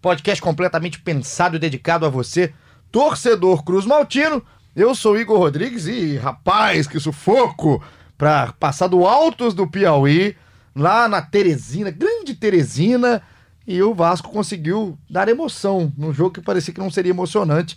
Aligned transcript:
podcast 0.00 0.42
completamente 0.42 1.00
pensado 1.00 1.56
e 1.56 1.58
dedicado 1.58 2.06
a 2.06 2.08
você, 2.08 2.52
torcedor 2.90 3.64
Cruz 3.64 3.84
Maltino. 3.86 4.42
Eu 4.74 4.94
sou 4.94 5.18
Igor 5.18 5.38
Rodrigues 5.38 5.86
e, 5.86 6.16
rapaz, 6.16 6.86
que 6.86 7.00
sufoco 7.00 7.82
pra 8.16 8.52
passar 8.58 8.88
do 8.88 9.06
Altos 9.06 9.54
do 9.54 9.66
Piauí, 9.66 10.36
lá 10.74 11.08
na 11.08 11.22
Teresina, 11.22 11.90
grande 11.90 12.34
Teresina, 12.34 13.22
e 13.66 13.82
o 13.82 13.94
Vasco 13.94 14.30
conseguiu 14.30 14.98
dar 15.10 15.28
emoção 15.28 15.92
num 15.96 16.12
jogo 16.12 16.32
que 16.32 16.40
parecia 16.40 16.72
que 16.72 16.80
não 16.80 16.90
seria 16.90 17.10
emocionante. 17.10 17.76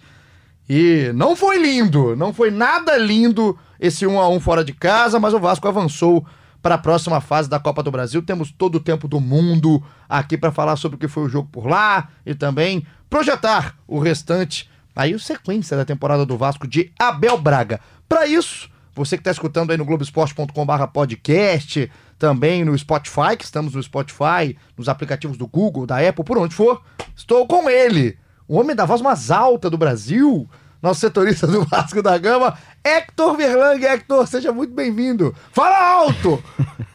E 0.69 1.11
não 1.15 1.35
foi 1.35 1.57
lindo, 1.57 2.15
não 2.15 2.31
foi 2.31 2.51
nada 2.51 2.95
lindo 2.95 3.57
esse 3.79 4.05
1 4.05 4.19
a 4.19 4.29
1 4.29 4.39
fora 4.39 4.63
de 4.63 4.71
casa, 4.71 5.19
mas 5.19 5.33
o 5.33 5.39
Vasco 5.39 5.67
avançou 5.67 6.23
para 6.61 6.75
a 6.75 6.77
próxima 6.77 7.19
fase 7.21 7.49
da 7.49 7.59
Copa 7.59 7.81
do 7.81 7.89
Brasil. 7.91 8.21
Temos 8.21 8.51
todo 8.51 8.75
o 8.75 8.79
tempo 8.79 9.07
do 9.07 9.19
mundo 9.19 9.83
aqui 10.07 10.37
para 10.37 10.51
falar 10.51 10.75
sobre 10.75 10.97
o 10.97 10.99
que 10.99 11.07
foi 11.07 11.23
o 11.23 11.29
jogo 11.29 11.49
por 11.51 11.65
lá 11.67 12.09
e 12.25 12.35
também 12.35 12.85
projetar 13.09 13.75
o 13.87 13.97
restante, 13.99 14.69
aí 14.95 15.15
o 15.15 15.19
sequência 15.19 15.75
da 15.75 15.83
temporada 15.85 16.23
do 16.25 16.37
Vasco 16.37 16.67
de 16.67 16.91
Abel 16.99 17.37
Braga. 17.37 17.79
Para 18.07 18.27
isso, 18.27 18.69
você 18.93 19.17
que 19.17 19.21
está 19.21 19.31
escutando 19.31 19.71
aí 19.71 19.77
no 19.77 19.85
globesport.com/podcast, 19.85 21.91
também 22.17 22.63
no 22.65 22.77
Spotify, 22.77 23.37
que 23.37 23.45
estamos 23.45 23.73
no 23.73 23.81
Spotify, 23.81 24.57
nos 24.77 24.89
aplicativos 24.89 25.37
do 25.37 25.47
Google, 25.47 25.87
da 25.87 25.97
Apple, 25.97 26.25
por 26.25 26.37
onde 26.37 26.53
for, 26.53 26.83
estou 27.15 27.47
com 27.47 27.69
ele, 27.69 28.17
o 28.47 28.59
homem 28.59 28.75
da 28.75 28.85
voz 28.85 29.01
mais 29.01 29.31
alta 29.31 29.69
do 29.69 29.77
Brasil, 29.77 30.49
nosso 30.81 30.99
setorista 30.99 31.47
do 31.47 31.63
Vasco 31.65 32.01
da 32.01 32.17
Gama, 32.17 32.57
Hector 32.83 33.35
Verlang. 33.35 33.83
Hector, 33.83 34.27
seja 34.27 34.51
muito 34.51 34.73
bem-vindo. 34.73 35.35
Fala 35.51 35.77
alto! 35.77 36.41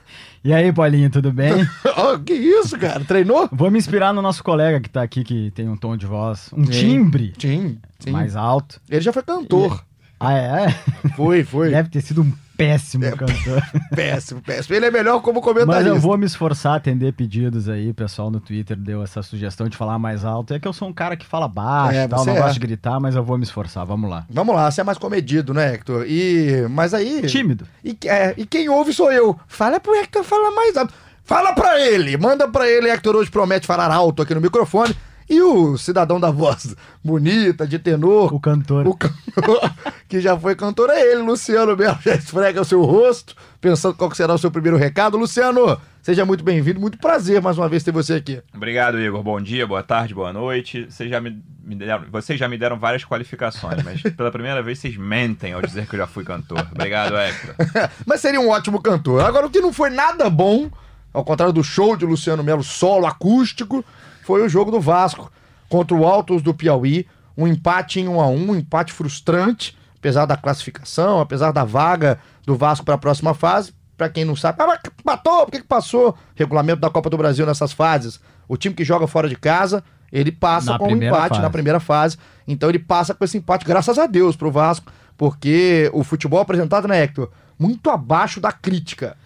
E 0.47 0.53
aí, 0.53 0.71
Paulinho, 0.71 1.09
tudo 1.09 1.33
bem? 1.33 1.67
oh, 1.97 2.19
que 2.19 2.35
isso, 2.35 2.79
cara? 2.79 3.03
Treinou? 3.03 3.49
Vou 3.51 3.71
me 3.71 3.79
inspirar 3.79 4.12
no 4.12 4.21
nosso 4.21 4.45
colega 4.45 4.79
que 4.79 4.91
tá 4.91 5.03
aqui, 5.03 5.25
que 5.25 5.51
tem 5.53 5.67
um 5.71 5.75
tom 5.75 5.97
de 5.97 6.05
voz, 6.05 6.51
um 6.53 6.65
timbre 6.65 7.33
Sim, 7.39 7.79
sim. 7.99 8.11
mais 8.11 8.37
alto. 8.37 8.79
Ele 8.91 9.01
já 9.01 9.11
foi 9.11 9.23
cantor. 9.23 9.83
Ah, 10.20 10.33
é? 10.34 10.69
Foi, 11.17 11.45
foi. 11.45 11.70
Deve 11.70 11.89
ter 11.89 12.01
sido 12.01 12.23
um 12.23 12.33
péssimo 12.57 13.05
É, 13.05 13.11
cantor. 13.11 13.62
Péssimo, 13.95 14.41
péssimo. 14.41 14.77
Ele 14.77 14.87
é 14.87 14.91
melhor 14.91 15.21
como 15.21 15.41
Mas 15.41 15.45
comentarista. 15.45 15.89
eu 15.89 15.98
vou 15.98 16.17
me 16.17 16.25
esforçar 16.25 16.75
a 16.75 16.77
atender 16.77 17.12
pedidos 17.12 17.69
aí. 17.69 17.91
O 17.91 17.95
pessoal 17.95 18.31
no 18.31 18.39
Twitter 18.39 18.77
deu 18.77 19.03
essa 19.03 19.23
sugestão 19.23 19.69
de 19.69 19.77
falar 19.77 19.98
mais 19.98 20.25
alto. 20.25 20.55
É 20.55 20.61
que 20.61 20.69
eu 20.69 20.73
sou 20.73 20.89
um 20.89 20.93
cara 20.93 21.17
que 21.17 21.27
fala 21.27 21.48
baixo 21.48 21.98
É, 21.98 22.05
e 22.05 22.09
tal, 22.09 22.25
não 22.25 22.37
é. 22.37 22.41
gosto 22.41 22.55
de 22.55 22.61
gritar, 22.61 23.01
mas 23.01 23.17
eu 23.17 23.25
vou 23.25 23.37
me 23.37 23.43
esforçar. 23.45 23.84
Vamos 23.84 24.09
lá. 24.09 24.25
Vamos 24.31 24.55
lá, 24.55 24.71
você 24.71 24.81
é 24.81 24.84
mais 24.84 24.98
comedido, 24.98 25.53
né, 25.53 25.75
Hector? 25.75 26.05
E... 26.06 26.67
Mas 26.71 26.95
aí... 26.95 27.23
Tímido. 27.27 27.67
E, 27.84 27.99
é, 28.06 28.34
e 28.37 28.47
quem 28.47 28.69
ouve 28.69 28.93
sou 28.93 29.11
eu. 29.11 29.39
Fala 29.49 29.81
pro 29.81 29.95
Hector 29.97 30.23
falar 30.23 30.53
mais 30.53 30.77
alto. 30.77 30.95
Fala 31.25 31.55
pra 31.55 31.81
ele, 31.81 32.17
manda 32.17 32.47
pra 32.49 32.69
ele. 32.69 32.89
Hector 32.89 33.17
hoje 33.17 33.31
promete 33.31 33.67
falar 33.67 33.91
alto 33.93 34.23
aqui 34.23 34.34
no 34.34 34.41
microfone. 34.41 34.95
E 35.28 35.41
o 35.41 35.77
cidadão 35.78 36.20
da 36.20 36.30
voz 36.30 36.75
bonita, 37.03 37.67
de 37.67 37.78
tenor, 37.78 38.33
O 38.34 38.39
cantor. 38.41 38.86
o 38.86 38.94
cantor 38.94 39.70
que 40.08 40.20
já 40.20 40.39
foi 40.39 40.55
cantor 40.55 40.91
é 40.91 41.00
ele, 41.00 41.22
Luciano 41.22 41.75
Belo. 41.75 41.98
Já 42.05 42.14
esfrega 42.14 42.61
o 42.61 42.64
seu 42.64 42.83
rosto, 42.83 43.34
pensando 43.61 43.94
qual 43.94 44.10
que 44.10 44.16
será 44.16 44.34
o 44.34 44.38
seu 44.38 44.50
primeiro 44.50 44.76
recado. 44.76 45.16
Luciano, 45.16 45.78
seja 46.03 46.25
muito 46.26 46.44
bem-vindo. 46.44 46.78
Muito 46.78 46.99
prazer 46.99 47.41
mais 47.41 47.56
uma 47.56 47.69
vez 47.69 47.82
ter 47.82 47.91
você 47.91 48.15
aqui. 48.15 48.43
Obrigado, 48.54 49.00
Igor. 49.00 49.22
Bom 49.22 49.41
dia, 49.41 49.66
boa 49.66 49.82
tarde, 49.82 50.15
boa 50.15 50.32
noite. 50.32 50.87
Vocês 50.91 51.09
já 51.09 51.21
me, 51.21 51.43
me 51.65 51.75
deram, 51.75 52.04
vocês 52.12 52.38
já 52.38 52.47
me 52.47 52.59
deram 52.59 52.78
várias 52.78 53.04
qualificações, 53.04 53.82
mas 53.82 54.03
pela 54.15 54.31
primeira 54.31 54.62
vez 54.62 54.78
vocês 54.78 54.97
mentem 54.97 55.54
ao 55.54 55.62
dizer 55.62 55.87
que 55.87 55.94
eu 55.94 56.00
já 56.00 56.06
fui 56.06 56.22
cantor. 56.25 56.66
Obrigado, 56.70 57.16
Hector. 57.16 57.54
Mas 58.06 58.20
seria 58.20 58.41
um 58.41 58.50
ótimo 58.50 58.81
cantor. 58.81 59.25
Agora, 59.25 59.47
o 59.47 59.50
que 59.50 59.60
não 59.60 59.72
foi 59.72 59.88
nada 59.88 60.28
bom, 60.28 60.70
ao 61.12 61.25
contrário 61.25 61.53
do 61.53 61.65
show 61.65 61.97
de 61.97 62.04
Luciano 62.04 62.44
Melo 62.44 62.62
solo 62.62 63.06
acústico, 63.06 63.82
foi 64.25 64.43
o 64.43 64.49
jogo 64.49 64.71
do 64.71 64.81
Vasco 64.81 65.31
contra 65.69 65.95
o 65.95 66.07
Altos 66.07 66.43
do 66.43 66.55
Piauí. 66.55 67.07
Um 67.37 67.47
empate 67.47 68.01
em 68.01 68.09
1 68.09 68.21
a 68.21 68.27
1 68.27 68.51
um 68.51 68.55
empate 68.55 68.93
frustrante, 68.93 69.77
apesar 69.99 70.25
da 70.25 70.37
classificação, 70.37 71.21
apesar 71.21 71.53
da 71.53 71.62
vaga 71.62 72.19
do 72.47 72.57
Vasco 72.57 72.87
para 72.87 72.95
a 72.95 72.99
próxima 72.99 73.35
fase. 73.35 73.75
Para 73.97 74.09
quem 74.09 74.25
não 74.25 74.35
sabe, 74.35 74.61
ah, 74.61 74.67
mas 74.67 74.81
matou, 75.05 75.45
por 75.45 75.53
que, 75.53 75.61
que 75.61 75.67
passou? 75.67 76.17
Regulamento 76.35 76.81
da 76.81 76.91
Copa 76.91 77.11
do 77.11 77.17
Brasil 77.17 77.47
nessas 77.47 77.73
fases. 77.73 78.19
O 78.49 78.57
time 78.57 78.75
que 78.75 78.85
joga 78.85 79.07
fora 79.07 79.29
de 79.29 79.37
casa, 79.37 79.85
ele 80.11 80.33
passa 80.33 80.73
Na 80.73 80.79
com 80.79 80.87
um 80.87 80.97
empate 80.97 81.35
na 81.35 81.43
fase. 81.43 81.53
primeira 81.53 81.79
fase. 81.79 82.19
Então 82.49 82.69
ele 82.69 82.79
passa 82.79 83.15
com 83.15 83.25
esse 83.25 83.37
empate, 83.39 83.65
graças 83.65 83.99
a 83.99 84.06
Deus, 84.06 84.37
pro 84.37 84.51
Vasco, 84.51 84.91
porque 85.17 85.91
o 85.93 86.03
futebol 86.03 86.41
apresentado, 86.41 86.89
né, 86.89 87.03
Hector? 87.03 87.31
Muito 87.59 87.89
abaixo 87.91 88.41
da 88.41 88.51
crítica. 88.51 89.17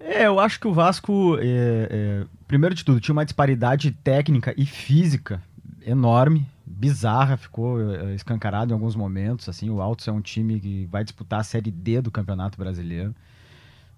É, 0.00 0.26
eu 0.26 0.38
acho 0.38 0.60
que 0.60 0.68
o 0.68 0.72
Vasco, 0.72 1.38
é, 1.40 1.88
é, 1.90 2.24
primeiro 2.46 2.74
de 2.74 2.84
tudo, 2.84 3.00
tinha 3.00 3.12
uma 3.12 3.24
disparidade 3.24 3.90
técnica 3.90 4.54
e 4.56 4.64
física 4.66 5.42
enorme, 5.86 6.46
bizarra, 6.66 7.36
ficou 7.36 7.80
é, 7.94 8.14
escancarado 8.14 8.72
em 8.72 8.74
alguns 8.74 8.96
momentos. 8.96 9.48
Assim, 9.48 9.68
o 9.70 9.80
Altos 9.80 10.08
é 10.08 10.12
um 10.12 10.20
time 10.20 10.60
que 10.60 10.86
vai 10.86 11.04
disputar 11.04 11.40
a 11.40 11.44
Série 11.44 11.70
D 11.70 12.00
do 12.00 12.10
Campeonato 12.10 12.58
Brasileiro. 12.58 13.14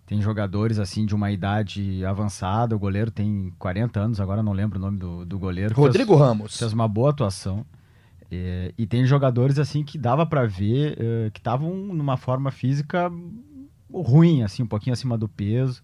Tem 0.07 0.21
jogadores 0.23 0.79
assim 0.79 1.05
de 1.05 1.15
uma 1.15 1.33
idade 1.33 2.05
avançada. 2.05 2.77
O 2.77 2.79
goleiro 2.79 3.11
tem 3.11 3.53
40 3.59 3.99
anos, 3.99 4.21
agora 4.21 4.43
não 4.43 4.53
lembro 4.53 4.79
o 4.79 4.81
nome 4.83 4.99
do, 4.99 5.25
do 5.25 5.39
goleiro. 5.39 5.75
Fez- 5.75 5.87
Rodrigo 5.87 6.15
Ramos. 6.15 6.57
fez 6.59 6.73
uma 6.73 6.87
boa 6.87 7.11
atuação. 7.11 7.67
É, 8.31 8.73
e 8.77 8.87
tem 8.87 9.05
jogadores 9.05 9.59
assim 9.59 9.85
que 9.85 9.97
dava 9.99 10.27
pra 10.27 10.47
ver 10.47 10.97
é, 10.99 11.31
que 11.31 11.39
estavam 11.39 11.75
numa 11.75 12.17
forma 12.17 12.51
física 12.51 13.11
ruim, 13.93 14.43
assim, 14.43 14.63
um 14.63 14.67
pouquinho 14.67 14.93
acima 14.95 15.17
do 15.17 15.29
peso. 15.29 15.83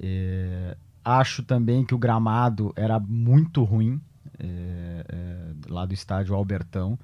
É, 0.00 0.76
acho 1.04 1.42
também 1.42 1.84
que 1.84 1.94
o 1.94 1.98
gramado 1.98 2.72
era 2.76 2.98
muito 2.98 3.62
ruim 3.64 4.00
é, 4.38 5.04
é, 5.08 5.52
lá 5.68 5.84
do 5.86 5.94
estádio 5.94 6.34
Albertão. 6.34 6.98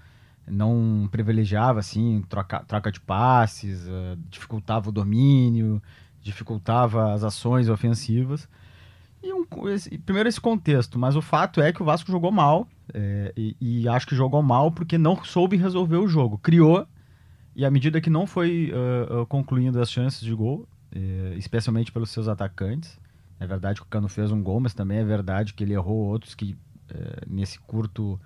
Não 0.47 1.09
privilegiava 1.11 1.81
assim 1.81 2.23
troca, 2.29 2.61
troca 2.67 2.91
de 2.91 3.01
passes, 3.01 3.87
é, 3.87 4.17
dificultava 4.31 4.89
o 4.89 4.93
domínio, 4.93 5.83
dificultava 6.23 7.13
as 7.13 7.23
ações 7.23 7.69
ofensivas. 7.69 8.49
E 9.23 9.33
um, 9.33 9.45
esse- 9.69 9.99
primeiro 9.99 10.29
esse 10.29 10.41
contexto, 10.41 10.99
mas 10.99 11.17
o 11.17 11.21
fato 11.23 11.61
é 11.61 11.73
que 11.73 11.83
o 11.83 11.85
Vasco 11.85 12.11
jogou 12.11 12.31
mal, 12.31 12.67
é, 12.95 13.33
e, 13.37 13.57
e 13.61 13.89
acho 13.89 14.07
que 14.07 14.15
jogou 14.15 14.43
mal 14.43 14.71
porque 14.71 14.97
não 14.97 15.23
soube 15.25 15.57
resolver 15.57 15.97
o 15.97 16.09
jogo. 16.09 16.39
Criou, 16.39 16.87
e 17.55 17.65
à 17.65 17.71
medida 17.71 18.01
que 18.01 18.09
não 18.09 18.27
foi 18.27 18.73
ah, 18.73 19.27
concluindo 19.27 19.81
as 19.81 19.91
chances 19.91 20.21
de 20.21 20.33
gol, 20.33 20.67
especialmente 21.37 21.91
pelos 21.91 22.11
seus 22.11 22.29
atacantes, 22.29 22.97
é 23.41 23.47
verdade 23.47 23.81
que 23.81 23.87
o 23.87 23.91
Cano 23.91 24.09
fez 24.09 24.31
um 24.33 24.43
gol, 24.43 24.61
mas 24.61 24.75
também 24.75 24.99
é 24.99 25.05
verdade 25.05 25.55
que 25.55 25.63
ele 25.65 25.73
errou 25.75 25.97
outros 26.07 26.35
que 26.35 26.57
eh, 26.91 27.23
nesse 27.27 27.59
curto 27.61 28.19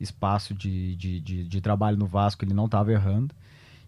espaço 0.00 0.52
de, 0.54 0.94
de, 0.96 1.20
de, 1.20 1.44
de 1.44 1.60
trabalho 1.60 1.96
no 1.96 2.06
Vasco 2.06 2.44
ele 2.44 2.54
não 2.54 2.66
estava 2.66 2.92
errando. 2.92 3.34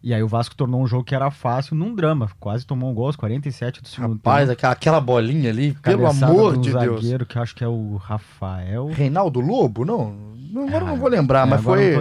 E 0.00 0.14
aí 0.14 0.22
o 0.22 0.28
Vasco 0.28 0.54
tornou 0.54 0.80
um 0.80 0.86
jogo 0.86 1.02
que 1.02 1.14
era 1.14 1.28
fácil 1.28 1.74
num 1.74 1.92
drama. 1.92 2.30
Quase 2.38 2.64
tomou 2.64 2.88
um 2.88 2.94
gol 2.94 3.06
aos 3.06 3.16
47 3.16 3.82
do 3.82 3.88
segundo 3.88 4.12
Rapaz, 4.14 4.42
tempo. 4.48 4.52
aquela, 4.52 4.72
aquela 4.72 5.00
bolinha 5.00 5.50
ali, 5.50 5.72
pelo 5.82 6.06
amor 6.06 6.52
de 6.52 6.58
um 6.58 6.62
de 6.62 6.70
Deus. 6.72 7.00
zagueiro 7.02 7.26
que 7.26 7.36
eu 7.36 7.42
acho 7.42 7.54
que 7.54 7.64
é 7.64 7.68
o 7.68 7.96
Rafael. 7.96 8.86
Reinaldo 8.92 9.40
Lobo? 9.40 9.84
Não, 9.84 10.12
não, 10.52 10.68
agora 10.68 10.84
Ah, 10.84 10.88
não 10.88 10.96
vou 10.96 11.08
lembrar, 11.08 11.46
É, 11.48 11.50
mas 11.50 11.60
foi. 11.62 11.96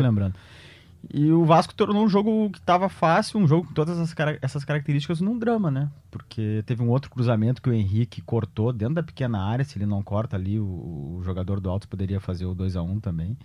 E 1.14 1.32
o 1.32 1.46
Vasco 1.46 1.74
tornou 1.74 2.04
um 2.04 2.10
jogo 2.10 2.50
que 2.50 2.60
estava 2.60 2.90
fácil, 2.90 3.40
um 3.40 3.48
jogo 3.48 3.68
com 3.68 3.74
todas 3.74 3.98
essas 4.42 4.66
características 4.66 5.22
num 5.22 5.40
drama, 5.40 5.72
né? 5.72 5.90
Porque 6.12 6.64
teve 6.66 6.84
um 6.84 6.90
outro 6.90 7.10
cruzamento 7.10 7.62
que 7.62 7.70
o 7.70 7.74
Henrique 7.74 8.22
cortou 8.22 8.74
dentro 8.74 8.96
da 8.96 9.04
pequena 9.04 9.42
área. 9.42 9.64
Se 9.64 9.78
ele 9.78 9.86
não 9.86 10.04
corta 10.04 10.36
ali, 10.36 10.60
o, 10.60 10.66
o 10.66 11.22
jogador 11.24 11.62
do 11.62 11.70
Alto 11.70 11.88
poderia 11.88 12.20
fazer 12.20 12.46
o 12.46 12.54
2 12.54 12.76
a 12.76 12.82
1 12.82 13.00
também. 13.00 13.38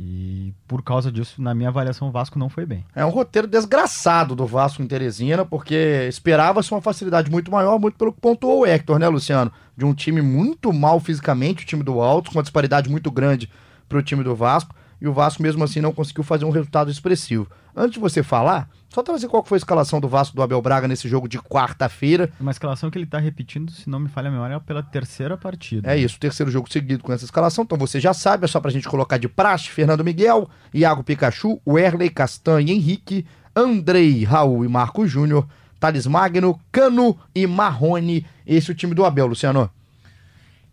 E 0.00 0.54
por 0.66 0.82
causa 0.82 1.10
disso, 1.10 1.42
na 1.42 1.54
minha 1.54 1.68
avaliação, 1.68 2.08
o 2.08 2.12
Vasco 2.12 2.38
não 2.38 2.48
foi 2.48 2.64
bem. 2.64 2.84
É 2.94 3.04
um 3.04 3.10
roteiro 3.10 3.48
desgraçado 3.48 4.34
do 4.34 4.46
Vasco 4.46 4.80
em 4.80 4.86
Teresina, 4.86 5.44
porque 5.44 6.06
esperava-se 6.08 6.70
uma 6.72 6.80
facilidade 6.80 7.30
muito 7.30 7.50
maior, 7.50 7.78
muito 7.78 7.98
pelo 7.98 8.12
que 8.12 8.20
pontuou 8.20 8.60
o 8.60 8.66
Hector, 8.66 8.98
né, 8.98 9.08
Luciano? 9.08 9.52
De 9.76 9.84
um 9.84 9.92
time 9.92 10.22
muito 10.22 10.72
mal 10.72 11.00
fisicamente, 11.00 11.64
o 11.64 11.66
time 11.66 11.82
do 11.82 12.00
Alto, 12.00 12.30
com 12.30 12.38
uma 12.38 12.42
disparidade 12.42 12.88
muito 12.88 13.10
grande 13.10 13.50
pro 13.88 14.02
time 14.02 14.22
do 14.22 14.36
Vasco. 14.36 14.74
E 15.00 15.06
o 15.06 15.12
Vasco 15.12 15.42
mesmo 15.42 15.62
assim 15.64 15.80
não 15.80 15.92
conseguiu 15.92 16.24
fazer 16.24 16.44
um 16.44 16.50
resultado 16.50 16.90
expressivo. 16.90 17.48
Antes 17.74 17.92
de 17.92 18.00
você 18.00 18.22
falar, 18.22 18.68
só 18.88 19.02
trazer 19.02 19.28
qual 19.28 19.44
foi 19.44 19.56
a 19.56 19.60
escalação 19.60 20.00
do 20.00 20.08
Vasco 20.08 20.34
do 20.34 20.42
Abel 20.42 20.60
Braga 20.60 20.88
nesse 20.88 21.08
jogo 21.08 21.28
de 21.28 21.38
quarta-feira. 21.38 22.30
Uma 22.40 22.50
escalação 22.50 22.90
que 22.90 22.98
ele 22.98 23.06
tá 23.06 23.18
repetindo, 23.18 23.70
se 23.70 23.88
não 23.88 24.00
me 24.00 24.08
falha 24.08 24.28
a 24.28 24.32
memória, 24.32 24.58
pela 24.58 24.82
terceira 24.82 25.36
partida. 25.36 25.92
É 25.92 25.96
isso, 25.96 26.16
o 26.16 26.20
terceiro 26.20 26.50
jogo 26.50 26.70
seguido 26.70 27.04
com 27.04 27.12
essa 27.12 27.24
escalação, 27.24 27.62
então 27.64 27.78
você 27.78 28.00
já 28.00 28.12
sabe, 28.12 28.44
é 28.44 28.48
só 28.48 28.60
pra 28.60 28.70
gente 28.70 28.88
colocar 28.88 29.18
de 29.18 29.28
praxe, 29.28 29.68
Fernando 29.68 30.04
Miguel, 30.04 30.48
Iago 30.74 31.04
Pikachu, 31.04 31.60
Werley, 31.66 32.10
Castanha, 32.10 32.72
Henrique, 32.72 33.24
Andrei, 33.54 34.24
Raul 34.24 34.64
e 34.64 34.68
Marco 34.68 35.06
Júnior, 35.06 35.46
Thales 35.78 36.06
Magno, 36.06 36.58
Cano 36.72 37.16
e 37.34 37.46
Marrone. 37.46 38.26
Esse 38.46 38.70
é 38.70 38.72
o 38.72 38.76
time 38.76 38.94
do 38.94 39.04
Abel, 39.04 39.26
Luciano. 39.26 39.70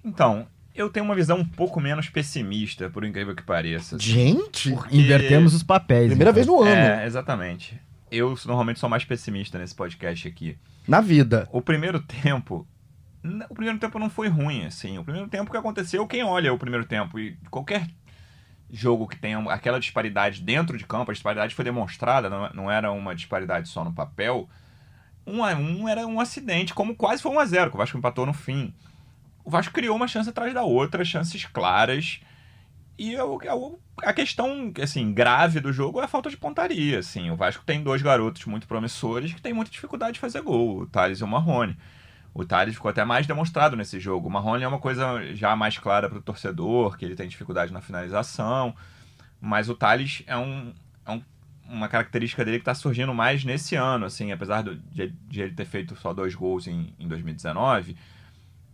Então, 0.04 0.48
eu 0.75 0.89
tenho 0.89 1.06
uma 1.06 1.16
visão 1.16 1.38
um 1.39 1.45
pouco 1.45 1.80
menos 1.80 2.10
pessimista, 2.10 2.89
por 2.89 3.04
incrível 3.06 3.36
que 3.36 3.44
pareça. 3.44 3.98
Gente, 4.00 4.72
Porque- 4.72 4.95
Invertemos 4.98 5.54
os 5.54 5.63
papéis. 5.63 6.07
primeira 6.10 6.31
então. 6.31 6.33
vez 6.33 6.48
no 6.48 6.62
ano, 6.62 6.69
É, 6.72 7.06
exatamente. 7.06 7.80
Eu 8.12 8.36
normalmente 8.45 8.80
sou 8.80 8.89
mais 8.89 9.04
pessimista 9.04 9.57
nesse 9.57 9.74
podcast 9.75 10.27
aqui. 10.27 10.57
na 10.88 11.01
vida. 11.01 11.48
O 11.51 11.62
primeiro 11.62 12.00
tempo. 12.00 12.68
O 13.50 13.56
primeiro 13.56 13.80
tempo 13.80 13.98
não 13.98 14.10
foi 14.10 14.27
ruim, 14.27 14.66
assim. 14.66 15.00
O 15.00 15.04
primeiro 15.04 15.27
tempo 15.27 15.50
que 15.50 15.57
aconteceu, 15.57 16.06
quem 16.06 16.24
olha 16.24 16.54
o 16.54 16.60
primeiro 16.60 16.86
tempo 16.86 17.18
e 17.19 17.36
qualquer 17.50 17.88
jogo 18.71 19.07
que 19.07 19.16
tenha 19.18 19.39
aquela 19.51 19.80
disparidade 19.80 20.42
dentro 20.44 20.78
de 20.78 20.86
campo, 20.86 21.10
a 21.10 21.13
disparidade 21.13 21.56
foi 21.56 21.66
demonstrada, 21.66 22.30
não, 22.30 22.50
não 22.54 22.71
era 22.71 22.92
uma 22.92 23.16
disparidade 23.16 23.68
só 23.69 23.83
no 23.83 23.92
papel. 23.94 24.48
Um 25.25 25.44
a 25.44 25.54
um 25.56 25.89
era 25.89 26.06
um 26.06 26.19
acidente, 26.19 26.74
como 26.74 26.95
quase 26.95 27.21
foi 27.24 27.31
um 27.31 27.39
a 27.39 27.45
zero, 27.45 27.71
que 27.71 27.75
o 27.75 27.80
Vasco 27.80 27.98
empatou 27.98 28.28
no 28.28 28.33
fim. 28.33 28.71
O 29.45 29.50
Vasco 29.50 29.71
criou 29.74 29.95
uma 29.95 30.07
chance 30.07 30.30
atrás 30.30 30.53
da 30.53 30.63
outra, 30.63 31.06
chances 31.06 31.45
claras. 31.45 32.19
E 32.97 33.13
eu- 33.13 33.39
eu- 33.44 33.80
a 34.01 34.12
questão 34.12 34.71
assim, 34.81 35.13
grave 35.13 35.59
do 35.59 35.71
jogo 35.71 36.01
é 36.01 36.06
a 36.06 36.07
falta 36.07 36.30
de 36.30 36.38
pontaria. 36.38 37.00
Assim. 37.00 37.30
O 37.30 37.36
Vasco 37.36 37.63
tem 37.65 37.83
dois 37.83 38.01
garotos 38.01 38.44
muito 38.45 38.68
promissores 38.68 39.33
que 39.33 39.42
têm 39.42 39.53
muita 39.53 39.69
dificuldade 39.71 40.13
de 40.13 40.19
fazer 40.19 40.42
gol, 40.42 40.80
o 40.80 40.88
Thales 40.88 41.19
e 41.19 41.24
o 41.24 41.27
Marrone. 41.27 41.77
O 42.33 42.44
Thales 42.44 42.74
ficou 42.75 42.89
até 42.89 43.06
mais 43.06 43.27
demonstrado 43.27 43.75
nesse 43.77 44.00
jogo. 44.00 44.27
O 44.27 44.31
Marrone 44.31 44.63
é 44.63 44.68
uma 44.68 44.80
coisa 44.80 45.24
já 45.36 45.56
mais 45.56 45.77
clara 45.77 46.09
para 46.09 46.18
o 46.18 46.21
torcedor, 46.21 46.97
que 46.97 47.06
ele 47.06 47.15
tem 47.15 47.27
dificuldade 47.30 47.71
na 47.71 47.81
finalização. 47.81 48.75
Mas 49.39 49.69
o 49.69 49.75
Thales 49.75 50.24
é, 50.25 50.36
um, 50.36 50.74
é 51.06 51.12
um- 51.12 51.24
uma 51.69 51.88
característica 51.88 52.44
dele 52.44 52.57
que 52.57 52.62
está 52.63 52.74
surgindo 52.75 53.13
mais 53.13 53.44
nesse 53.45 53.75
ano. 53.75 54.06
Assim, 54.06 54.31
apesar 54.31 54.63
do- 54.63 54.75
de, 54.75 55.09
de 55.30 55.42
ele 55.42 55.53
ter 55.53 55.65
feito 55.65 55.95
só 55.97 56.13
dois 56.13 56.33
gols 56.36 56.68
em, 56.68 56.94
em 57.00 57.07
2019, 57.07 57.95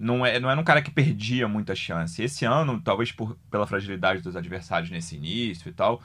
não, 0.01 0.25
é, 0.25 0.39
não 0.39 0.49
era 0.49 0.59
um 0.59 0.63
cara 0.63 0.81
que 0.81 0.91
perdia 0.91 1.47
muita 1.47 1.75
chance. 1.75 2.21
Esse 2.21 2.43
ano, 2.43 2.81
talvez 2.81 3.11
por, 3.11 3.37
pela 3.49 3.67
fragilidade 3.67 4.21
dos 4.21 4.35
adversários 4.35 4.89
nesse 4.89 5.15
início 5.15 5.69
e 5.69 5.71
tal, 5.71 6.01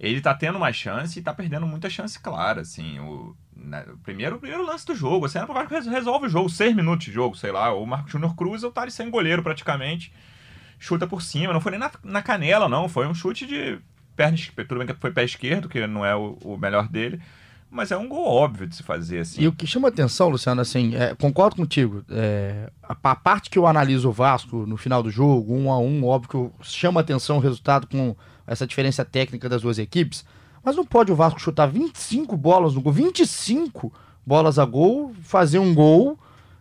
ele 0.00 0.20
tá 0.20 0.34
tendo 0.34 0.58
mais 0.58 0.74
chance 0.74 1.18
e 1.18 1.22
tá 1.22 1.32
perdendo 1.32 1.66
muita 1.66 1.90
chance 1.90 2.18
clara, 2.18 2.62
assim. 2.62 2.98
O, 3.00 3.36
né, 3.54 3.84
o 3.92 3.98
primeiro, 3.98 4.36
o 4.36 4.38
primeiro 4.40 4.64
lance 4.64 4.86
do 4.86 4.94
jogo, 4.94 5.26
assim, 5.26 5.38
o 5.38 5.46
Vasco 5.46 5.74
res- 5.74 5.86
resolve 5.86 6.26
o 6.26 6.30
jogo, 6.30 6.48
seis 6.48 6.74
minutos 6.74 7.04
de 7.06 7.12
jogo, 7.12 7.36
sei 7.36 7.52
lá. 7.52 7.72
O 7.72 7.86
Marco 7.86 8.08
Júnior 8.08 8.34
cruza, 8.34 8.66
o 8.66 8.72
Thales 8.72 8.94
sem 8.94 9.10
goleiro 9.10 9.42
praticamente, 9.42 10.12
chuta 10.78 11.06
por 11.06 11.22
cima. 11.22 11.52
Não 11.52 11.60
foi 11.60 11.72
nem 11.72 11.80
na, 11.80 11.90
na 12.02 12.22
canela, 12.22 12.68
não. 12.68 12.88
Foi 12.88 13.06
um 13.06 13.14
chute 13.14 13.46
de 13.46 13.78
perna. 14.16 14.38
Tudo 14.56 14.78
bem 14.78 14.86
que 14.86 14.94
foi 14.94 15.12
pé 15.12 15.24
esquerdo, 15.24 15.68
que 15.68 15.86
não 15.86 16.04
é 16.04 16.16
o, 16.16 16.38
o 16.42 16.56
melhor 16.56 16.88
dele. 16.88 17.20
Mas 17.74 17.90
é 17.90 17.96
um 17.96 18.08
gol 18.08 18.24
óbvio 18.24 18.68
de 18.68 18.76
se 18.76 18.82
fazer, 18.84 19.18
assim. 19.18 19.42
E 19.42 19.48
o 19.48 19.52
que 19.52 19.66
chama 19.66 19.88
atenção, 19.88 20.28
Luciano, 20.28 20.60
assim, 20.60 20.94
é, 20.94 21.12
concordo 21.14 21.56
contigo. 21.56 22.04
é, 22.08 22.70
a, 22.82 22.92
a 23.02 23.16
parte 23.16 23.50
que 23.50 23.58
eu 23.58 23.66
analiso 23.66 24.08
o 24.08 24.12
Vasco 24.12 24.64
no 24.64 24.76
final 24.76 25.02
do 25.02 25.10
jogo, 25.10 25.52
um 25.52 25.72
a 25.72 25.78
um, 25.78 26.04
óbvio 26.06 26.28
que 26.30 26.36
eu- 26.36 26.52
chama 26.62 27.00
atenção 27.00 27.38
o 27.38 27.40
resultado 27.40 27.88
com 27.88 28.14
essa 28.46 28.64
diferença 28.66 29.04
técnica 29.04 29.48
das 29.48 29.62
duas 29.62 29.78
equipes. 29.78 30.24
Mas 30.62 30.76
não 30.76 30.84
pode 30.86 31.10
o 31.10 31.16
Vasco 31.16 31.40
chutar 31.40 31.66
25 31.66 32.36
bolas 32.36 32.74
no 32.74 32.80
gol, 32.80 32.92
25 32.92 33.92
bolas 34.24 34.58
a 34.58 34.64
gol, 34.64 35.12
fazer 35.22 35.58
um 35.58 35.74
gol 35.74 36.16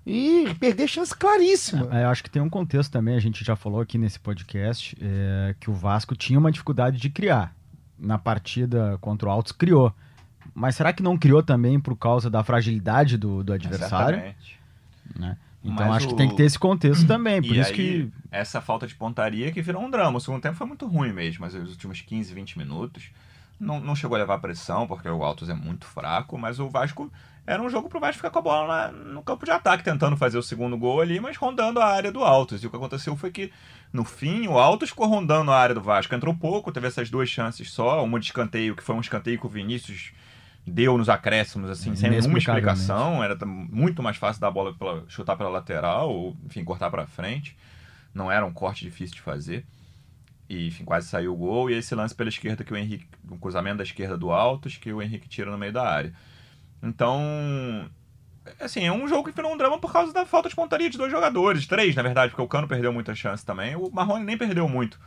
e 0.06 0.54
perder 0.60 0.88
chance 0.88 1.16
claríssima. 1.16 1.88
É, 1.92 2.04
eu 2.06 2.10
acho 2.10 2.24
que 2.24 2.30
tem 2.30 2.42
um 2.42 2.50
contexto 2.50 2.92
também, 2.92 3.16
a 3.16 3.20
gente 3.22 3.46
já 3.46 3.56
falou 3.56 3.80
aqui 3.82 3.98
nesse 3.98 4.20
podcast, 4.20 4.98
é, 5.00 5.56
que 5.60 5.70
o 5.70 5.74
Vasco 5.74 6.16
tinha 6.16 6.40
uma 6.40 6.52
dificuldade 6.52 6.98
de 6.98 7.10
criar. 7.10 7.54
Na 8.00 8.18
partida 8.18 8.98
contra 9.00 9.30
o 9.30 9.32
Altos, 9.32 9.52
criou. 9.54 9.94
Mas 10.56 10.76
será 10.76 10.94
que 10.94 11.02
não 11.04 11.18
criou 11.18 11.42
também 11.42 11.80
por 11.80 11.96
causa 11.96 12.30
da 12.30 12.44
fragilidade 12.44 13.18
do, 13.18 13.44
do 13.44 13.54
adversário? 13.54 14.18
Exatamente. 14.18 14.60
né? 15.18 15.38
Então 15.64 15.88
Mas 15.88 15.98
acho 15.98 16.08
que 16.10 16.14
o- 16.14 16.18
tem 16.18 16.30
que 16.30 16.36
ter 16.36 16.44
esse 16.44 16.60
contexto 16.60 17.08
também. 17.08 17.42
Por 17.42 17.56
E 17.56 17.60
isso 17.60 17.70
aí, 17.70 17.76
que. 17.76 18.10
essa 18.32 18.60
falta 18.62 18.86
de 18.86 18.94
pontaria 18.96 19.52
que 19.52 19.62
virou 19.62 19.82
um 19.82 19.90
drama. 19.90 20.18
O 20.18 20.22
segundo 20.22 20.42
tempo 20.42 20.56
foi 20.58 20.68
muito 20.68 20.86
ruim 20.86 21.14
mesmo, 21.14 21.42
mas 21.42 21.56
os 21.56 21.70
últimos 21.72 22.02
15, 22.02 22.34
20 22.34 22.58
minutos 22.58 23.06
não, 23.60 23.80
não 23.80 23.96
chegou 23.96 24.16
a 24.16 24.20
levar 24.20 24.40
pressão, 24.40 24.86
porque 24.86 25.08
o 25.08 25.24
Altos 25.24 25.50
é 25.50 25.54
muito 25.54 25.86
fraco, 25.86 26.38
mas 26.38 26.60
o 26.60 26.70
Vasco 26.70 27.10
era 27.48 27.62
um 27.62 27.70
jogo 27.70 27.88
pro 27.90 28.00
Vasco 28.00 28.18
ficar 28.18 28.30
com 28.30 28.40
a 28.40 28.42
bola 28.42 28.68
na- 28.68 28.92
no 28.92 29.24
campo 29.24 29.46
de 29.46 29.52
ataque, 29.52 29.84
tentando 29.86 30.18
fazer 30.18 30.38
o 30.38 30.44
segundo 30.44 30.78
gol 30.78 31.00
ali, 31.02 31.20
mas 31.20 31.38
rondando 31.38 31.80
a 31.80 31.86
área 31.86 32.12
do 32.12 32.24
Altos. 32.24 32.62
E 32.62 32.68
o 32.68 32.70
que 32.70 32.76
aconteceu 32.76 33.16
foi 33.16 33.32
que, 33.32 33.50
no 33.94 34.04
fim, 34.04 34.48
o 34.48 34.58
Altos 34.60 34.90
ficou 34.90 35.08
rondando 35.08 35.50
a 35.50 35.58
área 35.58 35.74
do 35.76 35.82
Vasco. 35.82 36.14
Entrou 36.14 36.36
pouco, 36.36 36.72
teve 36.74 36.88
essas 36.88 37.10
duas 37.10 37.30
chances 37.30 37.72
só, 37.72 38.04
uma 38.04 38.20
de 38.20 38.26
escanteio, 38.26 38.76
que 38.76 38.84
foi 38.84 38.96
um 38.96 39.02
escanteio 39.02 39.40
que 39.40 39.46
o 39.46 39.50
Vinícius 39.50 40.12
deu 40.66 40.98
nos 40.98 41.10
acréscimos, 41.10 41.70
assim, 41.70 41.96
sem 41.96 42.10
nenhuma 42.10 42.38
explicação. 42.38 43.24
Era 43.24 43.38
muito 43.46 44.02
mais 44.02 44.18
fácil 44.18 44.42
dar 44.42 44.48
a 44.48 44.52
bola 44.52 44.74
pela, 44.74 45.04
chutar 45.08 45.36
pela 45.36 45.50
lateral, 45.50 46.10
ou, 46.10 46.38
enfim, 46.46 46.64
cortar 46.64 46.90
pra 46.90 47.06
frente. 47.06 47.58
Não 48.14 48.32
era 48.32 48.46
um 48.46 48.54
corte 48.54 48.86
difícil 48.86 49.16
de 49.16 49.22
fazer. 49.22 49.66
E, 50.50 50.68
enfim, 50.68 50.86
quase 50.86 51.08
saiu 51.08 51.34
o 51.34 51.38
gol. 51.38 51.70
E 51.70 51.74
esse 51.74 51.94
lance 51.96 52.16
pela 52.16 52.30
esquerda 52.30 52.64
que 52.64 52.74
o 52.74 52.78
Henrique. 52.78 53.08
Um 53.30 53.38
cruzamento 53.38 53.78
da 53.78 53.84
esquerda 53.84 54.18
do 54.18 54.32
Altos, 54.32 54.78
que 54.78 54.94
o 54.94 55.02
Henrique 55.02 55.28
tira 55.28 55.52
no 55.52 55.58
meio 55.58 55.74
da 55.74 55.88
área. 55.88 56.14
Então. 56.82 57.90
Assim, 58.60 58.86
é 58.86 58.92
um 58.92 59.08
jogo 59.08 59.30
que 59.30 59.36
virou 59.36 59.54
um 59.54 59.58
drama 59.58 59.80
por 59.80 59.92
causa 59.92 60.12
da 60.12 60.26
falta 60.26 60.50
de 60.50 60.56
pontaria 60.56 60.90
de 60.90 60.98
dois 60.98 61.10
jogadores. 61.12 61.66
Três, 61.66 61.96
na 61.96 62.02
verdade, 62.04 62.32
porque 62.32 62.42
o 62.42 62.48
Cano 62.48 62.68
perdeu 62.68 62.92
muita 62.92 63.16
chance 63.16 63.46
também. 63.46 63.76
O 63.76 63.90
Marrone 63.90 64.26
nem 64.26 64.38
perdeu 64.38 64.68
muito. 64.68 65.00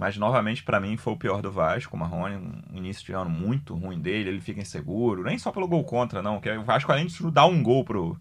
Mas, 0.00 0.16
novamente, 0.16 0.62
pra 0.64 0.80
mim, 0.80 0.96
foi 0.96 1.12
o 1.12 1.16
pior 1.18 1.42
do 1.42 1.52
Vasco. 1.52 1.94
O 1.94 1.98
Marrone, 2.00 2.36
um 2.72 2.78
início 2.78 3.04
de 3.04 3.12
ano 3.12 3.28
muito 3.28 3.74
ruim 3.74 4.00
dele. 4.00 4.30
Ele 4.30 4.40
fica 4.40 4.58
inseguro. 4.58 5.22
Nem 5.22 5.36
só 5.36 5.52
pelo 5.52 5.68
gol 5.68 5.84
contra, 5.84 6.22
não. 6.22 6.40
Que 6.40 6.50
o 6.50 6.62
Vasco, 6.64 6.90
além 6.90 7.06
de 7.06 7.30
dar 7.30 7.44
um 7.44 7.62
gol 7.62 7.84
pro, 7.84 8.16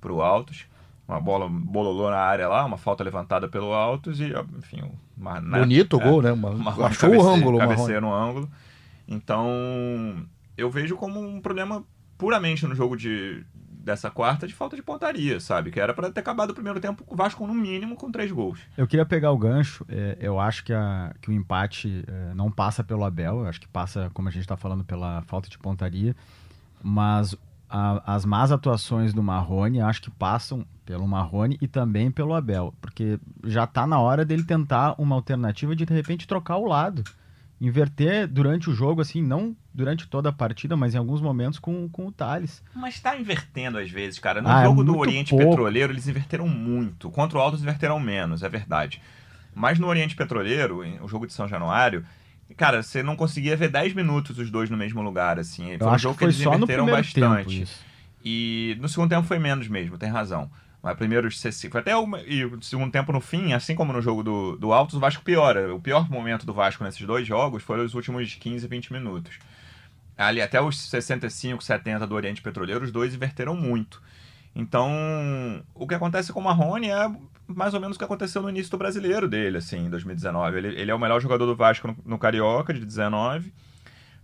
pro 0.00 0.20
Altos. 0.20 0.66
Uma 1.06 1.20
bola 1.20 1.48
bololou 1.48 2.10
na 2.10 2.16
área 2.16 2.48
lá, 2.48 2.64
uma 2.64 2.76
falta 2.78 3.04
levantada 3.04 3.46
pelo 3.46 3.72
Altos 3.72 4.18
e, 4.20 4.32
enfim, 4.58 4.80
né, 5.16 5.58
Bonito 5.60 5.98
o 5.98 6.00
é, 6.00 6.04
gol, 6.04 6.20
né? 6.20 6.32
Uma- 6.32 6.50
Marrone 6.50 6.88
achou 6.88 7.10
o 7.10 7.12
cabeceia- 7.12 7.36
ângulo, 7.36 7.56
o 7.56 7.58
Marrone. 7.60 7.76
cabeceia 7.76 8.00
no 8.00 8.12
ângulo. 8.12 8.50
Então, 9.06 10.26
eu 10.56 10.70
vejo 10.70 10.96
como 10.96 11.20
um 11.20 11.40
problema 11.40 11.84
puramente 12.18 12.66
no 12.66 12.74
jogo 12.74 12.96
de 12.96 13.44
dessa 13.84 14.10
quarta 14.10 14.46
de 14.46 14.54
falta 14.54 14.74
de 14.74 14.82
pontaria, 14.82 15.38
sabe? 15.38 15.70
Que 15.70 15.78
era 15.78 15.92
pra 15.92 16.10
ter 16.10 16.20
acabado 16.20 16.50
o 16.50 16.54
primeiro 16.54 16.80
tempo 16.80 17.04
com 17.04 17.14
o 17.14 17.16
Vasco 17.16 17.46
no 17.46 17.52
mínimo 17.54 17.94
com 17.96 18.10
três 18.10 18.32
gols. 18.32 18.58
Eu 18.76 18.86
queria 18.86 19.04
pegar 19.04 19.30
o 19.30 19.38
gancho. 19.38 19.84
é, 19.88 20.16
eu 20.20 20.40
acho 20.40 20.64
que, 20.64 20.72
a- 20.72 21.14
que 21.20 21.28
o 21.30 21.32
empate 21.32 22.02
é, 22.06 22.34
não 22.34 22.50
passa 22.50 22.82
pelo 22.82 23.04
Abel. 23.04 23.40
Eu 23.40 23.46
acho 23.46 23.60
que 23.60 23.68
passa, 23.68 24.10
como 24.14 24.28
a 24.28 24.30
gente 24.32 24.40
está 24.42 24.56
falando, 24.56 24.82
pela 24.84 25.20
falta 25.22 25.48
de 25.48 25.58
pontaria. 25.58 26.16
Mas 26.82 27.36
a- 27.68 28.02
as 28.14 28.24
más 28.24 28.50
atuações 28.52 29.12
do 29.12 29.22
Marrone, 29.22 29.80
acho 29.80 30.02
que 30.02 30.10
passam 30.10 30.64
pelo 30.84 31.06
Marrone 31.06 31.58
e 31.60 31.68
também 31.68 32.10
pelo 32.10 32.34
Abel. 32.34 32.74
Porque 32.80 33.18
já 33.44 33.66
tá 33.66 33.86
na 33.86 33.98
hora 34.00 34.24
dele 34.24 34.44
tentar 34.44 34.94
uma 34.98 35.14
alternativa 35.14 35.74
de, 35.76 35.84
de 35.84 35.92
repente, 35.94 36.26
trocar 36.26 36.56
o 36.56 36.66
lado. 36.66 37.02
Inverter 37.60 38.26
durante 38.28 38.68
o 38.68 38.74
jogo, 38.74 39.00
assim, 39.00 39.22
não 39.22 39.56
durante 39.74 40.06
toda 40.06 40.28
a 40.28 40.32
partida, 40.32 40.76
mas 40.76 40.94
em 40.94 40.98
alguns 40.98 41.20
momentos 41.20 41.58
com, 41.58 41.88
com 41.88 42.06
o 42.06 42.12
Thales. 42.12 42.62
Mas 42.74 43.00
tá 43.00 43.16
invertendo 43.18 43.76
às 43.76 43.90
vezes, 43.90 44.20
cara. 44.20 44.40
No 44.40 44.48
Ah, 44.48 44.60
é 44.60 44.64
jogo 44.64 44.84
do 44.84 44.92
muito 44.92 45.00
Oriente 45.08 45.30
pouco. 45.30 45.44
Petroleiro, 45.48 45.92
eles 45.92 46.06
inverteram 46.06 46.46
muito. 46.46 47.10
Contra 47.10 47.36
o 47.36 47.40
Altos 47.40 47.60
inverteram 47.60 47.98
menos, 47.98 48.42
é 48.44 48.48
verdade. 48.48 49.02
Mas 49.52 49.78
no 49.78 49.88
Oriente 49.88 50.14
Petroleiro, 50.14 50.78
o 51.02 51.08
jogo 51.08 51.26
de 51.26 51.32
São 51.32 51.48
Januário, 51.48 52.04
cara, 52.56 52.82
você 52.82 53.02
não 53.02 53.16
conseguia 53.16 53.56
ver 53.56 53.68
10 53.68 53.94
minutos 53.94 54.38
os 54.38 54.50
dois 54.50 54.70
no 54.70 54.76
mesmo 54.76 55.02
lugar, 55.02 55.38
assim. 55.38 55.72
Eu 55.72 55.78
Foi 55.78 55.88
um 55.88 55.90
acho 55.90 56.02
jogo 56.04 56.14
que 56.14 56.26
que 56.26 56.32
foi 56.32 56.44
eles 56.46 56.62
inverteram 56.62 56.86
bastante. 56.86 57.66
E 58.24 58.76
no 58.80 58.88
segundo 58.88 59.10
tempo 59.10 59.26
foi 59.26 59.38
menos 59.38 59.68
mesmo, 59.68 59.98
tem 59.98 60.08
razão. 60.08 60.50
Mas 60.82 60.96
primeiro 60.96 61.26
os 61.26 61.40
60 61.40 61.72
foi 61.72 61.80
até 61.80 61.96
o, 61.96 62.06
e 62.26 62.44
o 62.44 62.62
segundo 62.62 62.92
tempo 62.92 63.10
no 63.10 63.20
fim, 63.20 63.54
assim 63.54 63.74
como 63.74 63.92
no 63.92 64.02
jogo 64.02 64.22
do, 64.22 64.56
do 64.56 64.72
Altos, 64.72 64.96
o 64.96 65.00
Vasco 65.00 65.22
piora. 65.24 65.74
O 65.74 65.80
pior 65.80 66.10
momento 66.10 66.44
do 66.44 66.52
Vasco 66.52 66.84
nesses 66.84 67.00
dois 67.06 67.26
jogos 67.26 67.62
foram 67.62 67.84
os 67.84 67.94
últimos 67.94 68.34
15, 68.34 68.66
20 68.68 68.92
minutos. 68.92 69.38
Ali 70.16 70.40
até 70.40 70.60
os 70.60 70.78
65, 70.78 71.62
70 71.62 72.06
do 72.06 72.14
Oriente 72.14 72.42
Petroleiro, 72.42 72.84
os 72.84 72.92
dois 72.92 73.14
inverteram 73.14 73.56
muito. 73.56 74.02
Então, 74.54 74.90
o 75.74 75.86
que 75.86 75.94
acontece 75.94 76.32
com 76.32 76.40
o 76.40 76.44
Marrone 76.44 76.88
é 76.90 77.10
mais 77.46 77.74
ou 77.74 77.80
menos 77.80 77.96
o 77.96 77.98
que 77.98 78.04
aconteceu 78.04 78.40
no 78.40 78.48
início 78.48 78.70
do 78.70 78.78
brasileiro 78.78 79.28
dele, 79.28 79.58
assim, 79.58 79.86
em 79.86 79.90
2019. 79.90 80.56
Ele, 80.56 80.68
ele 80.80 80.90
é 80.90 80.94
o 80.94 80.98
melhor 80.98 81.20
jogador 81.20 81.44
do 81.44 81.56
Vasco 81.56 81.88
no, 81.88 81.96
no 82.04 82.18
Carioca, 82.18 82.72
de 82.72 82.84
19 82.84 83.52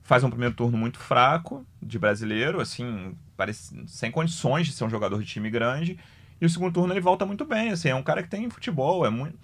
faz 0.02 0.25
um 0.25 0.30
primeiro 0.30 0.54
turno 0.54 0.76
muito 0.76 0.99
fraco 0.99 1.64
de 1.80 1.97
brasileiro, 1.97 2.61
assim, 2.61 3.14
parece, 3.37 3.80
sem 3.87 4.11
condições 4.11 4.66
de 4.66 4.73
ser 4.73 4.82
um 4.82 4.90
jogador 4.90 5.20
de 5.20 5.26
time 5.26 5.49
grande. 5.49 5.99
E 6.40 6.47
o 6.47 6.50
segundo 6.50 6.73
turno 6.73 6.92
ele 6.92 7.00
volta 7.00 7.25
muito 7.25 7.44
bem, 7.44 7.70
assim, 7.70 7.90
é 7.90 7.94
um 7.94 8.02
cara 8.02 8.20
que 8.20 8.28
tem 8.28 8.50
futebol, 8.50 9.06
é 9.06 9.11
muito. 9.11 9.38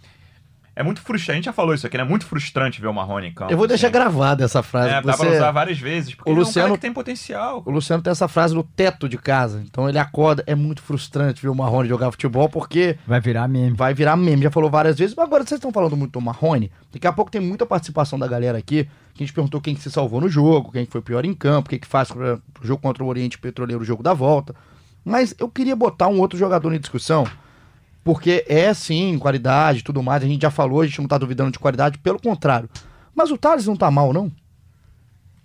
É 0.78 0.83
muito 0.83 1.00
frustrante. 1.00 1.33
A 1.33 1.35
gente 1.37 1.45
já 1.47 1.52
falou 1.54 1.75
isso 1.75 1.87
aqui, 1.87 1.97
né? 1.97 2.02
É 2.02 2.06
muito 2.06 2.26
frustrante 2.26 2.83
ver 2.83 2.87
o 2.87 2.92
Marrone 2.92 3.28
em 3.28 3.33
campo. 3.33 3.50
Eu 3.50 3.56
vou 3.56 3.66
deixar 3.66 3.87
assim. 3.87 3.95
gravada 3.95 4.45
essa 4.45 4.62
frase. 4.62 4.90
É, 4.92 5.00
dá 5.00 5.12
Você- 5.16 5.25
pra 5.26 5.35
usar 5.35 5.50
várias 5.50 5.78
vezes, 5.78 6.14
porque 6.14 6.30
O 6.30 6.33
ele 6.35 6.40
é 6.40 6.42
um 6.42 6.47
Luciano- 6.47 6.68
cara 6.68 6.76
que 6.76 6.83
tem 6.83 6.92
potencial. 6.92 7.62
O 7.64 7.71
Luciano 7.71 8.02
tem 8.02 8.11
essa 8.11 8.28
frase 8.28 8.54
no 8.54 8.62
teto 8.62 9.09
de 9.09 9.16
casa. 9.16 9.62
Então 9.64 9.88
ele 9.88 9.99
acorda. 9.99 10.45
É 10.47 10.54
muito 10.54 10.83
frustrante 10.83 11.40
ver 11.40 11.49
o 11.49 11.54
Marrone 11.54 11.88
jogar 11.88 12.11
futebol 12.11 12.49
porque 12.50 12.99
Vai 13.06 13.21
virar 13.23 13.49
meme. 13.49 13.75
vai 13.75 13.95
virar 13.95 14.16
meme. 14.16 14.42
Já 14.42 14.50
falou 14.50 14.68
várias 14.71 14.99
vezes. 14.99 15.14
Mas 15.16 15.25
agora 15.25 15.42
vocês 15.45 15.56
estão 15.59 15.73
falando 15.73 15.97
muito 15.97 16.12
do 16.12 16.21
Marrone. 16.21 16.71
Daqui 16.92 17.06
a 17.06 17.12
pouco 17.12 17.30
tem 17.30 17.40
muita 17.40 17.64
participação 17.64 18.18
da 18.18 18.26
galera 18.28 18.59
aqui. 18.59 18.85
Que 19.14 19.23
a 19.23 19.26
gente 19.26 19.33
perguntou 19.33 19.62
quem 19.62 19.75
que 19.75 19.80
se 19.80 19.90
salvou 19.90 20.21
no 20.21 20.28
jogo, 20.28 20.71
quem 20.73 20.85
que 20.85 20.92
foi 20.92 21.00
pior 21.00 21.25
em 21.25 21.33
campo, 21.33 21.68
o 21.68 21.71
que 21.71 21.78
que 21.78 21.87
faz 21.87 22.09
pro 22.12 22.38
jogo 22.61 22.83
contra 22.83 23.02
o 23.02 23.06
Oriente 23.06 23.38
Petroleiro, 23.38 23.80
o 23.80 23.85
jogo 23.87 24.02
da 24.02 24.12
volta. 24.12 24.54
Mas 25.02 25.35
eu 25.38 25.49
queria 25.49 25.75
botar 25.75 26.09
um 26.09 26.21
outro 26.21 26.38
jogador 26.38 26.75
em 26.75 26.78
discussão. 26.78 27.26
Porque 28.07 28.45
é 28.47 28.73
sim, 28.73 29.19
qualidade 29.19 29.83
tudo 29.83 30.01
mais. 30.01 30.23
A 30.23 30.29
gente 30.29 30.43
já 30.43 30.49
falou, 30.49 30.81
a 30.81 30.87
gente 30.87 31.01
não 31.01 31.09
tá 31.09 31.19
duvidando 31.19 31.51
de 31.51 31.59
qualidade, 31.59 31.99
pelo 31.99 32.23
contrário. 32.23 32.71
Mas 33.13 33.33
o 33.33 33.37
Thales 33.37 33.67
não 33.67 33.75
tá 33.75 33.91
mal, 33.91 34.13
não? 34.13 34.31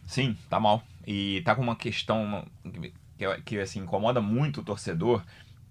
Sim, 0.06 0.38
tá 0.48 0.60
mal. 0.60 0.84
E 1.08 1.41
tá 1.44 1.56
com 1.56 1.63
uma 1.63 1.75
questão 1.75 2.46
que, 3.18 3.34
que, 3.44 3.60
assim, 3.60 3.80
incomoda 3.80 4.22
muito 4.22 4.62
o 4.62 4.63
torcedor, 4.63 5.24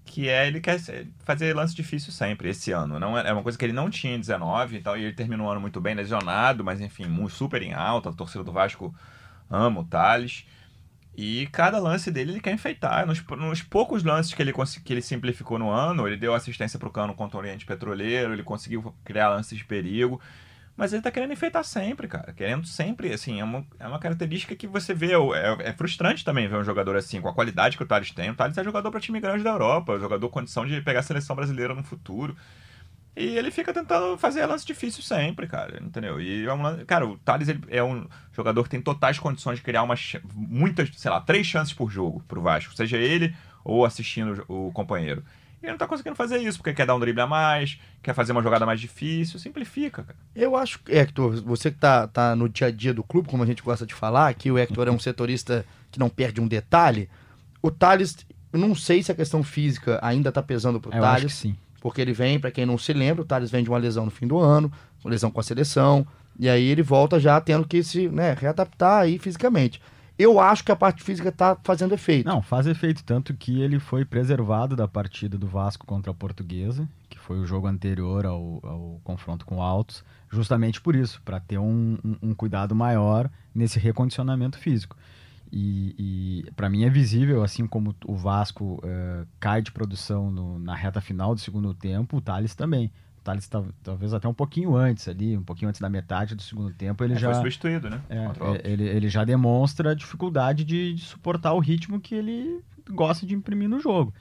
que 0.04 0.28
é 0.28 0.48
ele 0.48 0.60
quer 0.60 0.80
fazer 1.20 1.54
lance 1.54 1.76
difícil 1.76 2.12
sempre, 2.12 2.48
esse 2.48 2.72
ano. 2.72 2.98
Não 2.98 3.16
é, 3.16 3.28
é 3.28 3.32
uma 3.32 3.44
coisa 3.44 3.56
que 3.56 3.64
ele 3.64 3.72
não 3.72 3.88
tinha 3.88 4.16
em 4.16 4.18
19 4.18 4.78
e 4.78 4.80
tal, 4.80 4.98
e 4.98 5.04
ele 5.04 5.14
terminou 5.14 5.46
o 5.46 5.50
ano 5.50 5.60
muito 5.60 5.80
bem, 5.80 5.94
lesionado, 5.94 6.64
mas 6.64 6.80
enfim, 6.80 7.06
super 7.28 7.62
em 7.62 7.72
alta. 7.72 8.08
A 8.08 8.12
torcida 8.12 8.42
do 8.42 8.50
Vasco 8.50 8.92
ama 9.48 9.82
o 9.82 9.84
Thales. 9.84 10.44
E 11.16 11.48
cada 11.52 11.78
lance 11.78 12.10
dele 12.10 12.32
ele 12.32 12.40
quer 12.40 12.52
enfeitar. 12.52 13.06
Nos, 13.06 13.22
nos 13.26 13.62
poucos 13.62 14.04
lances 14.04 14.32
que 14.32 14.40
ele, 14.40 14.52
que 14.84 14.92
ele 14.92 15.02
simplificou 15.02 15.58
no 15.58 15.70
ano, 15.70 16.06
ele 16.06 16.16
deu 16.16 16.34
assistência 16.34 16.78
pro 16.78 16.90
Cano 16.90 17.14
contra 17.14 17.36
o 17.36 17.40
Oriente 17.40 17.66
Petroleiro, 17.66 18.32
ele 18.32 18.42
conseguiu 18.42 18.94
criar 19.04 19.28
lances 19.28 19.58
de 19.58 19.64
perigo. 19.64 20.20
Mas 20.76 20.94
ele 20.94 21.02
tá 21.02 21.10
querendo 21.10 21.32
enfeitar 21.32 21.62
sempre, 21.62 22.08
cara. 22.08 22.32
Querendo 22.32 22.66
sempre, 22.66 23.12
assim, 23.12 23.38
é 23.38 23.44
uma, 23.44 23.66
é 23.78 23.86
uma 23.86 23.98
característica 23.98 24.56
que 24.56 24.66
você 24.66 24.94
vê. 24.94 25.12
É, 25.12 25.68
é 25.68 25.72
frustrante 25.74 26.24
também 26.24 26.48
ver 26.48 26.56
um 26.56 26.64
jogador 26.64 26.96
assim, 26.96 27.20
com 27.20 27.28
a 27.28 27.34
qualidade 27.34 27.76
que 27.76 27.82
o 27.82 27.86
Thales 27.86 28.12
tem. 28.12 28.30
O 28.30 28.34
Thales 28.34 28.56
é 28.56 28.64
jogador 28.64 28.90
para 28.90 28.98
time 28.98 29.20
grande 29.20 29.44
da 29.44 29.50
Europa, 29.50 29.98
jogador 29.98 30.26
com 30.28 30.40
condição 30.40 30.64
de 30.64 30.80
pegar 30.80 31.00
a 31.00 31.02
seleção 31.02 31.36
brasileira 31.36 31.74
no 31.74 31.82
futuro. 31.82 32.34
E 33.16 33.36
ele 33.36 33.50
fica 33.50 33.72
tentando 33.74 34.16
fazer 34.16 34.46
lance 34.46 34.64
difícil 34.64 35.02
sempre, 35.02 35.46
cara, 35.46 35.82
entendeu? 35.82 36.20
E 36.20 36.46
é 36.46 36.52
um 36.54 36.62
lance- 36.62 36.84
cara, 36.84 37.06
o 37.06 37.18
Thales 37.18 37.48
ele 37.48 37.60
é 37.68 37.82
um 37.82 38.06
jogador 38.32 38.62
que 38.64 38.70
tem 38.70 38.80
totais 38.80 39.18
condições 39.18 39.56
de 39.56 39.62
criar 39.62 39.82
umas 39.82 40.16
muitas, 40.34 40.88
sei 40.96 41.10
lá, 41.10 41.20
três 41.20 41.46
chances 41.46 41.72
por 41.74 41.90
jogo 41.90 42.22
pro 42.28 42.40
Vasco, 42.40 42.74
seja 42.74 42.96
ele 42.96 43.34
ou 43.64 43.84
assistindo 43.84 44.44
o 44.48 44.70
companheiro. 44.72 45.22
E 45.62 45.66
ele 45.66 45.72
não 45.72 45.78
tá 45.78 45.86
conseguindo 45.86 46.16
fazer 46.16 46.38
isso, 46.38 46.56
porque 46.56 46.72
quer 46.72 46.86
dar 46.86 46.94
um 46.94 47.00
drible 47.00 47.20
a 47.20 47.26
mais, 47.26 47.78
quer 48.02 48.14
fazer 48.14 48.32
uma 48.32 48.42
jogada 48.42 48.64
mais 48.64 48.80
difícil, 48.80 49.38
simplifica, 49.38 50.02
cara. 50.04 50.18
Eu 50.34 50.56
acho 50.56 50.78
que, 50.78 50.90
Hector, 50.92 51.42
você 51.42 51.70
que 51.70 51.76
tá, 51.78 52.06
tá 52.06 52.34
no 52.34 52.48
dia 52.48 52.68
a 52.68 52.70
dia 52.70 52.94
do 52.94 53.02
clube, 53.04 53.28
como 53.28 53.42
a 53.42 53.46
gente 53.46 53.62
gosta 53.62 53.84
de 53.84 53.92
falar, 53.92 54.32
que 54.32 54.50
o 54.50 54.56
Hector 54.56 54.88
é 54.88 54.90
um 54.90 54.98
setorista 55.00 55.66
que 55.90 55.98
não 55.98 56.08
perde 56.08 56.40
um 56.40 56.48
detalhe. 56.48 57.10
O 57.60 57.70
Thales, 57.70 58.16
eu 58.50 58.58
não 58.58 58.74
sei 58.74 59.02
se 59.02 59.12
a 59.12 59.14
questão 59.14 59.42
física 59.42 59.98
ainda 60.00 60.32
tá 60.32 60.42
pesando 60.42 60.80
pro 60.80 60.92
Eu 60.94 61.04
acho 61.04 61.16
que 61.16 61.20
Thales, 61.20 61.34
sim. 61.34 61.56
Porque 61.80 62.00
ele 62.00 62.12
vem, 62.12 62.38
pra 62.38 62.50
quem 62.50 62.66
não 62.66 62.76
se 62.78 62.92
lembra, 62.92 63.22
o 63.22 63.24
Thales 63.26 63.50
vem 63.50 63.64
de 63.64 63.70
uma 63.70 63.78
lesão 63.78 64.04
no 64.04 64.10
fim 64.10 64.26
do 64.26 64.38
ano, 64.38 64.70
uma 65.04 65.10
lesão 65.10 65.30
com 65.30 65.40
a 65.40 65.42
seleção, 65.42 66.06
e 66.38 66.48
aí 66.48 66.64
ele 66.64 66.82
volta 66.82 67.18
já 67.18 67.40
tendo 67.40 67.66
que 67.66 67.82
se 67.82 68.08
né, 68.08 68.34
readaptar 68.38 69.00
aí 69.02 69.18
fisicamente. 69.18 69.80
Eu 70.18 70.38
acho 70.38 70.62
que 70.62 70.70
a 70.70 70.76
parte 70.76 71.02
física 71.02 71.32
tá 71.32 71.56
fazendo 71.64 71.94
efeito. 71.94 72.26
Não, 72.26 72.42
faz 72.42 72.66
efeito 72.66 73.02
tanto 73.02 73.32
que 73.32 73.62
ele 73.62 73.78
foi 73.78 74.04
preservado 74.04 74.76
da 74.76 74.86
partida 74.86 75.38
do 75.38 75.46
Vasco 75.46 75.86
contra 75.86 76.10
a 76.12 76.14
Portuguesa, 76.14 76.86
que 77.08 77.18
foi 77.18 77.38
o 77.38 77.46
jogo 77.46 77.66
anterior 77.66 78.26
ao, 78.26 78.60
ao 78.62 79.00
confronto 79.02 79.46
com 79.46 79.56
o 79.56 79.62
Altos, 79.62 80.04
justamente 80.30 80.78
por 80.78 80.94
isso, 80.94 81.22
para 81.24 81.40
ter 81.40 81.56
um, 81.58 81.96
um- 82.04 82.16
um 82.22 82.34
cuidado 82.34 82.74
maior 82.74 83.30
nesse 83.54 83.78
recondicionamento 83.78 84.58
físico. 84.58 84.94
E, 85.52 86.42
e 86.46 86.52
para 86.52 86.68
mim 86.70 86.84
é 86.84 86.90
visível, 86.90 87.42
assim 87.42 87.66
como 87.66 87.94
o 88.06 88.14
Vasco 88.14 88.80
eh, 88.84 89.24
cai 89.40 89.60
de 89.60 89.72
produção 89.72 90.30
no- 90.30 90.58
na 90.58 90.74
reta 90.74 91.00
final 91.00 91.34
do 91.34 91.40
segundo 91.40 91.74
tempo, 91.74 92.16
o 92.18 92.20
Thales 92.20 92.54
também. 92.54 92.90
O 93.18 93.22
Thales 93.22 93.48
tal- 93.48 93.66
talvez 93.82 94.14
até 94.14 94.28
um 94.28 94.34
pouquinho 94.34 94.76
antes 94.76 95.08
ali, 95.08 95.36
um 95.36 95.42
pouquinho 95.42 95.68
antes 95.68 95.80
da 95.80 95.88
metade 95.90 96.34
do 96.34 96.42
segundo 96.42 96.72
tempo, 96.72 97.02
ele 97.02 97.14
É, 97.14 97.18
já 97.18 97.28
Foi 97.32 97.40
substituído, 97.42 97.90
né? 97.90 98.00
é, 98.08 98.16
é, 98.16 98.72
ele, 98.72 98.84
ele 98.84 99.08
já 99.08 99.24
demonstra 99.24 99.90
a 99.90 99.94
dificuldade 99.94 100.64
de, 100.64 100.94
de 100.94 101.02
suportar 101.02 101.52
o 101.52 101.58
ritmo 101.58 102.00
que 102.00 102.14
ele 102.14 102.62
gosta 102.88 103.26
de 103.26 103.34
imprimir 103.34 103.68
no 103.68 103.80
jogo. 103.80 104.14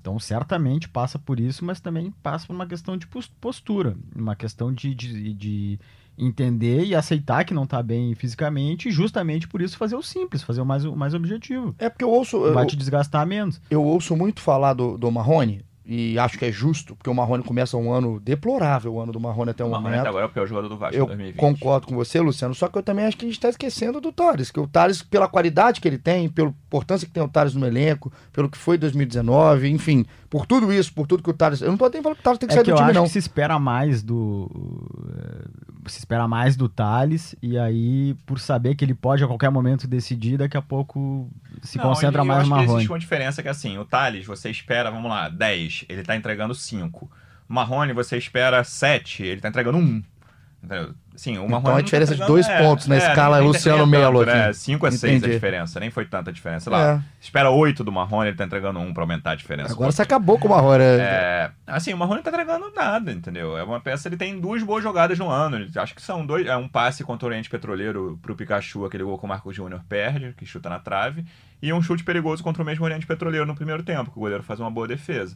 Então, 0.00 0.18
certamente 0.18 0.86
passa 0.86 1.18
por 1.18 1.40
isso, 1.40 1.64
mas 1.64 1.80
também 1.80 2.10
passa 2.22 2.46
por 2.46 2.52
uma 2.54 2.66
questão 2.66 2.94
de 2.94 3.06
pos- 3.06 3.32
postura, 3.40 3.96
uma 4.14 4.36
questão 4.36 4.70
de, 4.72 4.94
de, 4.94 5.32
de 5.32 5.80
entender 6.18 6.84
e 6.84 6.94
aceitar 6.94 7.44
que 7.44 7.54
não 7.54 7.64
está 7.64 7.82
bem 7.82 8.14
fisicamente, 8.14 8.88
e 8.88 8.92
justamente 8.92 9.48
por 9.48 9.60
isso 9.60 9.76
fazer 9.76 9.96
o 9.96 10.02
simples, 10.02 10.42
fazer 10.42 10.60
o 10.60 10.66
mais, 10.66 10.84
o 10.84 10.96
mais 10.96 11.14
objetivo. 11.14 11.74
É 11.78 11.88
porque 11.88 12.04
eu 12.04 12.10
ouço, 12.10 12.36
eu, 12.36 12.54
Vai 12.54 12.66
te 12.66 12.76
desgastar 12.76 13.26
menos. 13.26 13.60
eu 13.70 13.82
ouço 13.82 14.16
muito 14.16 14.40
falar 14.40 14.74
do, 14.74 14.96
do 14.96 15.10
Marrone, 15.10 15.64
e 15.86 16.18
acho 16.18 16.38
que 16.38 16.44
é 16.46 16.50
justo, 16.52 16.96
porque 16.96 17.10
o 17.10 17.14
Marrone 17.14 17.42
começa 17.44 17.76
um 17.76 17.92
ano 17.92 18.18
deplorável, 18.20 18.94
o 18.94 19.00
ano 19.00 19.12
do 19.12 19.20
Marrone 19.20 19.50
até 19.50 19.62
o 19.62 19.66
O 19.66 19.70
Marrone 19.70 19.84
momento. 19.88 20.00
até 20.00 20.08
agora 20.08 20.24
é 20.24 20.28
o 20.28 20.30
pior 20.30 20.46
jogador 20.46 20.68
do 20.68 20.76
Vasco 20.78 20.96
Eu 20.96 21.06
2020. 21.06 21.36
concordo 21.36 21.86
com 21.86 21.94
você, 21.94 22.20
Luciano, 22.20 22.54
só 22.54 22.68
que 22.68 22.78
eu 22.78 22.82
também 22.82 23.04
acho 23.04 23.16
que 23.16 23.24
a 23.24 23.28
gente 23.28 23.36
está 23.36 23.48
esquecendo 23.48 24.00
do 24.00 24.10
Thales, 24.12 24.50
que 24.50 24.58
o 24.60 24.66
Thales, 24.66 25.02
pela 25.02 25.28
qualidade 25.28 25.80
que 25.80 25.88
ele 25.88 25.98
tem, 25.98 26.28
pela 26.28 26.48
importância 26.48 27.06
que 27.06 27.12
tem 27.12 27.22
o 27.22 27.28
Thales 27.28 27.54
no 27.54 27.66
elenco, 27.66 28.12
pelo 28.32 28.48
que 28.48 28.56
foi 28.58 28.78
2019, 28.78 29.68
enfim, 29.68 30.06
por 30.30 30.46
tudo 30.46 30.72
isso, 30.72 30.92
por 30.92 31.06
tudo 31.06 31.22
que 31.22 31.30
o 31.30 31.34
Thales. 31.34 31.60
Eu 31.60 31.68
não 31.68 31.76
tô 31.76 31.88
nem 31.88 32.02
falando 32.02 32.16
que 32.16 32.22
o 32.22 32.24
Thales 32.24 32.38
tem 32.38 32.48
que 32.48 32.54
É 32.54 32.56
sair 32.56 32.64
que 32.64 32.70
do 32.70 32.74
eu 32.74 32.76
time, 32.78 32.90
acho 32.90 32.98
não. 32.98 33.04
que 33.04 33.10
se 33.12 33.18
espera 33.18 33.58
mais 33.58 34.02
do. 34.02 34.50
eh, 35.16 35.44
Se 35.86 35.98
espera 35.98 36.26
mais 36.26 36.56
do 36.56 36.68
Thales, 36.68 37.36
e 37.42 37.58
aí, 37.58 38.14
por 38.26 38.38
saber 38.40 38.74
que 38.74 38.84
ele 38.84 38.94
pode 38.94 39.22
a 39.22 39.26
qualquer 39.26 39.50
momento 39.50 39.86
decidir, 39.86 40.38
daqui 40.38 40.56
a 40.56 40.62
pouco 40.62 41.28
se 41.66 41.78
Não, 41.78 41.84
concentra 41.84 42.20
ele- 42.22 42.28
mais 42.28 42.38
no 42.38 42.42
acho 42.42 42.44
que 42.44 42.50
Marrone. 42.50 42.74
existe 42.74 42.92
uma 42.92 42.98
diferença 42.98 43.42
que 43.42 43.48
é 43.48 43.50
assim, 43.50 43.78
o 43.78 43.84
Thales, 43.84 44.26
você 44.26 44.50
espera, 44.50 44.90
vamos 44.90 45.10
lá, 45.10 45.28
10, 45.28 45.84
ele 45.88 46.02
tá 46.02 46.14
entregando 46.16 46.54
5. 46.54 47.10
O 47.48 47.52
Marrone, 47.52 47.92
você 47.92 48.16
espera 48.16 48.62
7, 48.64 49.22
ele 49.22 49.40
tá 49.40 49.48
entregando 49.48 49.78
1. 49.78 50.02
Entendeu? 50.62 50.94
Sim, 51.14 51.36
o 51.36 51.42
Marrone 51.42 51.58
Então, 51.60 51.72
a 51.72 51.76
não 51.76 51.82
diferença 51.82 52.14
de 52.14 52.22
entregando- 52.22 52.42
dois 52.42 52.48
pontos 52.66 52.86
na 52.86 52.96
escala 52.96 53.36
nem- 53.36 53.44
nem- 53.44 53.52
Luciano 53.52 53.82
é 53.82 53.86
Melo 53.86 54.24
né? 54.24 54.44
aqui. 54.46 54.54
5 54.54 54.86
a 54.86 54.90
6 54.90 55.22
a 55.22 55.28
diferença, 55.28 55.78
nem 55.78 55.90
foi 55.90 56.06
tanta 56.06 56.32
diferença. 56.32 56.64
Sei 56.64 56.72
lá, 56.72 56.92
É. 56.94 57.00
espera 57.20 57.50
8 57.50 57.84
do 57.84 57.92
Marrone, 57.92 58.28
ele 58.30 58.36
tá 58.36 58.44
entregando 58.46 58.78
1 58.80 58.94
pra 58.94 59.02
aumentar 59.02 59.32
a 59.32 59.34
diferença. 59.34 59.74
Agora 59.74 59.92
você 59.92 60.00
acabou 60.00 60.38
com 60.38 60.48
o 60.48 60.50
Marrone. 60.50 60.82
É, 60.82 61.50
assim, 61.66 61.92
o 61.92 61.98
Marrone 61.98 62.16
não 62.16 62.22
tá 62.24 62.30
entregando 62.30 62.72
nada, 62.74 63.12
entendeu? 63.12 63.58
É 63.58 63.62
uma 63.62 63.78
peça, 63.78 64.08
ele 64.08 64.16
tem 64.16 64.40
duas 64.40 64.62
boas 64.62 64.82
jogadas 64.82 65.18
no 65.18 65.28
ano. 65.28 65.56
Ele- 65.56 65.70
Acho 65.76 65.94
que 65.94 66.00
são 66.00 66.24
dois. 66.24 66.46
É 66.46 66.56
um 66.56 66.66
passe 66.66 67.04
contra 67.04 67.26
o 67.26 67.28
Oriente 67.28 67.50
Petroleiro 67.50 68.18
pro 68.22 68.34
Pikachu, 68.34 68.86
aquele 68.86 69.04
gol 69.04 69.18
que 69.18 69.24
o 69.26 69.28
Marcos 69.28 69.54
Júnior 69.54 69.82
perde, 69.86 70.32
que 70.34 70.46
chuta 70.46 70.70
na 70.70 70.78
trave, 70.78 71.26
e 71.66 71.72
um 71.72 71.80
chute 71.80 72.04
perigoso 72.04 72.42
contra 72.42 72.62
o 72.62 72.66
mesmo 72.66 72.84
Oriente 72.84 73.06
Petroleiro 73.06 73.46
no 73.46 73.54
primeiro 73.54 73.82
tempo, 73.82 74.10
que 74.10 74.18
o 74.18 74.20
goleiro 74.20 74.42
faz 74.42 74.60
uma 74.60 74.70
boa 74.70 74.86
defesa. 74.86 75.34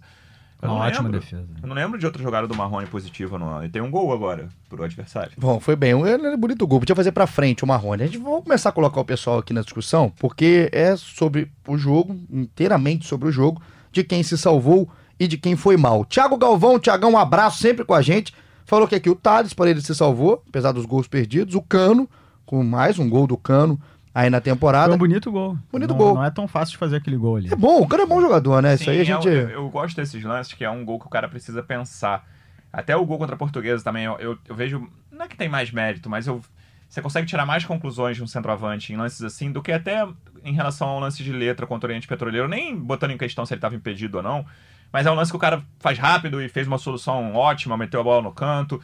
Eu 0.61 0.68
Uma 0.68 0.78
não 0.80 0.87
ótima 0.87 1.04
lembro. 1.04 1.20
defesa. 1.20 1.47
Eu 1.62 1.68
não 1.68 1.75
lembro 1.75 1.99
de 1.99 2.04
outra 2.04 2.20
jogada 2.23 2.47
do 2.47 2.54
Marrone 2.54 2.87
positiva 2.88 3.38
no. 3.38 3.64
E 3.64 3.68
tem 3.68 3.80
um 3.80 3.90
gol 3.90 4.12
agora 4.12 4.49
pro 4.68 4.82
adversário. 4.82 5.32
Bom, 5.38 5.61
foi 5.61 5.76
bem. 5.76 5.92
É 6.06 6.37
bonito 6.37 6.62
o 6.62 6.66
gol. 6.66 6.80
Podia 6.80 6.97
fazer 6.97 7.12
pra 7.12 7.28
frente 7.28 7.62
o 7.62 7.66
Marrone. 7.66 8.02
A 8.02 8.06
gente 8.06 8.18
vai 8.18 8.42
começar 8.42 8.68
a 8.70 8.73
colocar 8.73 9.00
o 9.00 9.04
pessoal 9.04 9.38
aqui 9.38 9.52
na 9.52 9.62
discussão, 9.62 10.12
porque 10.18 10.68
é 10.73 10.97
sobre 10.97 11.50
o 11.66 11.78
jogo, 11.78 12.18
inteiramente 12.28 13.06
sobre 13.06 13.28
o 13.28 13.32
jogo, 13.32 13.62
de 13.92 14.02
quem 14.02 14.23
se 14.23 14.37
salvou 14.37 14.88
e 15.18 15.28
de 15.28 15.38
quem 15.38 15.54
foi 15.56 15.76
mal. 15.76 16.04
Thiago 16.04 16.37
Galvão, 16.37 16.78
Thiagão, 16.78 17.12
um 17.12 17.18
abraço 17.18 17.58
sempre 17.58 17.85
com 17.85 17.94
a 17.94 18.02
gente. 18.02 18.35
Falou 18.66 18.87
que 18.88 18.97
aqui 18.97 19.08
o 19.08 19.14
Thales, 19.14 19.54
para 19.54 19.70
ele 19.70 19.80
se 19.80 19.94
salvou, 19.94 20.42
apesar 20.49 20.73
dos 20.73 20.85
gols 20.85 21.06
perdidos. 21.06 21.54
O 21.54 21.62
Cano, 21.62 22.06
com 22.44 22.62
mais 22.64 22.99
um 22.99 23.08
gol 23.08 23.26
do 23.28 23.37
Cano 23.37 23.80
aí 24.18 24.28
na 24.30 24.40
temporada. 24.40 24.87
Foi 24.87 24.96
um 24.96 24.98
bonito 24.98 25.30
gol. 25.30 25.56
Bonito 25.70 25.90
não, 25.90 25.96
gol. 25.96 26.14
Não 26.16 26.25
é 26.25 26.30
tão 26.30 26.48
fácil 26.48 26.72
de 26.72 26.78
fazer 26.78 26.96
aquele 26.96 27.16
gol 27.16 27.37
ali. 27.37 27.52
É 27.52 27.56
bom, 27.56 27.80
o 27.80 27.87
Cano 27.87 28.02
é 28.02 28.06
bom 28.06 28.20
jogador, 28.20 28.60
né? 28.60 28.75
Isso 28.75 28.90
aí 28.90 29.00
a 29.00 29.04
Sim, 29.04 29.12
gente. 29.12 29.28
Eu, 29.28 29.50
eu 29.50 29.68
gosto 29.70 29.94
desses 29.94 30.22
lances, 30.25 30.52
que 30.52 30.64
é 30.64 30.70
um 30.70 30.84
gol 30.84 30.98
que 30.98 31.06
o 31.06 31.10
cara 31.10 31.28
precisa 31.28 31.62
pensar. 31.62 32.26
Até 32.72 32.96
o 32.96 33.06
gol 33.06 33.18
contra 33.18 33.37
a 33.37 33.38
Portuguesa 33.38 33.82
também, 33.82 34.04
eu, 34.04 34.18
eu, 34.18 34.38
eu 34.48 34.54
vejo. 34.56 34.88
Não 35.12 35.25
é 35.25 35.28
que 35.28 35.37
tem 35.37 35.48
mais 35.48 35.70
mérito, 35.70 36.10
mas 36.10 36.26
eu, 36.26 36.40
você 36.88 37.00
consegue 37.00 37.28
tirar 37.28 37.46
mais 37.46 37.64
conclusões 37.64 38.16
de 38.16 38.22
um 38.22 38.26
centroavante 38.26 38.92
em 38.92 38.96
lances 38.96 39.22
assim 39.22 39.52
do 39.52 39.62
que 39.62 39.70
até 39.70 40.06
em 40.44 40.52
relação 40.52 40.88
ao 40.88 40.98
lance 40.98 41.22
de 41.22 41.32
letra 41.32 41.66
contra 41.66 41.87
o 41.87 41.90
Oriente 41.90 42.08
Petroleiro, 42.08 42.48
nem 42.48 42.76
botando 42.76 43.12
em 43.12 43.18
questão 43.18 43.46
se 43.46 43.54
ele 43.54 43.58
estava 43.58 43.76
impedido 43.76 44.16
ou 44.16 44.22
não. 44.22 44.44
Mas 44.92 45.06
é 45.06 45.10
um 45.10 45.14
lance 45.14 45.30
que 45.30 45.37
o 45.37 45.40
cara 45.40 45.62
faz 45.78 45.96
rápido 45.96 46.42
e 46.42 46.48
fez 46.48 46.66
uma 46.66 46.78
solução 46.78 47.34
ótima, 47.34 47.76
meteu 47.76 48.00
a 48.00 48.04
bola 48.04 48.22
no 48.22 48.32
canto. 48.32 48.82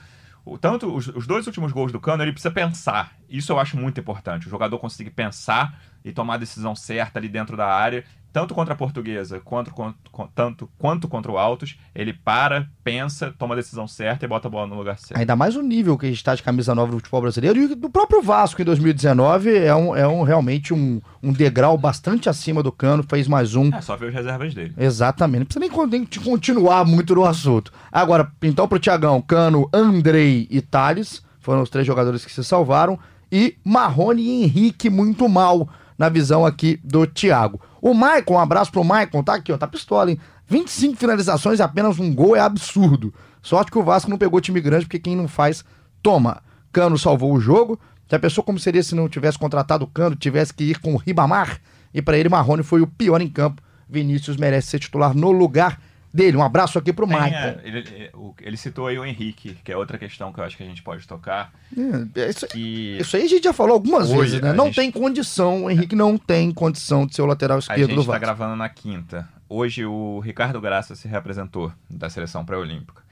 Tanto 0.60 0.94
os, 0.94 1.08
os 1.08 1.26
dois 1.26 1.46
últimos 1.46 1.72
gols 1.72 1.90
do 1.90 2.00
Cano, 2.00 2.22
ele 2.22 2.32
precisa 2.32 2.52
pensar. 2.52 3.16
Isso 3.28 3.50
eu 3.50 3.58
acho 3.58 3.76
muito 3.76 3.98
importante. 3.98 4.46
O 4.46 4.50
jogador 4.50 4.78
conseguir 4.78 5.10
pensar 5.10 5.80
e 6.04 6.12
tomar 6.12 6.34
a 6.34 6.38
decisão 6.38 6.74
certa 6.76 7.18
ali 7.18 7.28
dentro 7.28 7.56
da 7.56 7.66
área. 7.66 8.04
Tanto 8.34 8.52
contra 8.52 8.74
a 8.74 8.76
Portuguesa 8.76 9.38
quanto, 9.38 9.70
quanto, 9.70 9.96
tanto, 10.34 10.68
quanto 10.76 11.06
contra 11.06 11.30
o 11.30 11.38
Altos, 11.38 11.78
ele 11.94 12.12
para, 12.12 12.68
pensa, 12.82 13.32
toma 13.38 13.54
a 13.54 13.56
decisão 13.56 13.86
certa 13.86 14.24
e 14.24 14.28
bota 14.28 14.48
a 14.48 14.50
bola 14.50 14.66
no 14.66 14.74
lugar 14.74 14.98
certo. 14.98 15.16
Ainda 15.16 15.36
mais 15.36 15.54
o 15.54 15.62
nível 15.62 15.96
que 15.96 16.06
a 16.06 16.08
gente 16.08 16.18
está 16.18 16.34
de 16.34 16.42
camisa 16.42 16.74
nova 16.74 16.90
do 16.90 16.96
futebol 16.96 17.20
brasileiro 17.20 17.60
e 17.60 17.74
do 17.76 17.88
próprio 17.88 18.20
Vasco 18.20 18.60
em 18.60 18.64
2019 18.64 19.56
é, 19.56 19.72
um, 19.72 19.94
é 19.94 20.08
um, 20.08 20.24
realmente 20.24 20.74
um, 20.74 21.00
um 21.22 21.32
degrau 21.32 21.78
bastante 21.78 22.28
acima 22.28 22.60
do 22.60 22.72
Cano, 22.72 23.04
fez 23.08 23.28
mais 23.28 23.54
um. 23.54 23.72
É 23.72 23.80
só 23.80 23.96
ver 23.96 24.08
as 24.08 24.14
reservas 24.14 24.52
dele. 24.52 24.74
Exatamente, 24.76 25.38
não 25.38 25.46
precisa 25.68 25.86
nem, 25.86 26.00
nem 26.00 26.24
continuar 26.24 26.84
muito 26.84 27.14
no 27.14 27.24
assunto. 27.24 27.72
Agora, 27.92 28.32
então 28.42 28.66
pro 28.66 28.80
Tiagão, 28.80 29.22
Cano, 29.22 29.70
Andrei 29.72 30.48
e 30.50 30.60
Thales, 30.60 31.22
foram 31.38 31.62
os 31.62 31.70
três 31.70 31.86
jogadores 31.86 32.24
que 32.24 32.32
se 32.32 32.42
salvaram, 32.42 32.98
e 33.30 33.56
Marrone 33.64 34.22
e 34.22 34.42
Henrique 34.42 34.90
muito 34.90 35.28
mal 35.28 35.68
na 35.98 36.08
visão 36.08 36.44
aqui 36.44 36.78
do 36.82 37.06
Thiago. 37.06 37.60
O 37.80 37.94
Maicon, 37.94 38.34
um 38.34 38.38
abraço 38.38 38.72
pro 38.72 38.84
Maicon, 38.84 39.22
tá 39.22 39.34
aqui, 39.34 39.52
ó, 39.52 39.58
tá 39.58 39.66
pistola, 39.66 40.10
hein? 40.10 40.18
25 40.46 40.96
finalizações 40.96 41.58
e 41.58 41.62
apenas 41.62 41.98
um 41.98 42.14
gol 42.14 42.36
é 42.36 42.40
absurdo. 42.40 43.12
Sorte 43.42 43.70
que 43.70 43.78
o 43.78 43.82
Vasco 43.82 44.10
não 44.10 44.18
pegou 44.18 44.40
time 44.40 44.60
grande, 44.60 44.86
porque 44.86 44.98
quem 44.98 45.16
não 45.16 45.28
faz, 45.28 45.64
toma. 46.02 46.42
Cano 46.72 46.98
salvou 46.98 47.32
o 47.32 47.40
jogo. 47.40 47.78
Já 48.10 48.18
pensou 48.18 48.44
como 48.44 48.58
seria 48.58 48.82
se 48.82 48.94
não 48.94 49.08
tivesse 49.08 49.38
contratado 49.38 49.84
o 49.84 49.88
Cano, 49.88 50.16
tivesse 50.16 50.52
que 50.52 50.64
ir 50.64 50.78
com 50.80 50.94
o 50.94 50.96
Ribamar? 50.96 51.60
E 51.92 52.02
para 52.02 52.18
ele, 52.18 52.28
Marrone 52.28 52.62
foi 52.62 52.80
o 52.80 52.86
pior 52.86 53.20
em 53.20 53.28
campo. 53.28 53.62
Vinícius 53.88 54.36
merece 54.36 54.68
ser 54.68 54.78
titular 54.78 55.14
no 55.14 55.30
lugar 55.30 55.80
dele. 56.14 56.36
Um 56.36 56.42
abraço 56.42 56.78
aqui 56.78 56.92
pro 56.92 57.08
Maicon. 57.08 57.36
É, 57.36 57.60
ele, 57.64 58.10
ele, 58.40 58.56
citou 58.56 58.86
aí 58.86 58.96
o 58.96 59.04
Henrique, 59.04 59.58
que 59.64 59.72
é 59.72 59.76
outra 59.76 59.98
questão 59.98 60.32
que 60.32 60.38
eu 60.38 60.44
acho 60.44 60.56
que 60.56 60.62
a 60.62 60.66
gente 60.66 60.80
pode 60.82 61.06
tocar. 61.08 61.52
É, 61.76 62.20
é 62.20 62.30
isso, 62.30 62.46
que... 62.46 62.96
isso, 63.00 63.16
aí 63.16 63.24
a 63.24 63.28
gente 63.28 63.42
já 63.42 63.52
falou 63.52 63.74
algumas 63.74 64.10
Hoje, 64.10 64.20
vezes, 64.20 64.40
né? 64.40 64.52
Não 64.52 64.66
gente... 64.66 64.76
tem 64.76 64.90
condição, 64.92 65.64
o 65.64 65.70
Henrique 65.70 65.96
não 65.96 66.16
tem 66.16 66.52
condição 66.52 67.04
de 67.04 67.16
ser 67.16 67.22
o 67.22 67.26
lateral 67.26 67.58
esquerdo 67.58 67.80
do 67.80 67.96
Vasco. 67.96 68.12
A 68.12 68.14
gente 68.14 68.20
tá 68.20 68.26
gravando 68.26 68.54
na 68.54 68.68
quinta. 68.68 69.28
Hoje 69.48 69.84
o 69.84 70.20
Ricardo 70.20 70.60
Graça 70.60 70.94
se 70.94 71.08
representou 71.08 71.72
da 71.90 72.08
seleção 72.08 72.44
pré-olímpica. 72.44 73.02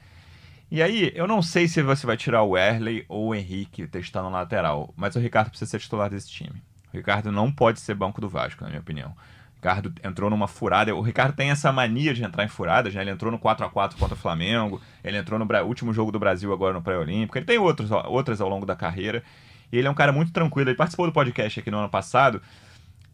E 0.71 0.81
aí, 0.81 1.13
eu 1.15 1.27
não 1.27 1.43
sei 1.43 1.69
se 1.69 1.83
você 1.83 2.07
vai 2.07 2.17
tirar 2.17 2.45
o 2.45 2.57
Erley 2.57 3.05
ou 3.07 3.29
o 3.29 3.35
Henrique 3.35 3.87
testando 3.87 4.31
lateral, 4.31 4.95
mas 4.97 5.15
o 5.15 5.19
Ricardo 5.19 5.51
precisa 5.51 5.71
ser 5.71 5.79
titular 5.79 6.09
desse 6.09 6.31
time. 6.31 6.63
O 6.95 6.97
Ricardo 6.97 7.31
não 7.31 7.53
pode 7.53 7.79
ser 7.79 7.95
banco 7.95 8.23
do 8.23 8.29
Vasco, 8.29 8.63
na 8.63 8.71
minha 8.71 8.81
opinião. 8.81 9.15
Ricardo 9.63 9.95
entrou 10.03 10.29
numa 10.29 10.49
furada. 10.49 10.93
O 10.93 11.01
Ricardo 11.01 11.37
tem 11.37 11.51
essa 11.51 11.71
mania 11.71 12.13
de 12.13 12.25
entrar 12.25 12.45
em 12.45 12.49
furadas, 12.49 12.93
né? 12.93 13.01
Ele 13.01 13.13
entrou 13.13 13.31
no 13.31 13.39
4 13.39 13.65
a 13.65 13.71
4 13.71 13.97
contra 13.97 14.17
o 14.17 14.19
Flamengo, 14.19 14.83
ele 15.05 15.17
entrou 15.17 15.39
no 15.39 15.47
último 15.65 15.93
jogo 15.95 16.11
do 16.11 16.19
Brasil 16.19 16.53
agora 16.53 16.75
no 16.75 16.83
pré-olímpico. 16.83 17.39
Ele 17.39 17.45
tem 17.45 17.59
outros, 17.59 17.89
outras 17.93 18.41
ao 18.41 18.49
longo 18.49 18.67
da 18.67 18.75
carreira. 18.75 19.23
E 19.71 19.79
ele 19.79 19.87
é 19.87 19.91
um 19.91 19.95
cara 19.95 20.11
muito 20.11 20.33
tranquilo. 20.33 20.69
Ele 20.69 20.77
participou 20.77 21.07
do 21.07 21.13
podcast 21.13 21.61
aqui 21.61 21.71
no 21.71 21.79
ano 21.79 21.89
passado. 21.89 22.43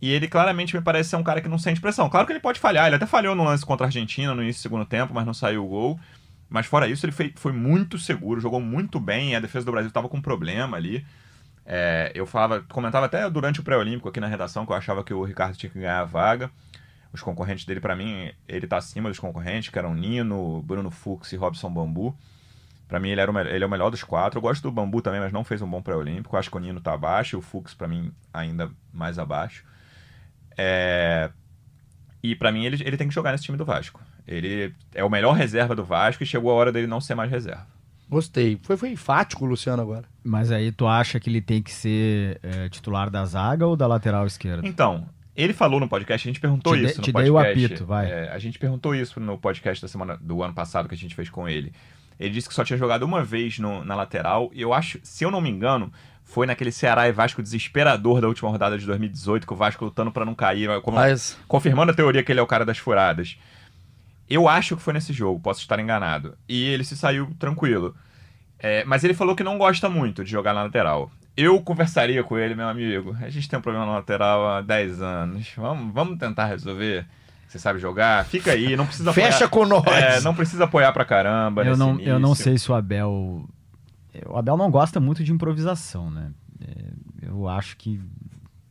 E 0.00 0.10
ele 0.10 0.26
claramente 0.26 0.74
me 0.74 0.80
parece 0.80 1.10
ser 1.10 1.16
um 1.16 1.22
cara 1.22 1.42
que 1.42 1.48
não 1.50 1.58
sente 1.58 1.82
pressão. 1.82 2.08
Claro 2.08 2.26
que 2.26 2.32
ele 2.32 2.40
pode 2.40 2.58
falhar. 2.58 2.86
Ele 2.86 2.96
até 2.96 3.04
falhou 3.04 3.34
no 3.34 3.44
lance 3.44 3.66
contra 3.66 3.84
a 3.84 3.88
Argentina 3.88 4.34
no 4.34 4.42
início 4.42 4.60
do 4.60 4.62
segundo 4.62 4.86
tempo, 4.86 5.12
mas 5.12 5.26
não 5.26 5.34
saiu 5.34 5.66
o 5.66 5.68
gol. 5.68 6.00
Mas 6.48 6.64
fora 6.64 6.88
isso, 6.88 7.04
ele 7.04 7.12
foi, 7.12 7.30
foi 7.36 7.52
muito 7.52 7.98
seguro, 7.98 8.40
jogou 8.40 8.60
muito 8.60 8.98
bem. 8.98 9.36
a 9.36 9.40
defesa 9.40 9.66
do 9.66 9.72
Brasil 9.72 9.88
estava 9.88 10.08
com 10.08 10.18
problema 10.18 10.78
ali. 10.78 11.04
É, 11.70 12.10
eu 12.14 12.24
falava, 12.24 12.62
comentava 12.62 13.04
até 13.04 13.28
durante 13.28 13.60
o 13.60 13.62
pré-olímpico 13.62 14.08
aqui 14.08 14.18
na 14.18 14.26
redação 14.26 14.64
que 14.64 14.72
eu 14.72 14.76
achava 14.76 15.04
que 15.04 15.12
o 15.12 15.22
Ricardo 15.22 15.54
tinha 15.54 15.68
que 15.68 15.78
ganhar 15.78 16.00
a 16.00 16.04
vaga. 16.04 16.50
Os 17.12 17.20
concorrentes 17.20 17.66
dele, 17.66 17.78
para 17.78 17.94
mim, 17.94 18.32
ele 18.48 18.66
tá 18.66 18.78
acima 18.78 19.10
dos 19.10 19.18
concorrentes, 19.18 19.68
que 19.68 19.78
eram 19.78 19.94
Nino, 19.94 20.62
Bruno 20.62 20.90
Fux 20.90 21.30
e 21.30 21.36
Robson 21.36 21.70
Bambu. 21.70 22.16
Para 22.88 22.98
mim, 22.98 23.10
ele, 23.10 23.20
era 23.20 23.30
o, 23.30 23.38
ele 23.38 23.62
é 23.62 23.66
o 23.66 23.70
melhor 23.70 23.90
dos 23.90 24.02
quatro. 24.02 24.38
Eu 24.38 24.42
gosto 24.42 24.62
do 24.62 24.72
Bambu 24.72 25.02
também, 25.02 25.20
mas 25.20 25.30
não 25.30 25.44
fez 25.44 25.60
um 25.60 25.68
bom 25.68 25.82
pré-olímpico. 25.82 26.38
Acho 26.38 26.50
que 26.50 26.56
o 26.56 26.60
Nino 26.60 26.80
tá 26.80 26.94
abaixo 26.94 27.36
e 27.36 27.38
o 27.38 27.42
Fux, 27.42 27.74
para 27.74 27.86
mim, 27.86 28.10
ainda 28.32 28.70
mais 28.90 29.18
abaixo. 29.18 29.62
É... 30.56 31.30
E 32.22 32.34
para 32.34 32.50
mim, 32.50 32.64
ele, 32.64 32.82
ele 32.82 32.96
tem 32.96 33.08
que 33.08 33.14
jogar 33.14 33.32
nesse 33.32 33.44
time 33.44 33.58
do 33.58 33.66
Vasco. 33.66 34.00
Ele 34.26 34.74
é 34.94 35.04
o 35.04 35.10
melhor 35.10 35.32
reserva 35.32 35.74
do 35.74 35.84
Vasco 35.84 36.22
e 36.22 36.26
chegou 36.26 36.50
a 36.50 36.54
hora 36.54 36.72
dele 36.72 36.86
não 36.86 37.00
ser 37.00 37.14
mais 37.14 37.30
reserva. 37.30 37.77
Gostei. 38.08 38.58
Foi, 38.62 38.76
foi 38.76 38.90
enfático 38.90 39.44
o 39.44 39.48
Luciano 39.48 39.82
agora. 39.82 40.04
Mas 40.24 40.50
aí 40.50 40.72
tu 40.72 40.86
acha 40.86 41.20
que 41.20 41.28
ele 41.28 41.40
tem 41.40 41.62
que 41.62 41.72
ser 41.72 42.40
é, 42.42 42.68
titular 42.68 43.10
da 43.10 43.24
zaga 43.24 43.66
ou 43.66 43.76
da 43.76 43.86
lateral 43.86 44.26
esquerda? 44.26 44.66
Então, 44.66 45.06
ele 45.36 45.52
falou 45.52 45.78
no 45.78 45.88
podcast, 45.88 46.26
a 46.26 46.30
gente 46.30 46.40
perguntou 46.40 46.74
te 46.74 46.84
isso 46.84 46.94
de, 46.94 46.98
no 46.98 47.04
te 47.04 47.12
podcast. 47.12 47.54
Dei 47.54 47.64
o 47.64 47.66
apito, 47.66 47.86
vai. 47.86 48.10
É, 48.10 48.30
a 48.30 48.38
gente 48.38 48.58
perguntou 48.58 48.94
isso 48.94 49.20
no 49.20 49.36
podcast 49.38 49.82
da 49.82 49.88
semana 49.88 50.16
do 50.20 50.42
ano 50.42 50.54
passado 50.54 50.88
que 50.88 50.94
a 50.94 50.98
gente 50.98 51.14
fez 51.14 51.28
com 51.28 51.48
ele. 51.48 51.72
Ele 52.18 52.30
disse 52.30 52.48
que 52.48 52.54
só 52.54 52.64
tinha 52.64 52.76
jogado 52.76 53.04
uma 53.04 53.22
vez 53.22 53.58
no, 53.58 53.84
na 53.84 53.94
lateral, 53.94 54.50
e 54.52 54.60
eu 54.60 54.72
acho, 54.72 54.98
se 55.02 55.24
eu 55.24 55.30
não 55.30 55.40
me 55.40 55.48
engano, 55.48 55.92
foi 56.24 56.46
naquele 56.46 56.72
Ceará 56.72 57.08
e 57.08 57.12
Vasco 57.12 57.42
desesperador 57.42 58.20
da 58.20 58.26
última 58.26 58.50
rodada 58.50 58.76
de 58.76 58.84
2018, 58.84 59.46
que 59.46 59.52
o 59.52 59.56
Vasco 59.56 59.84
lutando 59.84 60.10
para 60.10 60.24
não 60.24 60.34
cair, 60.34 60.68
como, 60.82 60.96
Mas... 60.96 61.38
confirmando 61.46 61.92
a 61.92 61.94
teoria 61.94 62.22
que 62.22 62.32
ele 62.32 62.40
é 62.40 62.42
o 62.42 62.46
cara 62.46 62.64
das 62.64 62.78
furadas. 62.78 63.38
Eu 64.28 64.48
acho 64.48 64.76
que 64.76 64.82
foi 64.82 64.92
nesse 64.92 65.12
jogo, 65.12 65.40
posso 65.40 65.60
estar 65.60 65.78
enganado. 65.80 66.36
E 66.48 66.64
ele 66.64 66.84
se 66.84 66.96
saiu 66.96 67.34
tranquilo. 67.38 67.94
É, 68.58 68.84
mas 68.84 69.04
ele 69.04 69.14
falou 69.14 69.36
que 69.36 69.44
não 69.44 69.56
gosta 69.56 69.88
muito 69.88 70.24
de 70.24 70.30
jogar 70.30 70.52
na 70.52 70.64
lateral. 70.64 71.10
Eu 71.36 71.60
conversaria 71.62 72.22
com 72.24 72.36
ele, 72.36 72.54
meu 72.54 72.68
amigo. 72.68 73.16
A 73.20 73.30
gente 73.30 73.48
tem 73.48 73.58
um 73.58 73.62
problema 73.62 73.86
na 73.86 73.92
lateral 73.92 74.46
há 74.48 74.60
10 74.60 75.00
anos. 75.00 75.52
Vamos, 75.56 75.94
vamos 75.94 76.18
tentar 76.18 76.46
resolver. 76.46 77.06
Você 77.46 77.58
sabe 77.58 77.78
jogar? 77.78 78.26
Fica 78.26 78.52
aí, 78.52 78.76
não 78.76 78.84
precisa 78.84 79.12
Fecha 79.12 79.46
apoiar. 79.46 79.48
com 79.48 79.66
nós. 79.66 79.86
É, 79.86 80.20
não 80.20 80.34
precisa 80.34 80.64
apoiar 80.64 80.92
pra 80.92 81.04
caramba. 81.04 81.64
Eu 81.64 81.76
não, 81.76 81.98
eu 82.00 82.18
não 82.18 82.34
sei 82.34 82.58
se 82.58 82.70
o 82.70 82.74
Abel. 82.74 83.48
O 84.26 84.36
Abel 84.36 84.56
não 84.56 84.70
gosta 84.70 85.00
muito 85.00 85.24
de 85.24 85.32
improvisação, 85.32 86.10
né? 86.10 86.32
É, 86.60 87.28
eu 87.28 87.48
acho 87.48 87.76
que, 87.76 88.00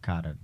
cara, 0.01 0.35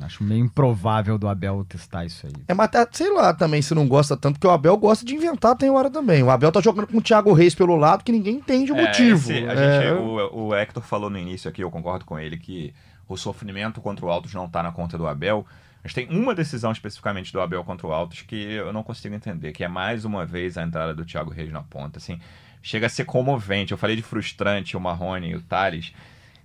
Acho 0.00 0.22
meio 0.22 0.44
improvável 0.44 1.18
do 1.18 1.28
Abel 1.28 1.64
testar 1.64 2.04
isso 2.04 2.26
aí. 2.26 2.32
É, 2.48 2.54
mas 2.54 2.70
sei 2.92 3.12
lá 3.12 3.34
também 3.34 3.60
se 3.62 3.74
não 3.74 3.86
gosta 3.86 4.16
tanto, 4.16 4.34
porque 4.34 4.46
o 4.46 4.50
Abel 4.50 4.76
gosta 4.76 5.04
de 5.04 5.14
inventar, 5.14 5.56
tem 5.56 5.70
hora 5.70 5.90
também. 5.90 6.22
O 6.22 6.30
Abel 6.30 6.52
tá 6.52 6.60
jogando 6.60 6.86
com 6.86 6.98
o 6.98 7.02
Thiago 7.02 7.32
Reis 7.32 7.54
pelo 7.54 7.76
lado 7.76 8.04
que 8.04 8.12
ninguém 8.12 8.36
entende 8.36 8.72
o 8.72 8.76
é, 8.76 8.86
motivo. 8.86 9.32
Esse, 9.32 9.44
é... 9.44 9.82
gente, 9.82 10.00
o, 10.00 10.46
o 10.46 10.54
Hector 10.54 10.82
falou 10.82 11.10
no 11.10 11.18
início 11.18 11.48
aqui, 11.48 11.62
eu 11.62 11.70
concordo 11.70 12.04
com 12.04 12.18
ele, 12.18 12.36
que 12.36 12.74
o 13.08 13.16
sofrimento 13.16 13.80
contra 13.80 14.04
o 14.06 14.10
Altos 14.10 14.32
não 14.32 14.48
tá 14.48 14.62
na 14.62 14.72
conta 14.72 14.96
do 14.96 15.06
Abel. 15.06 15.46
Mas 15.82 15.94
tem 15.94 16.06
uma 16.10 16.34
decisão 16.34 16.70
especificamente 16.72 17.32
do 17.32 17.40
Abel 17.40 17.64
contra 17.64 17.86
o 17.86 17.92
Altos 17.92 18.22
que 18.22 18.36
eu 18.36 18.72
não 18.72 18.82
consigo 18.82 19.14
entender, 19.14 19.52
que 19.52 19.64
é 19.64 19.68
mais 19.68 20.04
uma 20.04 20.26
vez 20.26 20.58
a 20.58 20.62
entrada 20.62 20.94
do 20.94 21.04
Thiago 21.04 21.30
Reis 21.30 21.50
na 21.50 21.62
ponta. 21.62 21.98
Assim, 21.98 22.20
chega 22.62 22.86
a 22.86 22.90
ser 22.90 23.04
comovente. 23.04 23.72
Eu 23.72 23.78
falei 23.78 23.96
de 23.96 24.02
frustrante 24.02 24.76
o 24.76 24.80
Marrone 24.80 25.30
e 25.30 25.34
o 25.34 25.40
Thales. 25.40 25.94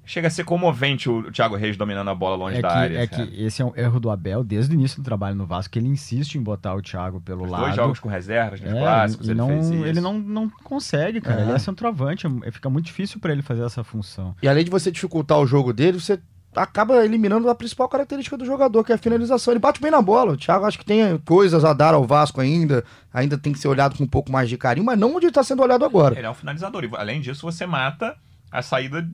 Chega 0.06 0.28
a 0.28 0.32
ser 0.32 0.44
comovente 0.44 1.10
o 1.10 1.32
Thiago 1.32 1.56
Reis 1.56 1.76
dominando 1.76 2.10
a 2.10 2.16
bola 2.16 2.36
longe 2.36 2.58
é 2.58 2.62
da 2.62 2.70
que, 2.70 2.76
área. 2.76 2.98
É 3.00 3.08
que 3.08 3.22
esse 3.44 3.62
é 3.62 3.66
um 3.66 3.74
erro 3.76 4.00
do 4.00 4.10
Abel 4.10 4.44
desde 4.44 4.74
o 4.74 4.76
início 4.76 5.02
do 5.02 5.04
trabalho 5.04 5.36
no 5.36 5.46
Vasco, 5.46 5.74
que 5.74 5.80
ele 5.80 5.88
insiste 5.88 6.36
em 6.36 6.42
botar 6.42 6.76
o 6.76 6.82
Thiago 6.82 7.20
pelo 7.20 7.46
Os 7.46 7.52
lado. 7.52 7.64
Dois 7.64 7.76
jogos 7.76 8.00
com 8.00 8.08
reservas, 8.08 8.62
nos 8.62 8.72
é, 8.72 8.80
clássicos, 8.80 9.28
ele 9.28 9.38
não, 9.38 9.48
fez 9.48 9.70
isso. 9.70 9.86
Ele 9.86 10.02
não, 10.02 10.20
não 10.20 10.50
consegue, 10.64 11.20
cara. 11.22 11.42
É. 11.42 11.44
Ele 11.44 11.52
é 11.52 11.60
centroavante, 11.60 12.28
é, 12.44 12.52
fica 12.52 12.70
muito 12.70 12.86
difícil 12.86 13.20
para 13.20 13.32
ele 13.32 13.42
fazer 13.42 13.64
essa 13.64 13.84
função. 13.84 14.36
E 14.42 14.48
além 14.48 14.64
de 14.64 14.70
você 14.70 14.92
dificultar 14.92 15.40
o 15.40 15.48
jogo 15.48 15.74
dele, 15.74 16.00
você 16.00 16.20
acaba 16.56 17.04
eliminando 17.04 17.50
a 17.50 17.56
principal 17.56 17.90
característica 17.90 18.38
do 18.38 18.46
jogador, 18.46 18.84
que 18.84 18.92
é 18.92 18.96
a 18.96 18.98
finalização. 18.98 19.52
Ele 19.52 19.60
bate 19.60 19.82
bem 19.82 19.92
na 19.92 20.02
bola. 20.02 20.34
O 20.34 20.38
Thiago 20.38 20.66
acho 20.66 20.80
que 20.80 20.86
tem 20.86 21.18
coisas 21.20 21.66
a 21.66 21.74
dar 21.74 21.94
ao 21.94 22.06
Vasco 22.06 22.40
ainda, 22.40 22.84
ainda 23.14 23.38
tem 23.38 23.52
que 23.52 23.60
ser 23.60 23.68
olhado 23.68 23.98
com 23.98 24.04
um 24.04 24.08
pouco 24.08 24.32
mais 24.32 24.50
de 24.50 24.58
carinho, 24.58 24.86
mas 24.86 24.98
não 24.98 25.16
onde 25.16 25.28
está 25.28 25.44
sendo 25.44 25.62
olhado 25.62 25.84
agora. 25.84 26.18
Ele 26.18 26.26
é 26.26 26.30
um 26.30 26.36
finalizador. 26.36 26.84
E 26.84 26.90
além 26.94 27.20
disso, 27.20 27.42
você 27.42 27.66
mata 27.66 28.16
a 28.52 28.62
saída 28.62 29.08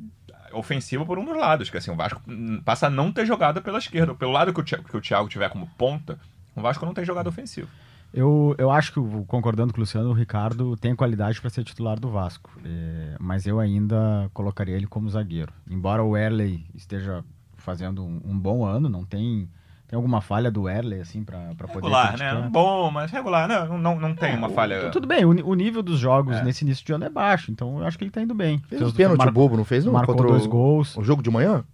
ofensiva 0.53 1.05
por 1.05 1.17
um 1.17 1.25
dos 1.25 1.37
lados, 1.37 1.69
que 1.69 1.77
assim, 1.77 1.91
o 1.91 1.95
Vasco 1.95 2.21
passa 2.63 2.87
a 2.87 2.89
não 2.89 3.11
ter 3.11 3.25
jogada 3.25 3.61
pela 3.61 3.77
esquerda. 3.77 4.13
Pelo 4.13 4.31
lado 4.31 4.53
que 4.53 4.59
o, 4.59 4.63
Thiago, 4.63 4.83
que 4.83 4.97
o 4.97 5.01
Thiago 5.01 5.29
tiver 5.29 5.49
como 5.49 5.67
ponta, 5.77 6.19
o 6.55 6.61
Vasco 6.61 6.85
não 6.85 6.93
tem 6.93 7.05
jogada 7.05 7.29
ofensiva. 7.29 7.67
Eu, 8.13 8.53
eu 8.57 8.69
acho 8.69 8.91
que, 8.91 8.99
concordando 9.25 9.71
com 9.71 9.79
o 9.79 9.81
Luciano, 9.81 10.09
o 10.09 10.13
Ricardo 10.13 10.75
tem 10.75 10.93
qualidade 10.93 11.39
para 11.39 11.49
ser 11.49 11.63
titular 11.63 11.97
do 11.97 12.09
Vasco. 12.09 12.51
É, 12.63 13.15
mas 13.19 13.47
eu 13.47 13.59
ainda 13.59 14.29
colocaria 14.33 14.75
ele 14.75 14.87
como 14.87 15.09
zagueiro. 15.09 15.53
Embora 15.69 16.03
o 16.03 16.17
Erley 16.17 16.65
esteja 16.75 17.23
fazendo 17.55 18.03
um, 18.03 18.21
um 18.25 18.37
bom 18.37 18.65
ano, 18.65 18.89
não 18.89 19.05
tem 19.05 19.49
tem 19.91 19.97
alguma 19.97 20.21
falha 20.21 20.49
do 20.49 20.69
Erley, 20.69 21.01
assim, 21.01 21.21
pra, 21.21 21.54
pra 21.58 21.67
poder. 21.67 21.82
Regular, 21.82 22.17
né? 22.17 22.49
Bom, 22.49 22.89
mas 22.89 23.12
regular, 23.12 23.45
não, 23.45 23.77
não, 23.77 23.99
não 23.99 24.15
tem 24.15 24.32
é, 24.32 24.38
uma 24.38 24.47
falha. 24.47 24.89
tudo 24.89 25.06
bem, 25.06 25.25
o, 25.25 25.32
o, 25.45 25.54
nível 25.54 25.84
dos 25.84 25.99
jogos 25.99 26.38
é. 26.38 26.43
nesse 26.45 26.63
início 26.63 26.86
de 26.86 26.93
ano 26.93 27.04
é 27.04 27.10
baixo, 27.10 27.51
então 27.51 27.80
eu 27.80 27.86
acho 27.86 27.97
que 27.97 28.06
ele 28.06 28.12
tá 28.12 28.21
indo 28.21 28.34
bem. 28.34 28.62
Fez 28.69 28.82
um 28.82 28.91
pênalti 28.93 29.19
mar... 29.19 29.32
bobo, 29.34 29.58
não 29.58 29.65
fez? 29.65 29.84
Não? 29.84 29.91
Marcou 29.91 30.15
dois 30.15 30.47
gols. 30.47 30.95
O 30.95 31.04
jogo 31.04 31.21
de 31.21 31.30
manhã? 31.30 31.65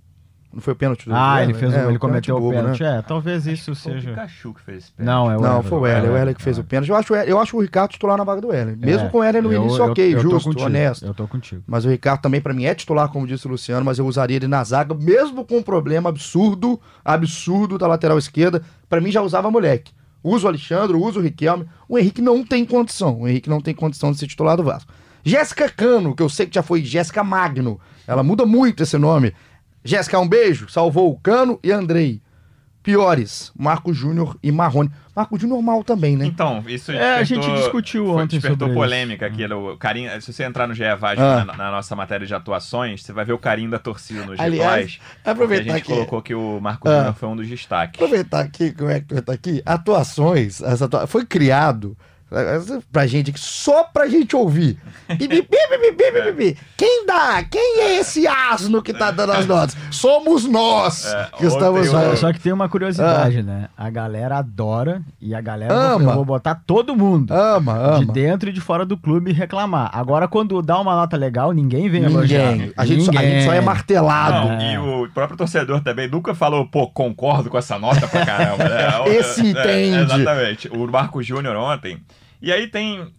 Não 0.58 0.62
foi 0.64 0.74
o 0.74 0.76
pênalti 0.76 1.08
do 1.08 1.14
Ah, 1.14 1.44
ele 1.44 1.54
fez, 1.54 1.72
é, 1.72 1.88
ele 1.88 2.00
cometeu 2.00 2.36
o 2.36 2.50
pênalti. 2.50 2.82
Né? 2.82 2.98
É, 2.98 3.02
talvez 3.04 3.46
isso 3.46 3.76
seja. 3.76 4.10
o 4.10 4.16
Pikachu 4.16 4.56
que 4.56 4.62
fez 4.62 4.90
pênalti. 4.90 5.16
Não, 5.16 5.32
é 5.32 5.38
o 5.38 5.40
Não, 5.42 5.62
foi 5.62 5.78
o 5.78 5.86
Erle, 5.86 6.10
o 6.10 6.18
Erle 6.18 6.34
que 6.34 6.42
fez 6.42 6.58
o 6.58 6.64
pênalti. 6.64 6.90
Eu 6.90 6.96
acho, 6.96 7.14
eu 7.14 7.40
acho 7.40 7.56
o 7.56 7.62
Ricardo 7.62 7.92
titular 7.92 8.18
na 8.18 8.24
vaga 8.24 8.42
do 8.42 8.52
Erle. 8.52 8.76
Mesmo 8.76 9.06
é, 9.06 9.10
com 9.12 9.20
o 9.20 9.24
Erle 9.24 9.40
no 9.40 9.54
eu, 9.54 9.62
início, 9.62 9.84
eu, 9.84 9.92
ok, 9.92 10.16
eu, 10.16 10.20
justo, 10.20 10.60
honesto. 10.60 11.06
Eu 11.06 11.14
tô 11.14 11.28
contigo. 11.28 11.62
Mas 11.68 11.86
o 11.86 11.90
Ricardo 11.90 12.22
também, 12.22 12.42
para 12.42 12.56
mim, 12.56 12.66
é 12.66 12.74
titular, 12.74 13.08
como 13.10 13.28
disse 13.28 13.46
o 13.46 13.52
Luciano, 13.52 13.86
mas 13.86 14.00
eu 14.00 14.08
usaria 14.08 14.38
ele 14.38 14.48
na 14.48 14.64
zaga, 14.64 14.96
mesmo 14.96 15.46
com 15.46 15.58
um 15.58 15.62
problema 15.62 16.10
absurdo, 16.10 16.82
absurdo 17.06 17.78
da 17.78 17.86
lateral 17.86 18.18
esquerda. 18.18 18.64
Para 18.90 19.00
mim, 19.00 19.12
já 19.12 19.22
usava 19.22 19.52
moleque. 19.52 19.92
Usa 20.24 20.48
o 20.48 20.50
Alexandre, 20.50 20.98
usa 20.98 21.20
o 21.20 21.22
Riquelme. 21.22 21.68
O 21.88 22.00
Henrique 22.00 22.20
não 22.20 22.44
tem 22.44 22.66
condição. 22.66 23.22
O 23.22 23.28
Henrique 23.28 23.48
não 23.48 23.62
tem 23.62 23.76
condição 23.76 24.12
de 24.12 24.18
ser 24.18 24.26
titular 24.26 24.58
do 24.58 24.64
Vasco. 24.64 24.92
Jéssica 25.24 25.70
Cano, 25.70 26.16
que 26.16 26.24
eu 26.24 26.30
sei 26.30 26.48
que 26.48 26.56
já 26.56 26.64
foi 26.64 26.84
Jéssica 26.84 27.24
Magno. 27.24 27.80
Ela 28.08 28.24
muda 28.24 28.46
muito 28.46 28.82
esse 28.82 28.98
nome. 28.98 29.34
Jéssica, 29.88 30.20
um 30.20 30.28
beijo. 30.28 30.68
Salvou 30.70 31.12
o 31.12 31.18
Cano 31.18 31.60
e 31.64 31.72
Andrei. 31.72 32.22
piores, 32.84 33.52
Marco 33.58 33.94
Júnior 33.94 34.38
e 34.42 34.50
Marrone. 34.50 34.90
Marco 35.14 35.38
Júnior 35.38 35.62
mal 35.62 35.84
também, 35.84 36.16
né? 36.16 36.26
Então, 36.26 36.64
isso 36.68 36.90
É, 36.94 37.16
a 37.18 37.24
gente 37.24 37.46
discutiu 37.56 38.06
foi- 38.06 38.24
ontem 38.24 38.38
despertou 38.40 38.70
sobre 38.70 38.74
polêmica 38.82 39.26
aqui. 39.26 39.46
no 39.46 39.76
Carinho, 39.76 40.10
se 40.22 40.32
você 40.32 40.44
entrar 40.46 40.68
no 40.70 40.74
GE 40.74 40.96
Vasco 40.96 41.22
Ah. 41.22 41.44
na, 41.44 41.58
na 41.58 41.72
nossa 41.72 41.94
matéria 41.98 42.26
de 42.26 42.34
atuações, 42.34 43.04
você 43.04 43.12
vai 43.12 43.26
ver 43.26 43.34
o 43.34 43.38
carinho 43.38 43.70
da 43.70 43.78
torcida 43.78 44.24
no 44.26 44.34
G 44.38 44.42
Aliás, 44.42 44.96
porque 45.02 45.20
a 45.30 45.32
aproveitar 45.34 45.74
gente 45.74 45.84
que- 45.84 45.92
colocou 45.92 46.22
que 46.22 46.34
o 46.34 46.62
Marco 46.62 46.88
Ah. 46.88 46.96
Júnior 47.00 47.14
foi 47.16 47.28
um 47.28 47.36
dos 47.36 47.48
destaques. 47.50 48.02
Aproveitar 48.02 48.40
aqui, 48.40 48.72
como 48.72 48.90
é 48.90 49.02
que 49.02 49.08
tu 49.08 49.22
tá 49.22 49.34
aqui? 49.34 49.62
Atuações, 49.66 50.62
essa 50.62 50.86
atua- 50.86 51.08
foi 51.08 51.26
criado 51.26 51.98
pra 52.92 53.08
gente 53.08 53.30
aqui, 53.32 53.40
só 53.40 53.84
pra 53.86 54.08
gente 54.08 54.36
ouvir. 54.36 54.78
Bi, 55.08 55.28
bi, 55.28 55.42
bi, 55.42 55.42
bi, 55.42 55.78
bi, 55.92 56.12
bi, 56.12 56.22
bi, 56.22 56.32
bi. 56.34 56.58
Quem 56.76 57.06
dá? 57.06 57.44
Quem 57.50 57.80
é 57.82 58.00
esse 58.00 58.28
asno 58.28 58.82
que 58.82 58.94
tá 58.94 59.12
dando 59.12 59.32
as 59.32 59.46
notas? 59.48 59.78
Somos 59.90 60.44
nós 60.46 61.06
É, 61.06 61.30
que 61.38 61.46
estamos 61.46 61.88
Só, 61.88 62.02
eu- 62.02 62.18
só 62.18 62.34
que 62.34 62.40
tem 62.40 62.52
uma 62.52 62.68
curiosidade, 62.68 63.42
né? 63.42 63.70
A 63.78 63.90
galera 63.90 64.38
adora 64.40 65.02
e 65.22 65.34
a 65.34 65.40
galera 65.40 65.74
eu 65.74 65.78
vou- 65.80 65.96
Ama. 65.96 66.12
eu 66.12 66.16
vou 66.16 66.26
botar 66.26 66.56
todo 66.68 66.96
mundo 66.96 67.34
Ama, 67.34 67.74
de 67.98 68.04
ama. 68.04 68.14
dentro 68.14 68.50
e 68.50 68.54
de 68.54 68.60
fora 68.60 68.86
do 68.86 68.98
clube 68.98 69.32
reclamar. 69.32 69.90
Agora, 69.94 70.28
quando 70.28 70.62
dá 70.62 70.78
uma 70.80 70.96
nota 70.96 71.16
legal, 71.16 71.54
ninguém 71.54 71.90
vem 71.90 72.04
elogiar. 72.04 72.52
Ninguém. 72.52 72.74
A 72.76 72.86
gente, 72.86 73.06
só, 73.06 73.12
a 73.12 73.22
gente 73.24 73.46
só 73.46 73.54
é 73.54 73.62
martelado. 73.62 74.50
Não, 74.50 74.62
e 74.62 74.78
o 75.06 75.10
próprio 75.14 75.38
torcedor 75.38 75.82
também 75.82 76.10
nunca 76.10 76.36
falou, 76.36 76.66
pô, 76.68 76.88
concordo 76.88 77.50
com 77.50 77.58
essa 77.58 77.80
nota 77.80 78.06
pra 78.08 78.26
caramba. 78.26 78.66
né? 78.66 78.88
Esse 79.18 79.48
entende. 79.48 79.98
exatamente. 80.00 80.68
O 80.70 80.86
Marco 80.92 81.24
Júnior 81.24 81.56
ontem. 81.56 81.98
E 82.42 82.52
aí 82.52 82.68
tem. 82.68 83.14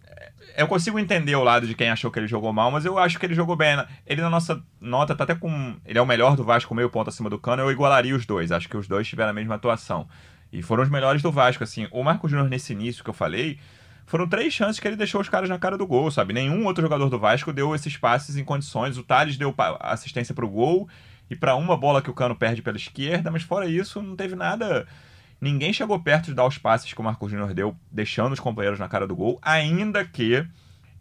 Eu 0.57 0.67
consigo 0.67 0.99
entender 0.99 1.35
o 1.35 1.43
lado 1.43 1.67
de 1.67 1.75
quem 1.75 1.89
achou 1.89 2.11
que 2.11 2.19
ele 2.19 2.27
jogou 2.27 2.51
mal, 2.51 2.71
mas 2.71 2.85
eu 2.85 2.97
acho 2.97 3.19
que 3.19 3.25
ele 3.25 3.35
jogou 3.35 3.55
bem. 3.55 3.77
Ele 4.05 4.21
na 4.21 4.29
nossa 4.29 4.61
nota 4.79 5.15
tá 5.15 5.23
até 5.23 5.35
com. 5.35 5.75
Ele 5.85 5.99
é 5.99 6.01
o 6.01 6.05
melhor 6.05 6.35
do 6.35 6.43
Vasco, 6.43 6.73
meio 6.75 6.89
ponto 6.89 7.09
acima 7.09 7.29
do 7.29 7.39
cano. 7.39 7.61
Eu 7.61 7.71
igualaria 7.71 8.15
os 8.15 8.25
dois. 8.25 8.51
Acho 8.51 8.67
que 8.67 8.77
os 8.77 8.87
dois 8.87 9.07
tiveram 9.07 9.29
a 9.29 9.33
mesma 9.33 9.55
atuação. 9.55 10.07
E 10.51 10.61
foram 10.61 10.83
os 10.83 10.89
melhores 10.89 11.21
do 11.21 11.31
Vasco, 11.31 11.63
assim. 11.63 11.87
O 11.91 12.03
Marco 12.03 12.27
Júnior, 12.27 12.49
nesse 12.49 12.73
início 12.73 13.03
que 13.03 13.09
eu 13.09 13.13
falei, 13.13 13.59
foram 14.05 14.27
três 14.27 14.51
chances 14.53 14.79
que 14.79 14.87
ele 14.87 14.95
deixou 14.95 15.21
os 15.21 15.29
caras 15.29 15.47
na 15.47 15.59
cara 15.59 15.77
do 15.77 15.85
gol, 15.85 16.09
sabe? 16.09 16.33
Nenhum 16.33 16.65
outro 16.65 16.81
jogador 16.81 17.09
do 17.09 17.19
Vasco 17.19 17.53
deu 17.53 17.75
esses 17.75 17.95
passes 17.95 18.35
em 18.35 18.43
condições. 18.43 18.97
O 18.97 19.03
Thales 19.03 19.37
deu 19.37 19.53
assistência 19.79 20.33
pro 20.33 20.49
gol 20.49 20.89
e 21.29 21.35
pra 21.35 21.55
uma 21.55 21.77
bola 21.77 22.01
que 22.01 22.09
o 22.09 22.13
Cano 22.13 22.35
perde 22.35 22.63
pela 22.63 22.75
esquerda, 22.75 23.29
mas 23.29 23.43
fora 23.43 23.67
isso, 23.67 24.01
não 24.01 24.15
teve 24.15 24.35
nada. 24.35 24.87
Ninguém 25.41 25.71
chegou 25.71 25.99
perto 25.99 26.25
de 26.25 26.33
dar 26.33 26.45
os 26.45 26.57
passes 26.57 26.91
que 26.91 26.99
o 26.99 27.03
Marco 27.03 27.29
Júnior 27.29 27.53
deu, 27.53 27.75
deixando 27.91 28.33
os 28.33 28.39
companheiros 28.39 28.79
na 28.79 28.89
cara 28.89 29.07
do 29.07 29.15
gol, 29.15 29.39
ainda 29.41 30.03
que 30.03 30.45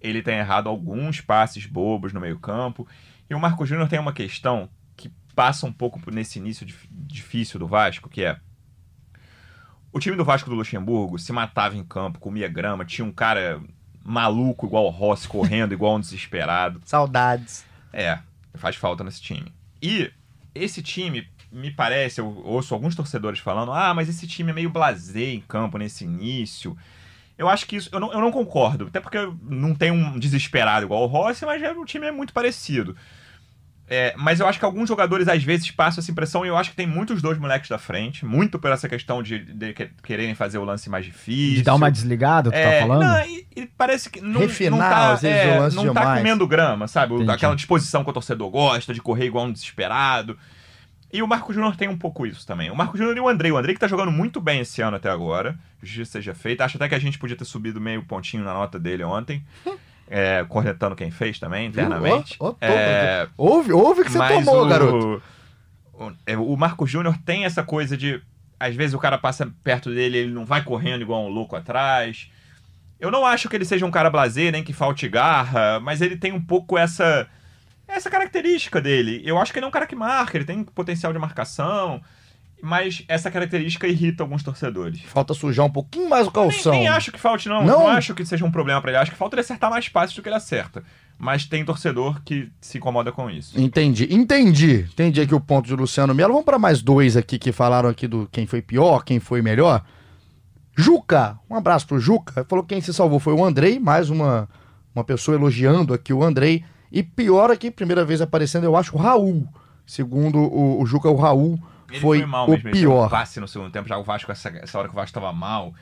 ele 0.00 0.22
tenha 0.22 0.38
errado 0.38 0.68
alguns 0.68 1.20
passes 1.20 1.66
bobos 1.66 2.12
no 2.12 2.20
meio-campo. 2.20 2.86
E 3.28 3.34
o 3.34 3.40
Marco 3.40 3.66
Júnior 3.66 3.88
tem 3.88 3.98
uma 3.98 4.12
questão 4.12 4.68
que 4.96 5.10
passa 5.34 5.66
um 5.66 5.72
pouco 5.72 6.00
nesse 6.10 6.38
início 6.38 6.64
dif- 6.64 6.88
difícil 6.90 7.58
do 7.58 7.66
Vasco, 7.66 8.08
que 8.08 8.22
é 8.22 8.38
o 9.92 9.98
time 9.98 10.16
do 10.16 10.24
Vasco 10.24 10.50
do 10.50 10.56
Luxemburgo 10.56 11.18
se 11.18 11.32
matava 11.32 11.76
em 11.76 11.82
campo, 11.84 12.20
comia 12.20 12.46
grama, 12.46 12.84
tinha 12.84 13.04
um 13.04 13.12
cara 13.12 13.60
maluco 14.04 14.66
igual 14.66 14.84
o 14.86 14.90
Rossi 14.90 15.26
correndo 15.26 15.72
igual 15.72 15.96
um 15.96 16.00
desesperado. 16.00 16.80
Saudades. 16.84 17.64
É, 17.92 18.18
faz 18.54 18.76
falta 18.76 19.02
nesse 19.02 19.20
time. 19.20 19.52
E 19.82 20.12
esse 20.54 20.82
time, 20.82 21.28
me 21.50 21.70
parece, 21.70 22.20
eu 22.20 22.26
ouço 22.44 22.74
alguns 22.74 22.94
torcedores 22.94 23.38
falando, 23.40 23.72
ah, 23.72 23.94
mas 23.94 24.08
esse 24.08 24.26
time 24.26 24.50
é 24.50 24.54
meio 24.54 24.70
blasé 24.70 25.32
em 25.32 25.40
campo 25.40 25.78
nesse 25.78 26.04
início. 26.04 26.76
Eu 27.36 27.48
acho 27.48 27.66
que 27.66 27.76
isso, 27.76 27.88
eu 27.92 28.00
não, 28.00 28.12
eu 28.12 28.20
não 28.20 28.32
concordo, 28.32 28.86
até 28.88 29.00
porque 29.00 29.18
não 29.42 29.74
tem 29.74 29.90
um 29.90 30.18
desesperado 30.18 30.84
igual 30.86 31.02
o 31.04 31.06
Rossi, 31.06 31.46
mas 31.46 31.60
já, 31.60 31.72
o 31.72 31.84
time 31.84 32.06
é 32.06 32.10
muito 32.12 32.32
parecido. 32.32 32.96
É, 33.90 34.12
mas 34.18 34.38
eu 34.38 34.46
acho 34.46 34.58
que 34.58 34.64
alguns 34.66 34.86
jogadores 34.86 35.28
às 35.28 35.42
vezes 35.42 35.70
passam 35.70 36.02
essa 36.02 36.10
impressão 36.10 36.44
e 36.44 36.48
eu 36.48 36.56
acho 36.58 36.68
que 36.70 36.76
tem 36.76 36.86
muitos 36.86 37.22
dois 37.22 37.38
moleques 37.38 37.70
da 37.70 37.78
frente, 37.78 38.22
muito 38.26 38.58
por 38.58 38.70
essa 38.70 38.86
questão 38.86 39.22
de, 39.22 39.38
de 39.38 39.72
que- 39.72 39.88
quererem 40.02 40.34
fazer 40.34 40.58
o 40.58 40.64
lance 40.64 40.90
mais 40.90 41.06
difícil. 41.06 41.54
De 41.54 41.62
dar 41.62 41.74
uma 41.74 41.90
desligada, 41.90 42.50
tu 42.50 42.54
É, 42.54 42.80
tá 42.80 42.86
falando? 42.86 43.02
Não, 43.02 43.24
e, 43.24 43.46
e 43.56 43.66
parece 43.66 44.10
que 44.10 44.20
não, 44.20 44.40
Refinar, 44.42 44.70
não 44.72 44.78
tá, 44.78 45.12
às 45.14 45.22
vezes, 45.22 45.38
é, 45.38 45.56
o 45.56 45.60
lance 45.60 45.76
não 45.76 45.94
tá 45.94 46.16
comendo 46.16 46.46
grama, 46.46 46.86
sabe? 46.86 47.14
Entendi. 47.14 47.30
Aquela 47.30 47.56
disposição 47.56 48.04
que 48.04 48.10
o 48.10 48.12
torcedor 48.12 48.50
gosta, 48.50 48.92
de 48.92 49.00
correr 49.00 49.24
igual 49.24 49.46
um 49.46 49.52
desesperado. 49.52 50.38
E 51.12 51.22
o 51.22 51.26
Marco 51.26 51.52
Júnior 51.52 51.74
tem 51.76 51.88
um 51.88 51.96
pouco 51.96 52.26
isso 52.26 52.46
também. 52.46 52.70
O 52.70 52.76
Marco 52.76 52.96
Júnior 52.98 53.16
e 53.16 53.20
o 53.20 53.28
Andrei. 53.28 53.50
O 53.50 53.56
Andrei 53.56 53.74
que 53.74 53.80
tá 53.80 53.88
jogando 53.88 54.12
muito 54.12 54.40
bem 54.40 54.60
esse 54.60 54.82
ano 54.82 54.96
até 54.96 55.08
agora. 55.10 55.58
Justiça 55.82 56.12
seja 56.12 56.34
feita. 56.34 56.64
Acho 56.64 56.76
até 56.76 56.88
que 56.88 56.94
a 56.94 56.98
gente 56.98 57.18
podia 57.18 57.36
ter 57.36 57.44
subido 57.46 57.80
meio 57.80 58.02
pontinho 58.04 58.44
na 58.44 58.52
nota 58.52 58.78
dele 58.78 59.02
ontem. 59.04 59.42
É, 60.10 60.42
cornetando 60.48 60.96
quem 60.96 61.10
fez 61.10 61.38
também, 61.38 61.66
internamente. 61.66 62.34
Ó, 62.40 62.48
ó, 62.48 62.52
tô- 62.52 62.56
É, 62.62 63.28
Ouve, 63.36 63.74
ouve 63.74 64.04
que 64.04 64.10
você 64.10 64.16
mas 64.16 64.42
tomou, 64.42 64.64
o, 64.64 64.66
garoto. 64.66 65.22
O, 65.92 66.12
é, 66.24 66.34
o 66.34 66.56
Marco 66.56 66.86
Júnior 66.86 67.14
tem 67.26 67.44
essa 67.44 67.62
coisa 67.62 67.94
de. 67.94 68.18
Às 68.58 68.74
vezes 68.74 68.94
o 68.94 68.98
cara 68.98 69.18
passa 69.18 69.52
perto 69.62 69.90
dele 69.94 70.16
ele 70.16 70.32
não 70.32 70.46
vai 70.46 70.64
correndo 70.64 71.02
igual 71.02 71.22
um 71.26 71.28
louco 71.28 71.54
atrás. 71.56 72.30
Eu 72.98 73.10
não 73.10 73.26
acho 73.26 73.50
que 73.50 73.54
ele 73.56 73.66
seja 73.66 73.84
um 73.84 73.90
cara 73.90 74.08
blazer, 74.08 74.50
nem 74.50 74.64
que 74.64 74.72
falte 74.72 75.06
garra, 75.10 75.78
mas 75.80 76.00
ele 76.00 76.16
tem 76.16 76.32
um 76.32 76.40
pouco 76.42 76.78
essa. 76.78 77.28
Essa 77.88 78.10
característica 78.10 78.80
dele. 78.80 79.22
Eu 79.24 79.38
acho 79.38 79.52
que 79.52 79.58
ele 79.58 79.64
é 79.64 79.68
um 79.68 79.72
cara 79.72 79.86
que 79.86 79.96
marca, 79.96 80.36
ele 80.36 80.44
tem 80.44 80.62
potencial 80.62 81.12
de 81.12 81.18
marcação, 81.18 82.00
mas 82.60 83.04
essa 83.08 83.30
característica 83.30 83.86
irrita 83.86 84.22
alguns 84.22 84.42
torcedores. 84.42 85.00
Falta 85.02 85.32
sujar 85.32 85.64
um 85.64 85.70
pouquinho 85.70 86.08
mais 86.08 86.26
o 86.26 86.30
calção. 86.30 86.72
Nem, 86.72 86.82
nem 86.82 86.88
acho 86.88 87.12
que 87.12 87.18
falte, 87.18 87.48
não. 87.48 87.64
Não? 87.64 87.80
não. 87.80 87.88
acho 87.88 88.14
que 88.14 88.24
seja 88.24 88.44
um 88.44 88.50
problema 88.50 88.80
pra 88.80 88.90
ele. 88.90 88.98
Acho 88.98 89.10
que 89.10 89.16
falta 89.16 89.36
ele 89.36 89.40
acertar 89.40 89.70
mais 89.70 89.88
passes 89.88 90.14
do 90.14 90.22
que 90.22 90.28
ele 90.28 90.36
acerta. 90.36 90.82
Mas 91.16 91.46
tem 91.46 91.64
torcedor 91.64 92.20
que 92.22 92.50
se 92.60 92.78
incomoda 92.78 93.10
com 93.10 93.30
isso. 93.30 93.58
Entendi, 93.58 94.06
entendi. 94.10 94.86
Entendi 94.92 95.20
aqui 95.20 95.34
o 95.34 95.40
ponto 95.40 95.66
de 95.66 95.74
Luciano 95.74 96.14
Melo. 96.14 96.32
Vamos 96.32 96.44
para 96.44 96.58
mais 96.58 96.82
dois 96.82 97.16
aqui 97.16 97.38
que 97.38 97.52
falaram 97.52 97.88
aqui 97.88 98.06
do 98.06 98.28
quem 98.30 98.46
foi 98.46 98.62
pior, 98.62 99.04
quem 99.04 99.18
foi 99.18 99.40
melhor. 99.40 99.84
Juca, 100.76 101.38
um 101.50 101.56
abraço 101.56 101.86
pro 101.86 101.98
Juca. 101.98 102.44
Falou 102.48 102.64
que 102.64 102.74
quem 102.74 102.80
se 102.80 102.94
salvou 102.94 103.18
foi 103.18 103.32
o 103.32 103.44
Andrei, 103.44 103.80
mais 103.80 104.10
uma, 104.10 104.48
uma 104.94 105.02
pessoa 105.02 105.36
elogiando 105.36 105.92
aqui 105.92 106.12
o 106.12 106.22
Andrei. 106.22 106.64
E 106.90 107.02
pior 107.02 107.50
aqui, 107.50 107.70
primeira 107.70 108.04
vez 108.04 108.20
aparecendo, 108.20 108.64
eu 108.64 108.76
acho, 108.76 108.94
o 108.96 108.98
Raul. 108.98 109.48
Segundo 109.86 110.38
o, 110.38 110.82
o 110.82 110.86
Juca, 110.86 111.08
o 111.08 111.16
Raul 111.16 111.58
Ele 111.90 112.00
foi, 112.00 112.24
mal 112.26 112.46
o 112.46 112.50
mesmo, 112.50 112.68
ele 112.68 112.76
um 112.76 112.80
pior. 112.80 113.08
passe 113.08 113.40
no 113.40 113.48
segundo 113.48 113.70
tempo, 113.70 113.88
já 113.88 113.96
o 113.96 114.04
Vasco, 114.04 114.30
essa, 114.30 114.48
essa 114.50 114.78
hora 114.78 114.88
que 114.88 114.94
o 114.94 114.96
Vasco 114.96 115.14
tava 115.14 115.32
mal, 115.32 115.74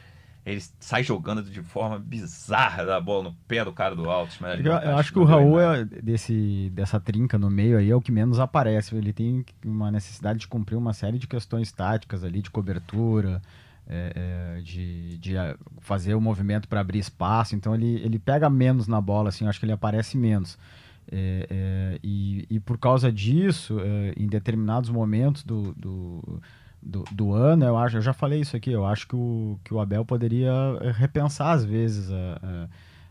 ele 0.46 0.62
sai 0.78 1.02
jogando 1.02 1.42
de 1.42 1.60
forma 1.60 1.98
bizarra 1.98 2.84
da 2.84 3.00
bola 3.00 3.24
no 3.24 3.32
pé 3.48 3.64
do 3.64 3.72
cara 3.72 3.96
do 3.96 4.08
alto. 4.08 4.36
mas 4.40 4.60
ele 4.60 4.68
Eu, 4.68 4.96
acho 4.96 5.12
que 5.12 5.18
o 5.18 5.22
chutando 5.22 5.40
Raul 5.40 5.60
é 5.60 5.84
desse, 5.84 6.70
dessa 6.72 7.00
trinca 7.00 7.36
no 7.36 7.50
meio 7.50 7.76
aí 7.76 7.90
é 7.90 7.96
o 7.96 8.00
que 8.00 8.12
menos 8.12 8.38
aparece. 8.38 8.94
Ele 8.94 9.12
tem 9.12 9.44
uma 9.64 9.90
necessidade 9.90 10.38
de 10.38 10.46
cumprir 10.46 10.76
uma 10.76 10.92
série 10.92 11.18
de 11.18 11.26
questões 11.26 11.72
táticas 11.72 12.22
ali, 12.22 12.40
de 12.40 12.50
cobertura, 12.50 13.42
é, 13.88 14.56
é, 14.58 14.60
de, 14.60 15.18
de 15.18 15.34
fazer 15.80 16.14
o 16.14 16.20
movimento 16.20 16.68
para 16.68 16.78
abrir 16.78 17.00
espaço. 17.00 17.56
Então 17.56 17.74
ele, 17.74 18.00
ele 18.04 18.20
pega 18.20 18.48
menos 18.48 18.86
na 18.86 19.00
bola, 19.00 19.30
assim, 19.30 19.44
eu 19.44 19.50
acho 19.50 19.58
que 19.58 19.66
ele 19.66 19.72
aparece 19.72 20.16
menos. 20.16 20.56
É, 21.10 21.46
é, 21.48 21.98
e, 22.02 22.46
e 22.50 22.60
por 22.60 22.78
causa 22.78 23.12
disso, 23.12 23.78
é, 23.80 24.12
em 24.16 24.26
determinados 24.26 24.90
momentos 24.90 25.44
do, 25.44 25.72
do, 25.74 26.40
do, 26.82 27.04
do 27.12 27.32
ano, 27.32 27.64
eu 27.64 27.76
acho, 27.76 27.96
eu 27.96 28.02
já 28.02 28.12
falei 28.12 28.40
isso 28.40 28.56
aqui, 28.56 28.70
eu 28.70 28.84
acho 28.84 29.08
que 29.08 29.16
o, 29.16 29.58
que 29.64 29.74
o 29.74 29.80
Abel 29.80 30.04
poderia 30.04 30.52
eh, 30.80 30.92
repensar 30.92 31.52
às 31.52 31.64
vezes 31.64 32.10
a, 32.12 32.40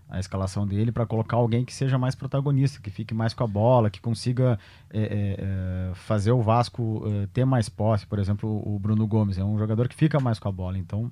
a, 0.09 0.17
a 0.17 0.19
escalação 0.19 0.65
dele 0.65 0.91
para 0.91 1.05
colocar 1.05 1.37
alguém 1.37 1.65
que 1.65 1.73
seja 1.73 1.97
mais 1.97 2.15
protagonista, 2.15 2.79
que 2.81 2.89
fique 2.89 3.13
mais 3.13 3.33
com 3.33 3.43
a 3.43 3.47
bola, 3.47 3.89
que 3.89 3.99
consiga 3.99 4.57
é, 4.91 5.01
é, 5.01 5.07
é, 5.09 5.93
fazer 5.95 6.31
o 6.31 6.41
Vasco 6.41 7.03
é, 7.05 7.27
ter 7.33 7.45
mais 7.45 7.67
posse. 7.67 8.05
Por 8.05 8.19
exemplo, 8.19 8.61
o 8.65 8.79
Bruno 8.79 9.05
Gomes 9.05 9.37
é 9.37 9.43
um 9.43 9.57
jogador 9.57 9.87
que 9.87 9.95
fica 9.95 10.19
mais 10.19 10.39
com 10.39 10.47
a 10.47 10.51
bola, 10.51 10.77
então 10.77 11.11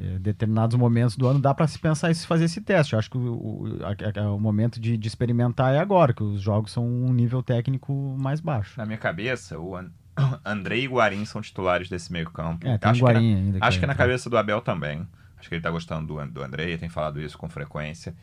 é, 0.00 0.18
determinados 0.18 0.76
momentos 0.76 1.16
do 1.16 1.26
ano 1.26 1.40
dá 1.40 1.52
para 1.52 1.66
se 1.66 1.78
pensar 1.78 2.10
em 2.10 2.14
se 2.14 2.26
fazer 2.26 2.44
esse 2.44 2.60
teste. 2.60 2.92
Eu 2.92 2.98
acho 2.98 3.10
que 3.10 3.18
o, 3.18 3.20
o, 3.20 3.78
a- 3.82 4.32
o 4.32 4.38
momento 4.38 4.78
de, 4.80 4.96
de 4.96 5.08
experimentar 5.08 5.74
é 5.74 5.78
agora, 5.78 6.12
que 6.12 6.22
os 6.22 6.40
jogos 6.40 6.70
são 6.72 6.86
um 6.86 7.12
nível 7.12 7.42
técnico 7.42 7.92
mais 8.20 8.40
baixo. 8.40 8.74
Na 8.76 8.86
minha 8.86 8.98
cabeça, 8.98 9.58
o 9.58 9.76
An- 9.76 9.90
Andrei 10.44 10.84
e 10.84 10.88
Guarim 10.88 11.24
são 11.24 11.40
titulares 11.40 11.88
desse 11.88 12.12
meio 12.12 12.30
campo. 12.30 12.66
É, 12.66 12.78
acho 12.80 13.04
que 13.04 13.12
na- 13.12 13.18
ainda. 13.18 13.58
Acho 13.60 13.78
que 13.78 13.84
é- 13.84 13.88
na 13.88 13.94
cabeça 13.94 14.30
do 14.30 14.36
Abel 14.38 14.60
também. 14.60 15.06
Acho 15.38 15.48
que 15.48 15.54
ele 15.54 15.62
tá 15.62 15.70
gostando 15.70 16.06
do, 16.14 16.26
do 16.32 16.42
Andrei, 16.42 16.76
tem 16.78 16.88
falado 16.88 17.20
isso 17.20 17.38
com 17.38 17.48
frequência. 17.48 18.14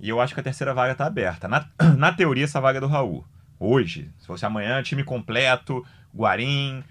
E 0.00 0.08
eu 0.08 0.20
acho 0.20 0.34
que 0.34 0.40
a 0.40 0.42
terceira 0.42 0.72
vaga 0.74 0.94
tá 0.94 1.06
aberta. 1.06 1.48
Na, 1.48 1.66
na 1.96 2.12
teoria, 2.12 2.44
essa 2.44 2.60
vaga 2.60 2.78
é 2.78 2.80
do 2.80 2.86
Raul. 2.86 3.24
Hoje, 3.60 4.08
se 4.18 4.26
fosse 4.26 4.46
amanhã, 4.46 4.80
time 4.82 5.02
completo, 5.02 5.84
Guarim. 6.14 6.82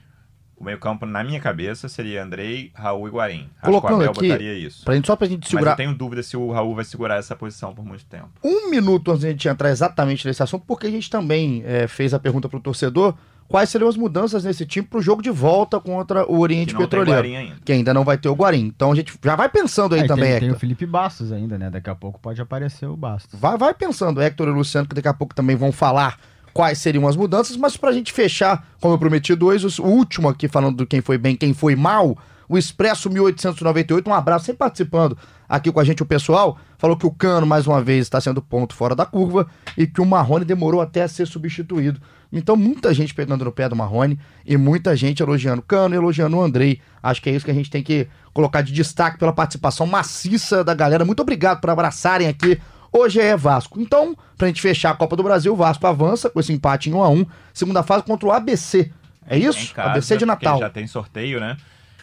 O 0.60 0.64
meio-campo, 0.64 1.06
na 1.06 1.24
minha 1.24 1.40
cabeça, 1.40 1.88
seria 1.88 2.24
Andrei, 2.24 2.72
Raul 2.74 3.08
e 3.08 3.12
Guarim. 3.12 3.48
Acho 3.62 3.66
Colocando 3.72 3.90
que 3.90 3.94
o 3.94 3.98
Abel 3.98 4.12
aqui, 4.12 4.28
botaria 4.28 4.54
isso. 4.56 4.84
Pra 4.84 4.96
gente, 4.96 5.06
só 5.06 5.16
pra 5.16 5.28
gente 5.28 5.42
Mas 5.42 5.50
segurar 5.50 5.72
eu 5.74 5.76
tenho 5.78 5.94
dúvida 5.94 6.24
se 6.24 6.36
o 6.36 6.52
Raul 6.52 6.74
vai 6.74 6.84
segurar 6.84 7.18
essa 7.18 7.36
posição 7.36 7.76
por 7.76 7.86
muito 7.86 8.06
tempo. 8.06 8.30
um 8.44 8.70
minuto 8.70 9.12
antes 9.12 9.22
de 9.22 9.28
a 9.28 9.32
gente 9.32 9.48
entrar 9.48 9.70
exatamente 9.70 10.26
nesse 10.26 10.42
assunto, 10.42 10.64
porque 10.68 10.88
a 10.88 10.92
gente 10.92 11.10
também 11.12 11.62
é, 11.64 11.88
fez 11.88 12.12
a 12.14 12.20
pergunta 12.20 12.50
pro 12.50 12.60
torcedor 12.60 13.14
quais 13.48 13.70
seriam 13.70 13.88
as 13.88 13.96
mudanças 13.96 14.44
nesse 14.44 14.66
time 14.66 14.86
pro 14.86 15.00
jogo 15.00 15.22
de 15.22 15.30
volta 15.30 15.80
contra 15.80 16.30
o 16.30 16.40
Oriente 16.40 16.74
Que 16.74 16.82
não 16.82 16.88
tem 16.88 17.00
Petroleiro. 17.00 17.22
Guarim 17.30 17.36
ainda. 17.36 17.62
Que 17.64 17.72
ainda 17.72 17.94
não 17.94 18.04
vai 18.04 18.18
ter 18.18 18.28
o 18.28 18.34
Guarim. 18.34 18.66
Então 18.66 18.92
a 18.92 18.96
gente 18.96 19.14
já 19.24 19.36
vai 19.36 19.48
pensando 19.50 19.94
aí 19.94 20.02
Ah, 20.02 20.06
e 20.06 20.08
também, 20.08 20.24
tem, 20.32 20.40
tem 20.40 20.48
Hector. 20.50 20.58
o 20.58 20.60
Felipe 20.60 20.86
Bastos 20.88 21.32
ainda, 21.32 21.56
né? 21.58 21.70
Daqui 21.70 21.90
a 21.90 21.96
pouco 21.96 22.20
pode 22.20 22.42
aparecer 22.42 22.88
o 22.88 22.98
Bastos. 22.98 23.40
Vai, 23.40 23.58
vai 23.58 23.74
pensando, 23.76 24.20
Hector 24.22 24.48
e 24.48 24.52
Luciano, 24.52 24.88
que 24.88 24.96
daqui 24.96 25.08
a 25.08 25.14
pouco 25.14 25.36
também 25.36 25.56
vão 25.56 25.72
falar 25.72 26.20
quais 26.58 26.80
seriam 26.80 27.08
as 27.08 27.16
mudanças, 27.16 27.56
mas 27.56 27.78
pra 27.78 27.92
gente 27.92 28.12
fechar, 28.12 28.68
como 28.82 28.96
eu 28.96 28.98
prometi 28.98 29.36
dois, 29.36 29.78
o 29.78 29.84
último 29.84 30.28
aqui 30.28 30.48
falando 30.48 30.78
do 30.78 30.88
quem 30.88 31.02
foi 31.02 31.16
bem, 31.16 31.36
quem 31.36 31.54
foi 31.54 31.76
mal, 31.76 32.18
o 32.50 32.58
Expresso 32.58 33.12
1898, 33.12 34.10
um 34.10 34.14
abraço, 34.14 34.46
sempre 34.46 34.58
participando 34.58 35.16
aqui 35.48 35.72
com 35.72 35.80
a 35.80 35.84
gente 35.84 36.02
o 36.02 36.06
pessoal, 36.06 36.58
falou 36.80 36.98
que 36.98 37.06
o 37.06 37.12
Cano 37.12 37.46
mais 37.46 37.68
uma 37.68 37.80
vez 37.80 38.08
está 38.08 38.20
sendo 38.20 38.42
ponto 38.42 38.74
fora 38.74 38.96
da 38.96 39.06
curva 39.06 39.46
e 39.78 39.86
que 39.86 40.02
o 40.02 40.06
Marrone 40.06 40.46
demorou 40.46 40.82
até 40.82 41.04
a 41.04 41.08
ser 41.08 41.28
substituído. 41.28 42.02
Então 42.34 42.56
muita 42.56 42.92
gente 42.92 43.14
pegando 43.14 43.46
no 43.46 43.52
pé 43.52 43.70
do 43.70 43.76
Marrone 43.76 44.20
e 44.44 44.58
muita 44.58 44.96
gente 44.96 45.22
elogiando 45.22 45.60
o 45.60 45.64
Cano 45.64 45.94
elogiando 45.94 46.38
o 46.38 46.42
Andrei. 46.42 46.82
Acho 47.04 47.22
que 47.22 47.30
é 47.30 47.34
isso 47.34 47.46
que 47.46 47.52
a 47.52 47.54
gente 47.54 47.70
tem 47.70 47.84
que 47.84 48.08
colocar 48.34 48.64
de 48.64 48.74
destaque 48.74 49.20
pela 49.20 49.32
participação 49.32 49.86
maciça 49.86 50.64
da 50.64 50.74
galera. 50.74 51.06
Muito 51.06 51.22
obrigado 51.22 51.62
por 51.62 51.70
abraçarem 51.70 52.28
aqui 52.28 52.60
Hoje 52.92 53.20
é 53.20 53.36
Vasco. 53.36 53.80
Então, 53.80 54.16
pra 54.38 54.48
gente 54.48 54.62
fechar 54.62 54.92
a 54.92 54.96
Copa 54.96 55.16
do 55.16 55.24
Brasil, 55.24 55.54
o 55.54 55.56
Vasco 55.56 55.86
avança 55.86 56.30
com 56.30 56.40
esse 56.40 56.54
empate 56.54 56.90
em 56.90 56.94
1 56.94 57.04
a 57.04 57.10
1 57.10 57.26
Segunda 57.54 57.84
fase 57.84 58.04
contra 58.04 58.28
o 58.28 58.32
ABC. 58.32 58.92
É 59.28 59.38
isso? 59.38 59.74
casa, 59.74 59.92
ABC 59.92 60.18
de 60.18 60.26
Natal. 60.26 60.60
Já 60.60 60.70
tem 60.70 60.88
sorteio, 60.88 61.40
né? 61.40 61.58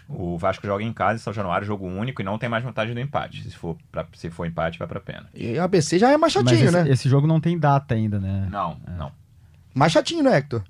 O 0.08 0.36
Vasco 0.36 0.66
joga 0.66 0.84
em 0.84 0.92
casa 0.92 1.14
em 1.14 1.18
São 1.18 1.32
Januário, 1.32 1.66
jogo 1.66 1.86
único, 1.86 2.20
e 2.20 2.24
não 2.24 2.36
tem 2.38 2.48
mais 2.48 2.62
vantagem 2.62 2.94
do 2.94 3.00
empate. 3.00 3.42
Se 3.44 3.56
for, 3.56 3.76
pra, 3.90 4.04
se 4.14 4.28
for 4.28 4.46
empate, 4.46 4.78
vai 4.78 4.86
pra 4.86 5.00
pena. 5.00 5.26
E 5.34 5.54
o 5.54 5.62
ABC 5.62 5.98
já 5.98 6.10
é 6.10 6.16
mais 6.18 6.34
Mas 6.34 6.44
chatinho, 6.44 6.68
esse, 6.68 6.76
né? 6.76 6.90
esse 6.90 7.08
jogo 7.08 7.26
não 7.26 7.40
tem 7.40 7.58
data 7.58 7.94
ainda, 7.94 8.20
né? 8.20 8.46
Não, 8.50 8.76
não. 8.98 9.10
Mais 9.72 9.92
chatinho, 9.92 10.22
né, 10.22 10.36
Hector? 10.36 10.62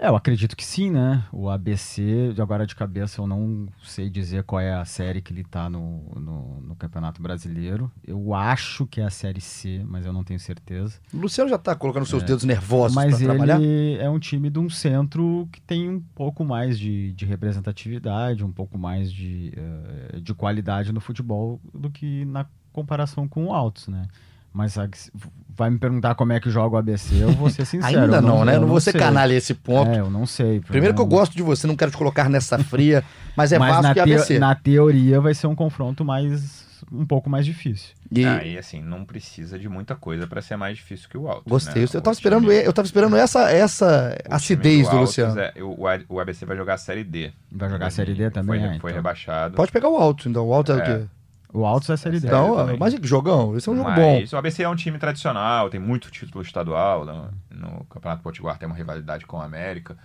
É, 0.00 0.08
eu 0.08 0.16
acredito 0.16 0.56
que 0.56 0.64
sim, 0.64 0.90
né? 0.90 1.22
O 1.30 1.50
ABC, 1.50 2.32
de 2.34 2.40
agora 2.40 2.66
de 2.66 2.74
cabeça, 2.74 3.20
eu 3.20 3.26
não 3.26 3.68
sei 3.82 4.08
dizer 4.08 4.44
qual 4.44 4.58
é 4.58 4.72
a 4.72 4.84
série 4.86 5.20
que 5.20 5.30
ele 5.30 5.44
tá 5.44 5.68
no, 5.68 6.02
no, 6.16 6.60
no 6.62 6.74
Campeonato 6.74 7.20
Brasileiro. 7.20 7.92
Eu 8.02 8.32
acho 8.32 8.86
que 8.86 8.98
é 8.98 9.04
a 9.04 9.10
Série 9.10 9.42
C, 9.42 9.84
mas 9.86 10.06
eu 10.06 10.12
não 10.12 10.24
tenho 10.24 10.40
certeza. 10.40 10.98
O 11.12 11.18
Luciano 11.18 11.50
já 11.50 11.58
tá 11.58 11.76
colocando 11.76 12.06
seus 12.06 12.22
dedos 12.22 12.44
nervosos 12.44 12.94
mas 12.94 13.18
pra 13.18 13.26
trabalhar. 13.26 13.60
ele 13.60 13.98
é 13.98 14.08
um 14.08 14.18
time 14.18 14.48
de 14.48 14.58
um 14.58 14.70
centro 14.70 15.46
que 15.52 15.60
tem 15.60 15.90
um 15.90 16.00
pouco 16.14 16.46
mais 16.46 16.78
de, 16.78 17.12
de 17.12 17.26
representatividade, 17.26 18.42
um 18.42 18.52
pouco 18.52 18.78
mais 18.78 19.12
de, 19.12 19.52
eh, 19.54 20.20
de 20.20 20.32
qualidade 20.32 20.92
no 20.92 21.00
futebol 21.00 21.60
do 21.74 21.90
que 21.90 22.24
na 22.24 22.46
comparação 22.72 23.28
com 23.28 23.46
o 23.46 23.52
Altos, 23.52 23.86
né? 23.86 24.06
Mas 24.52 24.76
vai 25.56 25.70
me 25.70 25.78
perguntar 25.78 26.14
como 26.16 26.32
é 26.32 26.40
que 26.40 26.50
joga 26.50 26.74
o 26.74 26.78
ABC, 26.78 27.22
eu 27.22 27.30
vou 27.32 27.48
ser 27.50 27.64
sincero. 27.66 28.02
Ainda 28.02 28.16
eu 28.16 28.22
não, 28.22 28.44
né? 28.44 28.56
eu 28.56 28.60
Não 28.62 28.68
vou 28.68 28.80
ser 28.80 28.92
canalha 28.92 29.32
esse 29.34 29.54
ponto. 29.54 29.90
É, 29.90 30.00
eu 30.00 30.10
não 30.10 30.26
sei. 30.26 30.58
Primeiro 30.60 30.94
que 30.94 31.00
eu 31.00 31.04
Não- 31.06 31.10
gosto 31.10 31.36
de 31.36 31.42
você, 31.42 31.66
não 31.66 31.76
quero 31.76 31.90
te 31.92 31.96
colocar 31.96 32.28
nessa 32.28 32.58
fria, 32.64 33.04
mas 33.36 33.52
é 33.52 33.58
mas 33.58 33.76
Vasco 33.76 33.82
na, 33.82 33.94
e 33.96 34.00
ABC. 34.00 34.38
na 34.40 34.54
teoria 34.54 35.20
vai 35.20 35.34
ser 35.34 35.46
um 35.46 35.54
confronto 35.54 36.04
mais 36.04 36.68
um 36.90 37.04
pouco 37.06 37.28
mais 37.30 37.44
difícil. 37.46 37.90
E 38.10 38.24
Ah, 38.24 38.42
e 38.42 38.58
assim, 38.58 38.82
não 38.82 39.04
precisa 39.04 39.56
de 39.58 39.68
muita 39.68 39.94
coisa 39.94 40.26
pra 40.26 40.40
ser 40.42 40.56
mais 40.56 40.76
difícil 40.78 41.08
que 41.08 41.16
o 41.16 41.28
Alto. 41.28 41.48
gostei. 41.48 41.82
né? 41.82 41.88
Eu 41.92 42.00
tava 42.00 42.08
O 42.14 42.18
esperando, 42.18 42.48
time- 42.48 42.64
eu 42.66 42.72
tava 42.72 42.86
esperando 42.86 43.16
essa, 43.16 43.50
essa 43.52 44.18
o 44.28 44.34
acidez 44.34 44.88
do 44.88 44.96
Altos 44.96 45.16
Luciano. 45.16 45.38
é- 45.40 45.52
o, 45.62 45.76
o 46.08 46.18
ABC 46.18 46.44
vai 46.46 46.56
jogar 46.56 46.74
a 46.74 46.78
Série 46.78 47.04
D. 47.04 47.30
Vai 47.52 47.68
jogar 47.70 47.86
a 47.86 47.90
Série 47.90 48.14
D 48.14 48.30
também, 48.30 48.58
Foi, 48.60 48.68
é, 48.68 48.80
foi 48.80 48.90
então. 48.90 48.98
rebaixado. 48.98 49.54
Pode 49.54 49.70
pegar 49.70 49.90
o 49.90 49.96
Alto, 49.96 50.28
então. 50.28 50.44
O 50.48 50.52
Alto 50.54 50.72
é, 50.72 50.74
o 50.74 50.78
É. 50.80 50.84
quê? 50.98 51.04
O 51.52 51.64
Altos 51.66 51.90
é 51.90 51.94
a 51.94 51.96
Série 51.96 52.20
D. 52.20 52.26
Então, 52.26 52.56
também. 52.56 52.76
mas 52.78 52.94
que 52.98 53.06
jogão. 53.06 53.56
Esse 53.56 53.68
é 53.68 53.72
um 53.72 53.76
jogo 53.76 53.90
bom. 53.92 54.20
Mas 54.20 54.32
o 54.32 54.36
ABC 54.36 54.62
é 54.62 54.68
um 54.68 54.76
time 54.76 54.98
tradicional, 54.98 55.68
tem 55.68 55.80
muito 55.80 56.10
título 56.10 56.42
estadual. 56.42 57.04
No, 57.04 57.28
no 57.50 57.84
Campeonato 57.86 58.22
Potiguar 58.22 58.56
tem 58.58 58.66
uma 58.68 58.76
rivalidade 58.76 59.26
com 59.26 59.38
o 59.38 59.40
América. 59.42 59.96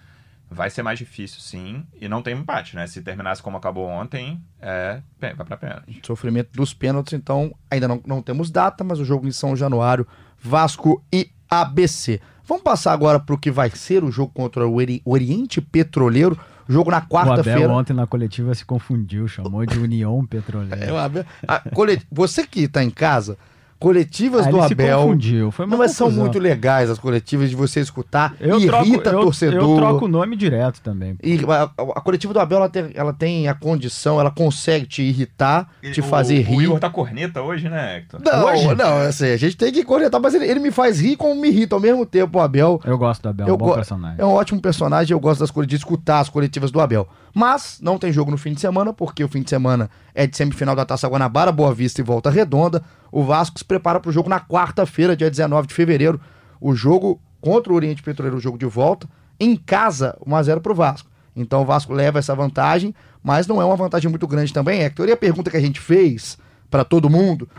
Vai 0.49 0.69
ser 0.69 0.84
mais 0.84 0.99
difícil, 0.99 1.39
sim, 1.41 1.84
e 1.99 2.08
não 2.08 2.21
tem 2.21 2.36
empate, 2.38 2.75
né? 2.75 2.86
Se 2.86 3.01
terminasse 3.01 3.41
como 3.41 3.58
acabou 3.58 3.88
ontem, 3.88 4.39
é, 4.62 5.01
vai 5.19 5.34
pra 5.34 5.58
pênalti. 5.58 5.99
Sofrimento 6.05 6.49
dos 6.53 6.71
pênaltis, 6.71 7.13
então 7.13 7.51
ainda 7.69 7.88
não, 7.88 7.99
não 8.05 8.21
temos 8.21 8.51
data, 8.51 8.84
mas 8.84 8.99
o 8.99 9.05
jogo 9.05 9.27
em 9.27 9.31
São 9.31 9.55
Januário, 9.55 10.08
Vasco 10.39 11.03
e 11.12 11.31
ABC. 11.49 12.21
Vamos 12.43 12.62
passar 12.63 12.93
agora 12.93 13.19
para 13.19 13.34
o 13.34 13.39
que 13.39 13.49
vai 13.49 13.71
ser 13.71 14.03
o 14.03 14.12
jogo 14.12 14.31
contra 14.36 14.67
o 14.67 14.75
Ori- 14.75 15.01
Oriente 15.03 15.60
Petroleiro, 15.60 16.38
jogo 16.67 16.91
na 16.91 17.01
quarta-feira. 17.01 17.69
ontem 17.71 17.93
na 17.93 18.08
coletiva 18.08 18.54
se 18.56 18.65
confundiu, 18.65 19.28
chamou 19.28 19.65
de 19.65 19.78
União 19.80 20.21
É, 20.23 20.28
Petroleira. 20.28 20.93
o 20.93 20.97
Abel- 20.97 21.25
a 21.47 21.60
cole- 21.71 22.01
Você 22.12 22.45
que 22.45 22.62
está 22.62 22.84
em 22.84 22.89
casa, 22.89 23.38
coletivas 23.79 24.47
Ah, 24.47 24.49
do 24.49 24.57
ele 24.57 24.67
se 24.67 24.73
Abel. 24.73 24.99
confundiu, 24.99 25.51
foi 25.51 25.65
uma 25.65 25.71
Não, 25.71 25.77
mas 25.77 25.91
são 25.91 26.09
muito 26.09 26.39
legais 26.39 26.89
as 26.89 26.97
coletivas 26.97 27.49
de 27.49 27.55
você 27.55 27.79
escutar. 27.81 28.35
Eu 28.39 28.57
irrita 28.59 28.71
troco, 29.01 29.07
eu, 29.17 29.21
torcedor. 29.21 29.61
eu 29.71 29.75
troco 29.75 30.05
o 30.05 30.07
nome 30.07 30.35
direto 30.35 30.81
também. 30.81 31.17
E 31.23 31.39
a, 31.47 31.63
a 31.95 32.01
coletiva 32.01 32.33
do 32.33 32.39
Abel 32.39 32.57
ela 32.59 32.69
tem, 32.69 32.89
ela 32.93 33.13
tem 33.13 33.47
a 33.47 33.53
condição, 33.53 34.19
ela 34.19 34.31
consegue 34.31 34.85
te 34.85 35.01
irritar, 35.03 35.69
te 35.93 36.01
fazer 36.01 36.35
o, 36.47 36.51
O 36.53 36.57
rir. 36.59 36.63
Igor 36.65 36.79
tá 36.79 36.89
corneta 36.89 37.41
hoje, 37.41 37.69
né, 37.69 37.97
Hector? 37.97 38.21
Não, 38.23 38.45
Hoje? 38.45 38.75
não, 38.75 38.97
assim, 38.99 39.27
a 39.27 39.38
gente 39.38 39.57
tem 39.57 39.71
que 39.71 39.83
cornetar, 39.83 40.21
mas 40.21 40.33
ele, 40.33 40.45
ele 40.45 40.59
me 40.59 40.71
faz 40.71 40.99
rir 40.99 41.15
como 41.15 41.39
me 41.39 41.49
irrita 41.49 41.75
ao 41.75 41.81
mesmo 41.81 42.05
tempo, 42.05 42.39
o 42.39 42.41
Abel. 42.41 42.79
Eu 42.85 42.97
gosto 42.97 43.21
do 43.23 43.29
Abel, 43.29 43.47
Eu 43.47 43.55
um 43.55 43.57
bom 43.57 43.73
personagem. 43.73 44.15
É 44.19 44.25
um 44.25 44.33
ótimo 44.33 44.61
personagem, 44.61 45.13
eu 45.13 45.19
gosto 45.19 45.39
das 45.41 45.51
de 45.65 45.75
escutar 45.75 46.19
as 46.19 46.29
coletivas 46.29 46.71
do 46.71 46.79
Abel. 46.79 47.07
Mas 47.36 47.80
não 47.82 47.98
tem 47.98 48.13
jogo 48.13 48.32
no 48.32 48.38
fim 48.38 48.54
de 48.54 48.62
semana, 48.62 48.93
porque 48.93 49.21
o 49.21 49.28
fim 49.28 49.41
de 49.41 49.50
semana 49.50 49.89
é 50.13 50.26
de 50.26 50.38
semifinal 50.38 50.74
da 50.74 50.86
Taça 50.86 51.06
Guanabara, 51.06 51.52
Boa 51.52 51.74
Vista 51.74 52.00
e 52.00 52.04
Volta 52.04 52.30
Redonda. 52.30 52.82
O 53.12 53.26
Vasco 53.26 53.60
se 53.60 53.65
prepara 53.65 54.00
para 54.00 54.10
o 54.10 54.12
jogo 54.13 54.30
na 54.30 54.39
quarta-feira, 54.39 55.17
dia 55.17 55.30
19 55.30 55.67
de 55.67 55.74
fevereiro. 55.74 56.17
O 56.62 56.74
jogo 56.74 57.19
contra 57.41 57.74
o 57.74 57.76
Oriente 57.76 58.02
Petroleiro, 58.02 58.38
o 58.38 58.39
jogo 58.39 58.58
de 58.58 58.65
volta, 58.65 59.06
em 59.38 59.58
casa, 59.58 60.17
1x0 60.26 60.62
pro 60.62 60.74
Vasco. 60.74 61.10
Então 61.36 61.63
o 61.63 61.65
Vasco 61.65 61.91
leva 61.91 62.19
essa 62.19 62.34
vantagem, 62.34 62.95
mas 63.21 63.48
não 63.48 63.62
é 63.62 63.65
uma 63.65 63.76
vantagem 63.76 64.10
muito 64.10 64.26
grande 64.26 64.54
também, 64.54 64.84
Hector. 64.84 65.10
E 65.10 65.12
a 65.12 65.17
pergunta 65.17 65.52
que 65.52 65.58
a 65.58 65.62
gente 65.62 65.82
fez 65.82 66.38
para 66.71 66.86
todo 66.86 67.10
mundo, 67.10 67.50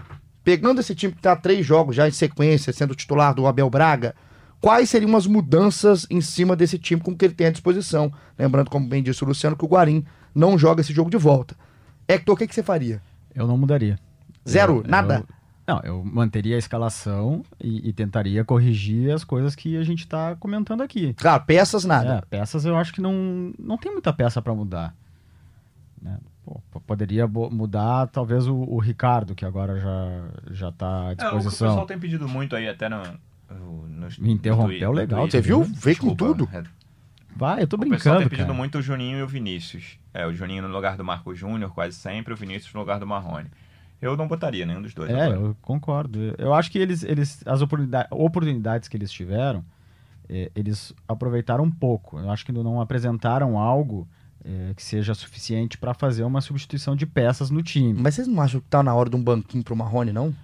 pegando 0.42 0.80
esse 0.80 0.94
time 0.94 1.12
que 1.12 1.18
está 1.18 1.36
três 1.36 1.66
jogos 1.66 1.94
já 1.94 2.08
em 2.08 2.12
sequência, 2.12 2.72
sendo 2.72 2.94
titular 2.94 3.34
do 3.34 3.46
Abel 3.46 3.68
Braga, 3.68 4.14
quais 4.66 4.90
seriam 4.90 5.16
as 5.16 5.28
mudanças 5.28 6.08
em 6.10 6.20
cima 6.20 6.56
desse 6.56 6.76
time 6.76 7.00
com 7.00 7.12
o 7.12 7.16
que 7.16 7.24
ele 7.24 7.34
tem 7.34 7.46
à 7.46 7.50
disposição? 7.50 8.12
Lembrando, 8.36 8.68
como 8.68 8.88
bem 8.88 9.00
disse 9.00 9.22
o 9.22 9.26
Luciano, 9.28 9.56
que 9.56 9.64
o 9.64 9.68
Guarim 9.68 10.04
não 10.34 10.58
joga 10.58 10.80
esse 10.80 10.92
jogo 10.92 11.08
de 11.08 11.16
volta. 11.16 11.54
Hector, 12.08 12.34
o 12.34 12.36
que, 12.36 12.48
que 12.48 12.54
você 12.54 12.64
faria? 12.64 13.00
Eu 13.32 13.46
não 13.46 13.56
mudaria. 13.56 13.96
Zero? 14.48 14.78
Eu- 14.84 14.90
Nada? 14.90 15.24
eu- 15.28 15.36
não, 15.68 15.80
eu 15.84 16.04
manteria 16.04 16.56
a 16.56 16.58
escalação 16.58 17.44
e, 17.60 17.88
e 17.88 17.92
tentaria 17.92 18.44
corrigir 18.44 19.12
as 19.12 19.22
coisas 19.22 19.54
que 19.54 19.76
a 19.76 19.84
gente 19.84 20.00
está 20.00 20.34
comentando 20.36 20.80
aqui. 20.82 21.14
Claro, 21.14 21.44
peças 21.44 21.84
nada. 21.84 22.14
É, 22.16 22.20
peças 22.38 22.64
eu 22.64 22.76
acho 22.76 22.92
que 22.92 23.00
não, 23.00 23.52
não 23.58 23.78
tem 23.78 23.92
muita 23.92 24.12
peça 24.12 24.42
para 24.42 24.52
mudar. 24.54 24.94
né? 26.02 26.18
Pô, 26.44 26.60
poderia 26.86 27.26
mudar 27.28 28.06
talvez 28.08 28.46
o, 28.48 28.54
o 28.56 28.78
Ricardo, 28.78 29.32
que 29.34 29.44
agora 29.44 29.78
já, 29.80 30.28
já 30.52 30.72
tá 30.72 31.08
à 31.08 31.10
É, 31.10 31.12
o 31.12 31.16
que 31.16 31.24
o 31.24 31.36
disposição. 31.38 31.68
pessoal 31.68 31.86
tem 31.86 31.98
pedido 32.00 32.28
muito 32.28 32.54
aí, 32.56 32.68
até 32.68 32.88
no. 32.88 33.02
No, 33.50 33.86
no 33.88 34.08
Me 34.18 34.32
interrompeu 34.32 34.92
legal, 34.92 35.28
Você 35.30 35.40
viu? 35.40 35.62
Veio 35.64 35.98
com 35.98 36.14
tudo. 36.14 36.48
é, 36.52 36.62
Vai, 37.34 37.62
eu 37.62 37.66
tô 37.66 37.76
O 37.76 37.80
pessoal 37.80 37.90
brincando, 37.90 38.18
tem 38.20 38.28
pedido 38.28 38.46
cara. 38.46 38.56
muito 38.56 38.78
o 38.78 38.82
Juninho 38.82 39.18
e 39.18 39.22
o 39.22 39.28
Vinícius. 39.28 39.98
É, 40.14 40.26
o 40.26 40.32
Juninho 40.32 40.62
no 40.62 40.68
lugar 40.74 40.96
do 40.96 41.04
Marco 41.04 41.34
Júnior, 41.34 41.70
quase 41.72 41.94
sempre, 41.96 42.32
o 42.32 42.36
Vinícius 42.36 42.72
no 42.72 42.80
lugar 42.80 42.98
do 42.98 43.06
Marrone. 43.06 43.48
Eu 44.00 44.16
não 44.16 44.26
botaria 44.26 44.64
nenhum 44.64 44.80
dos 44.82 44.94
dois. 44.94 45.10
É, 45.10 45.22
agora. 45.24 45.38
eu 45.40 45.56
concordo. 45.60 46.18
Eu 46.38 46.54
acho 46.54 46.70
que 46.70 46.78
eles, 46.78 47.02
eles 47.02 47.42
as 47.46 47.60
oportunidades, 47.62 48.08
oportunidades 48.10 48.88
que 48.88 48.96
eles 48.96 49.10
tiveram, 49.10 49.62
eh, 50.28 50.50
eles 50.54 50.94
aproveitaram 51.06 51.64
um 51.64 51.70
pouco. 51.70 52.18
Eu 52.18 52.30
acho 52.30 52.44
que 52.44 52.52
não 52.52 52.80
apresentaram 52.80 53.58
algo 53.58 54.06
eh, 54.44 54.72
que 54.74 54.82
seja 54.82 55.14
suficiente 55.14 55.76
para 55.78 55.92
fazer 55.94 56.24
uma 56.24 56.40
substituição 56.40 56.94
de 56.96 57.04
peças 57.06 57.50
no 57.50 57.62
time. 57.62 57.92
Mas 58.00 58.14
vocês 58.14 58.26
não 58.28 58.40
acham 58.40 58.60
que 58.60 58.66
tá 58.68 58.82
na 58.82 58.94
hora 58.94 59.10
de 59.10 59.16
um 59.16 59.22
banquinho 59.22 59.62
pro 59.64 59.76
Marrone, 59.76 60.12
não? 60.12 60.34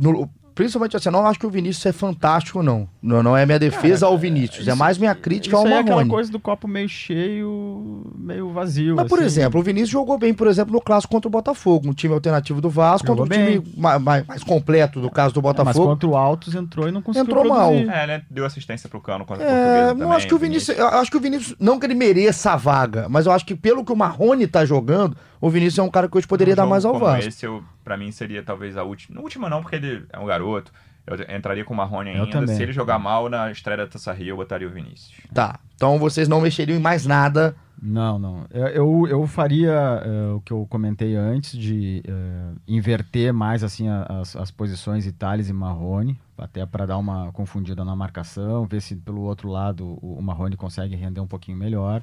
No- 0.00 0.30
principalmente 0.54 0.96
assim, 0.96 1.08
eu 1.08 1.12
não 1.12 1.26
acho 1.26 1.38
que 1.38 1.46
o 1.46 1.50
Vinícius 1.50 1.86
é 1.86 1.92
fantástico, 1.92 2.62
não. 2.62 2.88
Não, 3.02 3.22
não 3.22 3.36
é 3.36 3.44
minha 3.46 3.58
defesa 3.58 4.06
ao 4.06 4.16
Vinícius, 4.18 4.66
é 4.66 4.70
Isso- 4.70 4.78
mais 4.78 4.98
minha 4.98 5.14
crítica 5.14 5.56
ao 5.56 5.64
aí 5.66 5.72
é 5.72 5.78
aquela 5.78 5.96
Marrone. 5.96 6.10
coisa 6.10 6.30
do 6.30 6.38
copo 6.38 6.68
meio 6.68 6.88
cheio, 6.88 8.02
meio 8.16 8.50
vazio. 8.50 8.96
Mas, 8.96 9.08
por 9.08 9.18
assim. 9.18 9.26
exemplo, 9.26 9.60
o 9.60 9.62
Vinícius 9.62 9.90
jogou 9.90 10.18
bem, 10.18 10.32
por 10.34 10.46
exemplo, 10.46 10.72
no 10.72 10.80
clássico 10.80 11.12
contra 11.12 11.28
o 11.28 11.30
Botafogo, 11.30 11.88
um 11.88 11.92
time 11.92 12.12
alternativo 12.14 12.60
do 12.60 12.68
Vasco, 12.70 13.06
Jogou 13.06 13.24
contra 13.24 13.40
um 13.40 13.44
bem. 13.46 13.60
time 13.60 13.74
ma- 13.76 13.98
ma- 13.98 14.24
mais, 14.26 14.42
completo 14.44 15.00
do 15.00 15.10
caso 15.10 15.34
do 15.34 15.40
É, 15.40 15.42
mas 15.42 15.52
Botafogo. 15.56 15.86
contra 15.86 16.08
o 16.08 16.16
Altos 16.16 16.54
entrou 16.54 16.88
e 16.88 16.92
não 16.92 17.02
conseguiu 17.02 17.24
Entrou 17.32 17.48
mal. 17.48 17.68
produzir. 17.70 17.90
É, 17.90 18.06
né? 18.06 18.22
Deu 18.30 18.44
assistência 18.44 18.88
pro 18.88 19.00
Cano 19.00 19.24
contra 19.24 19.44
É, 19.44 19.46
Portuguesa 19.48 19.86
não 19.88 19.98
também, 20.00 20.16
acho 20.16 20.26
que 20.26 20.34
o 20.34 20.38
Vinícius, 20.38 20.78
eu 20.78 20.86
acho 20.88 21.10
que 21.10 21.16
o 21.16 21.20
Vinícius, 21.20 21.56
não 21.58 21.78
que 21.78 21.86
ele 21.86 21.94
mereça 21.94 22.52
a 22.52 22.56
vaga, 22.56 23.06
mas 23.08 23.26
eu 23.26 23.32
acho 23.32 23.44
que 23.46 23.54
pelo 23.54 23.84
que 23.84 23.92
o 23.92 23.96
Marrone 23.96 24.46
tá 24.46 24.64
jogando, 24.64 25.16
o 25.40 25.48
Vinícius 25.48 25.78
é 25.78 25.82
um 25.82 25.90
cara 25.90 26.08
que 26.08 26.16
hoje 26.16 26.26
poderia 26.26 26.54
Num 26.54 26.62
dar 26.62 26.66
mais 26.66 26.84
ao 26.84 26.98
Vasco. 26.98 27.28
Esse, 27.28 27.46
eu, 27.46 27.64
pra 27.82 27.96
mim, 27.96 28.12
seria 28.12 28.42
talvez 28.42 28.76
a 28.76 28.82
última. 28.82 29.20
Última 29.20 29.48
não, 29.48 29.62
porque 29.62 29.76
ele 29.76 30.04
é 30.12 30.18
um 30.18 30.26
garoto. 30.26 30.72
Eu 31.06 31.36
entraria 31.36 31.64
com 31.64 31.74
o 31.74 31.76
Marrone 31.76 32.10
Eu 32.10 32.24
ainda. 32.24 32.30
também. 32.30 32.54
Se 32.54 32.62
ele 32.62 32.72
jogar 32.72 32.98
mal 32.98 33.28
na 33.28 33.50
estreia 33.50 33.78
da 33.78 33.86
Taça 33.86 34.12
Rio, 34.12 34.28
eu 34.28 34.36
botaria 34.36 34.68
o 34.68 34.70
Vinícius. 34.70 35.12
Tá. 35.32 35.58
Então 35.74 35.98
vocês 35.98 36.28
não 36.28 36.40
mexeriam 36.40 36.76
em 36.76 36.80
mais 36.80 37.06
nada. 37.06 37.56
Não, 37.82 38.18
não. 38.18 38.46
Eu, 38.50 39.06
eu, 39.08 39.26
faria 39.26 39.72
eh, 40.04 40.32
o 40.34 40.40
que 40.42 40.52
eu 40.52 40.66
comentei 40.68 41.16
antes 41.16 41.58
de 41.58 42.02
eh, 42.06 42.52
inverter 42.68 43.32
mais 43.32 43.64
assim 43.64 43.88
as, 43.88 44.36
as 44.36 44.50
posições 44.50 45.06
Itales 45.06 45.48
e 45.48 45.52
Marrone, 45.54 46.20
até 46.36 46.66
para 46.66 46.84
dar 46.84 46.98
uma 46.98 47.32
confundida 47.32 47.82
na 47.82 47.96
marcação, 47.96 48.66
ver 48.66 48.82
se 48.82 48.94
pelo 48.94 49.22
outro 49.22 49.48
lado 49.48 49.98
o, 50.02 50.18
o 50.18 50.22
Marrone 50.22 50.58
consegue 50.58 50.94
render 50.94 51.20
um 51.20 51.26
pouquinho 51.26 51.56
melhor. 51.56 52.02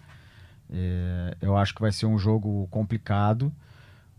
Eh, 0.70 1.38
eu 1.42 1.56
acho 1.58 1.74
que 1.74 1.82
vai 1.82 1.92
ser 1.92 2.06
um 2.06 2.18
jogo 2.18 2.68
complicado. 2.70 3.52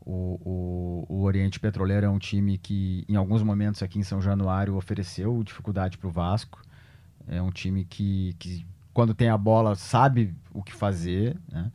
O, 0.05 0.41
o, 0.43 1.07
o 1.09 1.23
Oriente 1.23 1.61
Petroleiro 1.61 2.07
é 2.07 2.09
um 2.09 2.19
time 2.19 2.57
que, 2.57 3.05
em 3.09 3.17
alguns 3.17 3.43
momentos 3.43 3.83
aqui 3.83 3.99
em 3.99 4.03
São 4.03 4.23
Januário, 4.23 4.75
ofereceu 4.75 5.43
dificuldade 5.45 5.99
para 5.99 6.09
o 6.09 6.11
Vasco. 6.11 6.63
É 7.27 7.43
um 7.43 7.51
time 7.51 7.85
que, 7.85 8.35
que 8.39 8.67
quando 8.95 9.15
tem 9.15 9.29
a 9.29 9.37
bola, 9.37 9.75
sabe 9.75 10.35
o 10.53 10.63
que 10.63 10.73
fazer, 10.73 11.37
né? 11.51 11.71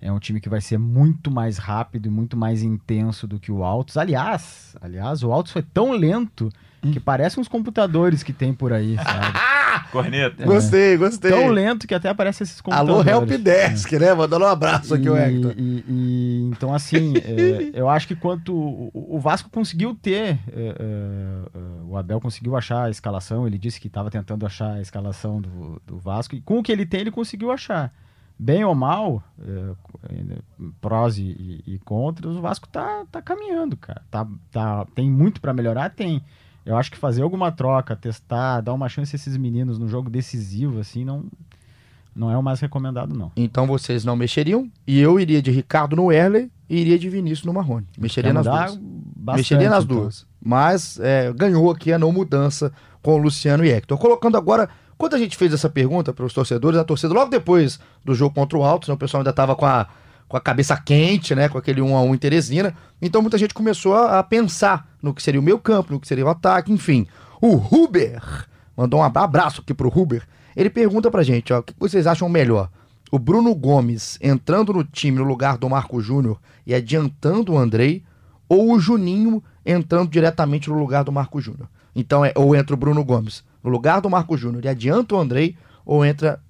É 0.00 0.12
um 0.12 0.18
time 0.18 0.38
que 0.38 0.50
vai 0.50 0.60
ser 0.60 0.78
muito 0.78 1.30
mais 1.30 1.56
rápido 1.56 2.06
e 2.06 2.10
muito 2.10 2.36
mais 2.36 2.62
intenso 2.62 3.26
do 3.26 3.40
que 3.40 3.50
o 3.50 3.64
Altos. 3.64 3.96
Aliás, 3.96 4.76
aliás, 4.80 5.22
o 5.22 5.32
Altos 5.32 5.50
foi 5.50 5.62
tão 5.62 5.92
lento 5.92 6.50
que 6.92 7.00
parece 7.00 7.38
uns 7.40 7.48
computadores 7.48 8.22
que 8.22 8.32
tem 8.32 8.52
por 8.54 8.72
aí, 8.72 8.96
sabe? 8.96 9.38
Corneta. 9.90 10.44
Gostei, 10.44 10.96
gostei. 10.96 11.30
tão 11.30 11.48
lento 11.48 11.86
que 11.86 11.94
até 11.94 12.08
aparece 12.08 12.42
esses 12.44 12.60
Alô, 12.66 12.94
computadores. 12.98 13.30
Helpdesk, 13.32 13.92
né? 13.98 14.14
Mandando 14.14 14.44
um 14.44 14.48
abraço 14.48 14.94
aqui, 14.94 15.08
o 15.08 15.16
E- 15.16 15.20
Hector. 15.20 15.54
e- 15.56 15.84
e- 15.88 16.50
então, 16.52 16.72
assim, 16.74 17.14
é, 17.24 17.70
eu 17.72 17.88
acho 17.88 18.06
que 18.06 18.14
quanto 18.16 18.54
o, 18.54 18.90
o 18.94 19.18
Vasco 19.18 19.50
conseguiu 19.50 19.94
ter, 20.00 20.38
é, 20.52 20.56
é, 20.56 20.74
é, 20.78 21.48
o 21.88 21.96
Abel 21.96 22.20
conseguiu 22.20 22.56
achar 22.56 22.84
a 22.84 22.90
escalação, 22.90 23.46
ele 23.46 23.58
disse 23.58 23.80
que 23.80 23.88
estava 23.88 24.10
tentando 24.10 24.46
achar 24.46 24.74
a 24.74 24.80
escalação 24.80 25.40
do, 25.40 25.80
do 25.86 25.98
Vasco, 25.98 26.34
e 26.34 26.40
com 26.40 26.58
o 26.58 26.62
que 26.62 26.70
ele 26.72 26.86
tem, 26.86 27.00
ele 27.00 27.10
conseguiu 27.10 27.50
achar. 27.50 27.92
Bem 28.38 28.64
ou 28.64 28.74
mal, 28.74 29.22
é, 29.40 29.72
prós 30.80 31.18
e, 31.18 31.22
e- 31.22 31.74
e 31.74 31.78
contras, 31.80 32.36
o 32.36 32.40
Vasco 32.40 32.68
tá, 32.68 33.04
tá 33.10 33.22
caminhando, 33.22 33.76
cara. 33.76 34.02
Tá, 34.10 34.26
tá, 34.50 34.86
tem 34.94 35.08
muito 35.10 35.40
para 35.40 35.52
melhorar? 35.52 35.90
Tem. 35.90 36.22
Eu 36.64 36.76
acho 36.76 36.90
que 36.90 36.96
fazer 36.96 37.22
alguma 37.22 37.52
troca, 37.52 37.94
testar, 37.94 38.60
dar 38.60 38.72
uma 38.72 38.88
chance 38.88 39.14
a 39.14 39.16
esses 39.16 39.36
meninos 39.36 39.78
no 39.78 39.86
jogo 39.86 40.08
decisivo, 40.08 40.80
assim, 40.80 41.04
não, 41.04 41.24
não 42.14 42.30
é 42.30 42.38
o 42.38 42.42
mais 42.42 42.60
recomendado, 42.60 43.14
não. 43.14 43.32
Então 43.36 43.66
vocês 43.66 44.04
não 44.04 44.16
mexeriam 44.16 44.70
e 44.86 44.98
eu 44.98 45.20
iria 45.20 45.42
de 45.42 45.50
Ricardo 45.50 45.94
no 45.94 46.10
Erley 46.10 46.50
e 46.68 46.78
iria 46.80 46.98
de 46.98 47.08
Vinícius 47.10 47.44
no 47.44 47.52
Marrone. 47.52 47.86
Mexeria 47.98 48.32
nas 48.32 48.46
duas. 48.46 48.76
bastante, 48.76 49.36
Mexeria 49.36 49.70
nas 49.70 49.84
então. 49.84 49.96
duas. 49.96 50.26
Mas 50.42 50.98
é, 51.00 51.32
ganhou 51.32 51.70
aqui 51.70 51.92
a 51.92 51.98
não 51.98 52.12
mudança 52.12 52.72
com 53.02 53.14
o 53.14 53.18
Luciano 53.18 53.64
e 53.64 53.70
Hector. 53.70 53.98
Colocando 53.98 54.38
agora, 54.38 54.68
quando 54.96 55.14
a 55.14 55.18
gente 55.18 55.36
fez 55.36 55.52
essa 55.52 55.68
pergunta 55.68 56.12
para 56.12 56.24
os 56.24 56.32
torcedores, 56.32 56.78
a 56.78 56.84
torcida 56.84 57.12
logo 57.12 57.30
depois 57.30 57.78
do 58.04 58.14
jogo 58.14 58.34
contra 58.34 58.56
o 58.56 58.64
Altos, 58.64 58.88
né, 58.88 58.94
o 58.94 58.98
pessoal 58.98 59.20
ainda 59.20 59.30
estava 59.30 59.54
com 59.54 59.66
a, 59.66 59.86
com 60.28 60.36
a 60.36 60.40
cabeça 60.40 60.76
quente, 60.76 61.34
né, 61.34 61.48
com 61.48 61.58
aquele 61.58 61.80
1 61.80 61.96
a 61.96 62.02
1 62.02 62.14
em 62.14 62.18
Teresina. 62.18 62.74
Então 63.00 63.22
muita 63.22 63.38
gente 63.38 63.54
começou 63.54 63.94
a, 63.94 64.18
a 64.18 64.22
pensar 64.22 64.88
no 65.02 65.14
que 65.14 65.22
seria 65.22 65.40
o 65.40 65.44
meio 65.44 65.58
campo, 65.58 65.92
no 65.92 66.00
que 66.00 66.08
seria 66.08 66.24
o 66.24 66.28
ataque, 66.28 66.72
enfim. 66.72 67.06
O 67.40 67.56
Huber 67.56 68.22
mandou 68.76 69.00
um 69.00 69.02
abraço 69.02 69.60
aqui 69.60 69.74
pro 69.74 69.92
Huber. 69.94 70.26
Ele 70.56 70.70
pergunta 70.70 71.10
pra 71.10 71.22
gente, 71.22 71.52
ó, 71.52 71.58
o 71.58 71.62
que 71.62 71.74
vocês 71.78 72.06
acham 72.06 72.28
melhor? 72.28 72.70
O 73.10 73.18
Bruno 73.18 73.54
Gomes 73.54 74.18
entrando 74.20 74.72
no 74.72 74.82
time 74.82 75.18
no 75.18 75.24
lugar 75.24 75.58
do 75.58 75.68
Marco 75.68 76.00
Júnior 76.00 76.40
e 76.66 76.74
adiantando 76.74 77.52
o 77.52 77.58
Andrei, 77.58 78.02
ou 78.48 78.72
o 78.72 78.80
Juninho 78.80 79.42
entrando 79.64 80.10
diretamente 80.10 80.68
no 80.68 80.78
lugar 80.78 81.04
do 81.04 81.12
Marco 81.12 81.40
Júnior. 81.40 81.68
Então 81.94 82.24
é 82.24 82.32
ou 82.34 82.56
entra 82.56 82.74
o 82.74 82.78
Bruno 82.78 83.04
Gomes 83.04 83.44
no 83.62 83.70
lugar 83.70 84.00
do 84.00 84.10
Marco 84.10 84.36
Júnior 84.36 84.64
e 84.64 84.68
adianta 84.68 85.14
o 85.14 85.18
Andrei, 85.18 85.56
ou 85.84 86.04
entra 86.04 86.40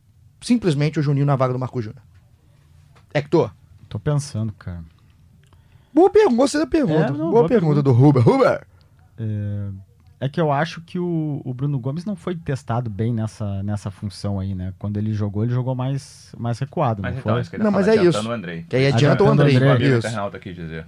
simplesmente 0.41 0.99
o 0.99 1.03
Juninho 1.03 1.27
na 1.27 1.37
vaga 1.37 1.53
do 1.53 1.59
Marco 1.59 1.81
Júnior. 1.81 2.03
Hector, 3.13 3.51
Tô 3.95 3.99
pensando, 4.01 4.53
cara. 4.59 4.83
boa 5.95 6.11
pergunta, 6.11 6.35
gostei 6.35 6.61
da 6.61 6.67
pergunta. 6.67 7.05
É, 7.05 7.11
não, 7.11 7.17
boa, 7.17 7.31
boa 7.31 7.47
pergunta, 7.47 7.81
do 7.81 7.93
Huber. 7.93 8.29
Huber! 8.29 8.67
É 10.19 10.29
que 10.29 10.41
eu 10.41 10.51
acho 10.51 10.81
que 10.81 10.99
o, 10.99 11.41
o 11.45 11.55
Bruno 11.55 11.79
Gomes 11.79 12.05
não 12.05 12.17
foi 12.17 12.35
testado 12.35 12.91
bem 12.91 13.15
nessa, 13.15 13.63
nessa 13.63 13.93
função 13.93 14.41
aí, 14.41 14.53
né? 14.53 14.75
Quando 14.81 14.97
ele 14.97 15.13
jogou, 15.13 15.45
ele 15.45 15.53
jogou 15.53 15.77
mais, 15.77 16.35
mais 16.37 16.59
recuado, 16.59 17.03
Mas 17.03 17.13
não 17.15 17.21
então, 17.21 17.45
foi? 17.45 17.59
Não, 17.61 17.71
mas 17.71 17.87
falar, 17.87 17.99
é 17.99 18.05
isso. 18.05 18.29
o 18.29 18.33
Andrei. 18.33 18.65
Que 18.69 18.75
aí 18.75 18.87
adianta 18.89 19.23
o 19.23 19.27
Adiantando 19.29 19.43
o 19.43 19.57
Andrei. 19.57 19.69
Andrei. 19.69 19.89
Isso. 19.91 19.99
internauta 20.09 20.37
aqui 20.39 20.53
dizer. 20.53 20.85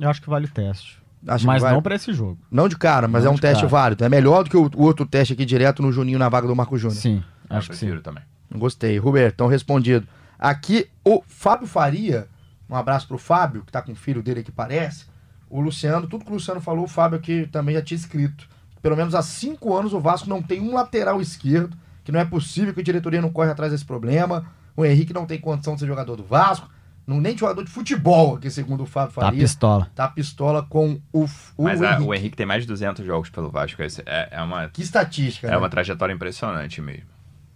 Eu 0.00 0.08
acho 0.08 0.22
que 0.22 0.30
vale 0.30 0.46
o 0.46 0.50
teste. 0.50 0.98
Acho 1.26 1.46
mas 1.46 1.60
vai- 1.60 1.74
não 1.74 1.82
pra 1.82 1.94
esse 1.94 2.10
jogo. 2.14 2.38
Não 2.50 2.68
de 2.70 2.76
cara, 2.78 3.06
mas 3.06 3.24
Não 3.24 3.32
é 3.32 3.34
um 3.34 3.38
teste 3.38 3.64
cara. 3.64 3.68
válido. 3.68 4.02
É 4.02 4.08
melhor 4.08 4.44
do 4.44 4.48
que 4.48 4.56
o, 4.56 4.70
o 4.76 4.82
outro 4.84 5.04
teste 5.04 5.34
aqui 5.34 5.44
direto 5.44 5.82
no 5.82 5.92
Juninho 5.92 6.18
na 6.18 6.30
vaga 6.30 6.46
do 6.46 6.56
Marco 6.56 6.78
Júnior. 6.78 6.98
Sim, 6.98 7.22
Eu 7.50 7.56
acho 7.58 7.68
que 7.68 7.76
sim. 7.76 7.94
também. 7.98 8.22
Gostei. 8.54 8.96
Roberto, 8.96 9.34
então 9.34 9.46
respondido. 9.46 10.08
Aqui 10.38 10.88
o 11.04 11.22
Fábio 11.26 11.66
Faria, 11.66 12.28
um 12.70 12.74
abraço 12.76 13.08
pro 13.08 13.18
Fábio, 13.18 13.62
que 13.64 13.72
tá 13.72 13.82
com 13.82 13.92
o 13.92 13.96
filho 13.96 14.22
dele 14.22 14.42
que 14.42 14.52
parece. 14.52 15.06
O 15.50 15.60
Luciano, 15.60 16.06
tudo 16.06 16.24
que 16.24 16.30
o 16.30 16.34
Luciano 16.34 16.60
falou, 16.60 16.84
o 16.84 16.88
Fábio 16.88 17.18
aqui 17.18 17.48
também 17.50 17.74
já 17.74 17.82
tinha 17.82 17.96
escrito. 17.96 18.46
Pelo 18.82 18.96
menos 18.96 19.14
há 19.14 19.22
cinco 19.22 19.76
anos 19.76 19.92
o 19.92 20.00
Vasco 20.00 20.28
não 20.28 20.40
tem 20.42 20.60
um 20.60 20.74
lateral 20.74 21.20
esquerdo, 21.20 21.76
que 22.04 22.12
não 22.12 22.20
é 22.20 22.24
possível 22.24 22.72
que 22.72 22.80
a 22.80 22.84
diretoria 22.84 23.20
não 23.20 23.30
corre 23.30 23.50
atrás 23.50 23.72
desse 23.72 23.84
problema. 23.84 24.46
O 24.76 24.84
Henrique 24.84 25.12
não 25.12 25.26
tem 25.26 25.40
condição 25.40 25.74
de 25.74 25.80
ser 25.80 25.86
jogador 25.86 26.14
do 26.16 26.22
Vasco, 26.22 26.68
não, 27.06 27.20
nem 27.20 27.32
de 27.34 27.40
jogador 27.40 27.64
de 27.64 27.70
futebol, 27.70 28.36
aqui 28.36 28.50
segundo 28.50 28.82
o 28.82 28.86
Fábio 28.86 29.14
Tá 29.14 29.20
Faria. 29.22 29.40
pistola. 29.40 29.90
Tá 29.94 30.08
pistola 30.08 30.62
com 30.62 31.00
o, 31.12 31.24
o 31.56 31.64
Mas 31.64 31.80
a- 31.82 31.92
Henrique. 31.94 32.02
o 32.08 32.14
Henrique 32.14 32.36
tem 32.36 32.46
mais 32.46 32.62
de 32.62 32.68
200 32.68 33.04
jogos 33.04 33.30
pelo 33.30 33.50
Vasco. 33.50 33.82
É, 33.82 34.28
é 34.30 34.42
uma, 34.42 34.68
Que 34.68 34.82
estatística, 34.82 35.46
é 35.48 35.50
né? 35.52 35.56
uma 35.56 35.70
trajetória 35.70 36.12
impressionante 36.12 36.80
mesmo. 36.82 37.06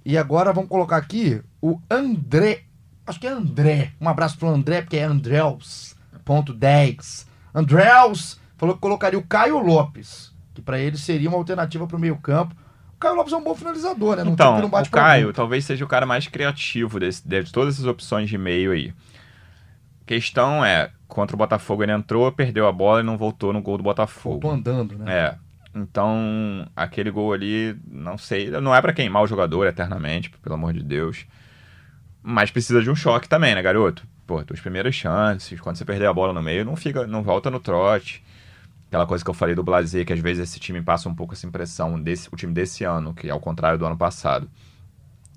E 0.04 0.16
agora 0.18 0.52
vamos 0.52 0.68
colocar 0.70 0.96
aqui 0.96 1.40
o 1.60 1.78
André. 1.90 2.62
Acho 3.06 3.20
que 3.20 3.26
é 3.26 3.30
André. 3.30 3.92
Um 4.00 4.08
abraço 4.08 4.38
pro 4.38 4.48
André, 4.48 4.82
porque 4.82 4.96
é 4.96 5.04
Andréus. 5.04 5.96
Ponto 6.24 6.52
10. 6.52 7.26
Andréus 7.54 8.40
falou 8.56 8.74
que 8.74 8.80
colocaria 8.80 9.18
o 9.18 9.26
Caio 9.26 9.58
Lopes, 9.58 10.32
que 10.54 10.62
pra 10.62 10.78
ele 10.78 10.96
seria 10.96 11.28
uma 11.28 11.38
alternativa 11.38 11.86
pro 11.86 11.98
meio-campo. 11.98 12.54
O 12.94 12.98
Caio 12.98 13.16
Lopes 13.16 13.32
é 13.32 13.36
um 13.36 13.42
bom 13.42 13.54
finalizador, 13.54 14.16
né? 14.16 14.22
Tempo 14.22 14.34
Então, 14.34 14.60
não 14.60 14.68
bate 14.68 14.88
o 14.88 14.92
Caio 14.92 15.32
talvez 15.32 15.64
seja 15.64 15.84
o 15.84 15.88
cara 15.88 16.06
mais 16.06 16.28
criativo 16.28 17.00
desse, 17.00 17.26
de 17.26 17.50
todas 17.52 17.74
essas 17.74 17.86
opções 17.86 18.30
de 18.30 18.38
meio 18.38 18.70
aí. 18.70 18.94
Questão 20.06 20.64
é, 20.64 20.90
contra 21.08 21.34
o 21.34 21.38
Botafogo 21.38 21.82
ele 21.82 21.92
entrou, 21.92 22.30
perdeu 22.30 22.66
a 22.66 22.72
bola 22.72 23.00
e 23.00 23.04
não 23.04 23.18
voltou 23.18 23.52
no 23.52 23.60
gol 23.60 23.76
do 23.76 23.82
Botafogo. 23.82 24.40
Voltou 24.40 24.50
andando, 24.52 24.98
né? 24.98 25.12
É. 25.12 25.34
Então, 25.74 26.68
aquele 26.76 27.10
gol 27.10 27.32
ali, 27.32 27.76
não 27.90 28.18
sei, 28.18 28.50
não 28.50 28.74
é 28.74 28.80
pra 28.80 28.92
queimar 28.92 29.22
o 29.22 29.26
jogador 29.26 29.66
eternamente, 29.66 30.30
pelo 30.30 30.54
amor 30.54 30.72
de 30.72 30.82
Deus. 30.82 31.26
Mas 32.22 32.50
precisa 32.50 32.82
de 32.82 32.90
um 32.90 32.94
choque 32.94 33.28
também, 33.28 33.54
né, 33.54 33.62
garoto? 33.62 34.06
Pô, 34.26 34.42
tuas 34.44 34.60
primeiras 34.60 34.94
chances, 34.94 35.60
quando 35.60 35.76
você 35.76 35.84
perder 35.84 36.06
a 36.06 36.12
bola 36.12 36.32
no 36.32 36.42
meio, 36.42 36.64
não 36.64 36.76
fica, 36.76 37.06
não 37.06 37.22
volta 37.22 37.50
no 37.50 37.58
trote. 37.58 38.22
Aquela 38.88 39.06
coisa 39.06 39.24
que 39.24 39.30
eu 39.30 39.34
falei 39.34 39.54
do 39.54 39.62
Blazer, 39.62 40.06
que 40.06 40.12
às 40.12 40.20
vezes 40.20 40.50
esse 40.50 40.60
time 40.60 40.80
passa 40.80 41.08
um 41.08 41.14
pouco 41.14 41.34
essa 41.34 41.46
impressão, 41.46 42.00
desse, 42.00 42.28
o 42.30 42.36
time 42.36 42.52
desse 42.52 42.84
ano, 42.84 43.12
que 43.14 43.28
é 43.28 43.30
ao 43.30 43.40
contrário 43.40 43.78
do 43.78 43.86
ano 43.86 43.96
passado. 43.96 44.48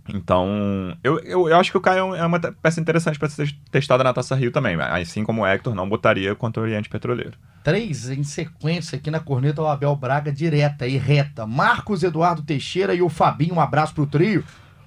Então, 0.07 0.95
eu, 1.03 1.19
eu, 1.19 1.49
eu 1.49 1.55
acho 1.57 1.71
que 1.71 1.77
o 1.77 1.81
Caio 1.81 2.13
é 2.13 2.23
uma 2.23 2.39
peça 2.39 2.79
interessante 2.79 3.17
para 3.17 3.27
ser 3.27 3.51
testada 3.71 4.03
na 4.03 4.13
Taça 4.13 4.35
Rio 4.35 4.51
também. 4.51 4.75
Assim 4.79 5.23
como 5.23 5.41
o 5.41 5.47
Hector 5.47 5.73
não 5.73 5.89
botaria 5.89 6.35
contra 6.35 6.61
o 6.61 6.63
Oriente 6.63 6.89
Petroleiro. 6.89 7.33
Três 7.63 8.09
em 8.09 8.23
sequência 8.23 8.97
aqui 8.97 9.09
na 9.09 9.19
corneta 9.19 9.63
o 9.63 9.67
Abel 9.67 9.95
Braga 9.95 10.31
direta 10.31 10.85
e 10.85 10.97
reta. 10.97 11.47
Marcos 11.47 12.03
Eduardo 12.03 12.43
Teixeira 12.43 12.93
e 12.93 13.01
o 13.01 13.09
Fabinho, 13.09 13.55
um 13.55 13.59
abraço 13.59 13.95
pro 13.95 14.05
trio. 14.05 14.43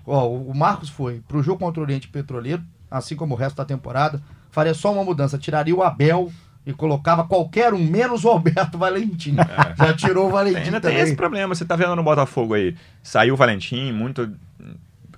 Ó, 0.08 0.28
o 0.28 0.54
Marcos 0.54 0.88
foi 0.88 1.22
pro 1.28 1.42
jogo 1.42 1.58
contra 1.58 1.80
o 1.80 1.84
Oriente 1.84 2.08
Petroleiro, 2.08 2.62
assim 2.90 3.14
como 3.14 3.34
o 3.34 3.36
resto 3.36 3.56
da 3.56 3.64
temporada. 3.64 4.22
Faria 4.50 4.74
só 4.74 4.92
uma 4.92 5.04
mudança, 5.04 5.36
tiraria 5.36 5.74
o 5.74 5.82
Abel 5.82 6.32
e 6.64 6.72
colocava 6.72 7.24
qualquer 7.24 7.72
um, 7.74 7.78
menos 7.78 8.24
o 8.24 8.28
Alberto 8.28 8.76
Valentim. 8.78 9.36
Já 9.76 9.94
tirou 9.94 10.28
o 10.28 10.30
Valentim 10.30 10.58
É. 10.58 10.64
Ainda 10.64 10.80
tem 10.80 10.98
esse 10.98 11.14
problema, 11.14 11.54
você 11.54 11.64
tá 11.64 11.76
vendo 11.76 11.94
no 11.94 12.02
Botafogo 12.02 12.54
aí. 12.54 12.74
Saiu 13.02 13.34
o 13.34 13.36
Valentim, 13.36 13.92
muito 13.92 14.30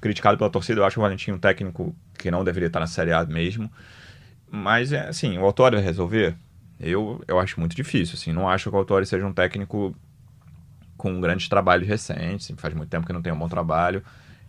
criticado 0.01 0.37
pela 0.37 0.51
torcida. 0.51 0.81
Eu 0.81 0.85
acho 0.85 0.99
o 0.99 1.03
Valentim 1.03 1.33
um 1.33 1.39
técnico 1.39 1.95
que 2.19 2.31
não 2.31 2.45
deveria 2.45 2.67
estar 2.67 2.81
na 2.81 2.87
Série 2.87 3.13
A 3.13 3.25
mesmo. 3.25 3.71
Mas, 4.51 4.93
é 4.93 5.09
assim, 5.09 5.39
o 5.39 5.45
Autório 5.45 5.79
vai 5.79 5.85
resolver? 5.85 6.35
Eu, 6.81 7.23
eu 7.29 7.39
acho 7.39 7.61
muito 7.61 7.77
difícil, 7.77 8.15
assim. 8.15 8.33
Não 8.33 8.49
acho 8.49 8.71
que 8.71 8.75
o 8.75 8.79
Autório 8.79 9.07
seja 9.07 9.27
um 9.27 9.33
técnico 9.33 9.95
com 10.97 11.21
grandes 11.21 11.49
trabalhos 11.49 11.87
recentes. 11.87 12.53
faz 12.57 12.75
muito 12.75 12.91
tempo 12.91 13.07
que 13.07 13.13
não 13.13 13.23
tem 13.23 13.33
um 13.33 13.39
bom 13.39 13.49
trabalho. 13.49 14.03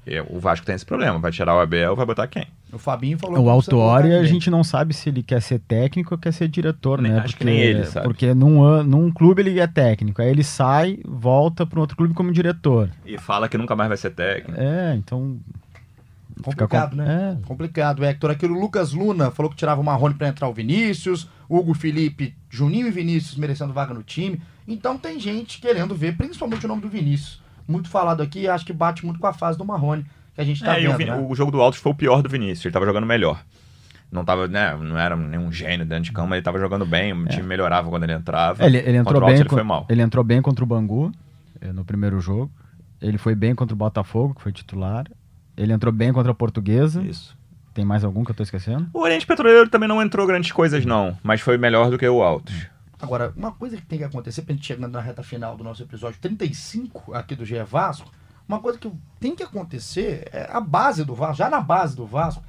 E 0.06 0.20
o 0.20 0.40
Vasco 0.40 0.66
tem 0.66 0.74
esse 0.74 0.86
problema. 0.86 1.20
Vai 1.20 1.32
tirar 1.32 1.56
o 1.56 1.60
Abel, 1.60 1.96
vai 1.96 2.06
botar 2.06 2.28
quem? 2.28 2.48
O 2.74 2.78
Fabinho 2.80 3.20
falou 3.20 3.44
O 3.44 3.50
Autuori, 3.50 4.14
a 4.14 4.24
gente 4.24 4.50
não 4.50 4.64
sabe 4.64 4.94
se 4.94 5.10
ele 5.10 5.22
quer 5.22 5.42
ser 5.42 5.60
técnico 5.60 6.16
ou 6.16 6.18
quer 6.18 6.32
ser 6.34 6.48
diretor, 6.48 7.00
Nem- 7.02 7.12
né? 7.12 7.20
acho 7.20 7.36
que 7.38 7.44
nem 7.44 7.60
ele 7.60 7.86
sabe. 7.86 8.08
Porque 8.08 8.34
num, 8.34 8.82
num 8.84 9.12
clube 9.12 9.42
ele 9.42 9.60
é 9.60 9.68
técnico, 9.68 10.22
aí 10.22 10.30
ele 10.30 10.44
sai, 10.44 11.00
volta 11.06 11.66
para 11.68 11.78
um 11.78 11.82
outro 11.82 11.96
clube 11.96 12.14
como 12.16 12.32
diretor. 12.32 12.90
E 13.06 13.18
fala 13.20 13.48
que 13.48 13.58
nunca 13.58 13.76
mais 13.76 13.90
vai 13.90 13.98
ser 13.98 14.10
técnico. 14.12 14.60
É, 14.60 14.96
então. 14.96 15.38
Complicado, 16.42 16.92
com- 16.92 16.96
né? 16.98 17.38
É. 17.40 17.46
Complicado, 17.48 18.04
Hector. 18.04 18.32
Aqui 18.32 18.46
o 18.46 18.50
Lucas 18.50 18.94
Luna 18.94 19.30
falou 19.30 19.50
que 19.52 19.58
tirava 19.58 19.80
o 19.80 19.84
Marrone 19.84 20.16
pra 20.16 20.28
entrar 20.30 20.48
o 20.48 20.54
Vinícius. 20.54 21.28
Hugo 21.48 21.74
Felipe, 21.74 22.34
Juninho 22.50 22.88
e 22.88 22.92
Vinícius 22.92 23.36
merecendo 23.36 23.74
vaga 23.74 23.94
no 23.94 24.02
time. 24.02 24.42
Então 24.68 24.98
tem 24.98 25.20
gente 25.20 25.60
querendo 25.60 25.94
ver, 25.94 26.16
principalmente 26.18 26.66
o 26.66 26.68
nome 26.70 26.82
do 26.82 26.88
Vinícius. 26.90 27.41
Muito 27.72 27.90
falado 27.90 28.22
aqui, 28.22 28.48
acho 28.48 28.66
que 28.66 28.74
bate 28.74 29.06
muito 29.06 29.20
com 29.20 29.28
a 29.28 29.34
fase 29.34 29.58
do 29.58 29.66
Marrone 29.66 30.06
que 30.36 30.42
a 30.42 30.44
gente 30.44 30.64
tá 30.64 30.78
É, 30.78 30.82
e 30.84 30.88
o, 30.88 30.92
vendo. 30.92 30.98
Vini- 30.98 31.12
né? 31.12 31.26
o 31.30 31.34
jogo 31.36 31.52
do 31.52 31.62
Altos 31.62 31.80
foi 31.80 31.92
o 31.92 31.96
pior 31.96 32.22
do 32.22 32.30
Vinícius. 32.30 32.66
Ele 32.66 32.74
tava 32.74 32.86
jogando 32.86 33.06
melhor. 33.08 33.42
Não 34.12 34.26
tava, 34.26 34.48
né? 34.48 34.76
Não 34.76 34.98
era 35.00 35.16
nenhum 35.16 35.52
gênio 35.52 35.86
dentro 35.86 36.04
de 36.04 36.12
campo, 36.12 36.28
mas 36.30 36.38
ele 36.38 36.44
tava 36.44 36.60
jogando 36.60 36.86
bem. 36.86 37.14
O 37.14 37.26
time 37.28 37.44
melhorava 37.44 37.90
quando 37.90 38.04
ele 38.04 38.14
entrava. 38.14 38.62
É, 38.62 38.66
ele, 38.68 38.78
ele 38.80 38.98
entrou 38.98 39.16
o 39.22 39.24
Altos 39.24 39.34
bem. 39.34 39.42
ele 39.42 39.50
foi 39.50 39.64
mal. 39.64 39.86
Ele 39.90 40.02
entrou 40.02 40.24
bem 40.24 40.42
contra 40.42 40.64
o 40.64 40.68
Bangu 40.68 41.12
eh, 41.62 41.72
no 41.72 41.86
primeiro 41.86 42.20
jogo. 42.20 42.52
Ele 43.02 43.18
foi 43.18 43.34
bem 43.36 43.56
contra 43.56 43.74
o 43.74 43.78
Botafogo, 43.78 44.36
que 44.36 44.42
foi 44.42 44.52
titular. 44.52 45.06
Ele 45.56 45.72
entrou 45.72 45.94
bem 45.94 46.12
contra 46.12 46.32
a 46.32 46.36
Portuguesa. 46.36 47.02
Isso. 47.02 47.38
Tem 47.74 47.86
mais 47.86 48.04
algum 48.04 48.26
que 48.26 48.32
eu 48.32 48.36
tô 48.36 48.44
esquecendo? 48.44 48.90
O 48.94 49.00
Oriente 49.00 49.26
Petroleiro 49.26 49.70
também 49.70 49.88
não 49.88 50.02
entrou 50.02 50.28
grandes 50.28 50.52
coisas, 50.52 50.86
não. 50.86 51.18
Mas 51.24 51.40
foi 51.40 51.58
melhor 51.58 51.90
do 51.90 51.98
que 51.98 52.08
o 52.08 52.22
Altos. 52.22 52.54
Agora, 53.02 53.34
uma 53.36 53.52
coisa 53.52 53.76
que 53.78 53.86
tem 53.86 53.98
que 54.00 54.06
acontecer 54.06 54.44
pra 54.44 54.54
gente 54.54 54.66
chegando 54.66 54.92
na 54.92 55.02
reta 55.02 55.24
final 55.24 55.58
do 55.58 55.64
nosso 55.64 55.82
episódio 55.82 56.20
35 56.22 57.14
aqui 57.14 57.36
do 57.36 57.46
GE 57.46 57.62
Vasco, 57.64 58.12
Uma 58.48 58.60
coisa 58.60 58.78
que 58.78 58.92
tem 59.20 59.36
que 59.36 59.44
acontecer 59.44 60.28
é 60.32 60.50
a 60.52 60.60
base 60.60 61.06
do 61.06 61.16
Vasco, 61.16 61.38
já 61.38 61.50
na 61.50 61.62
base 61.62 61.96
do 61.96 62.06
Vasco, 62.06 62.44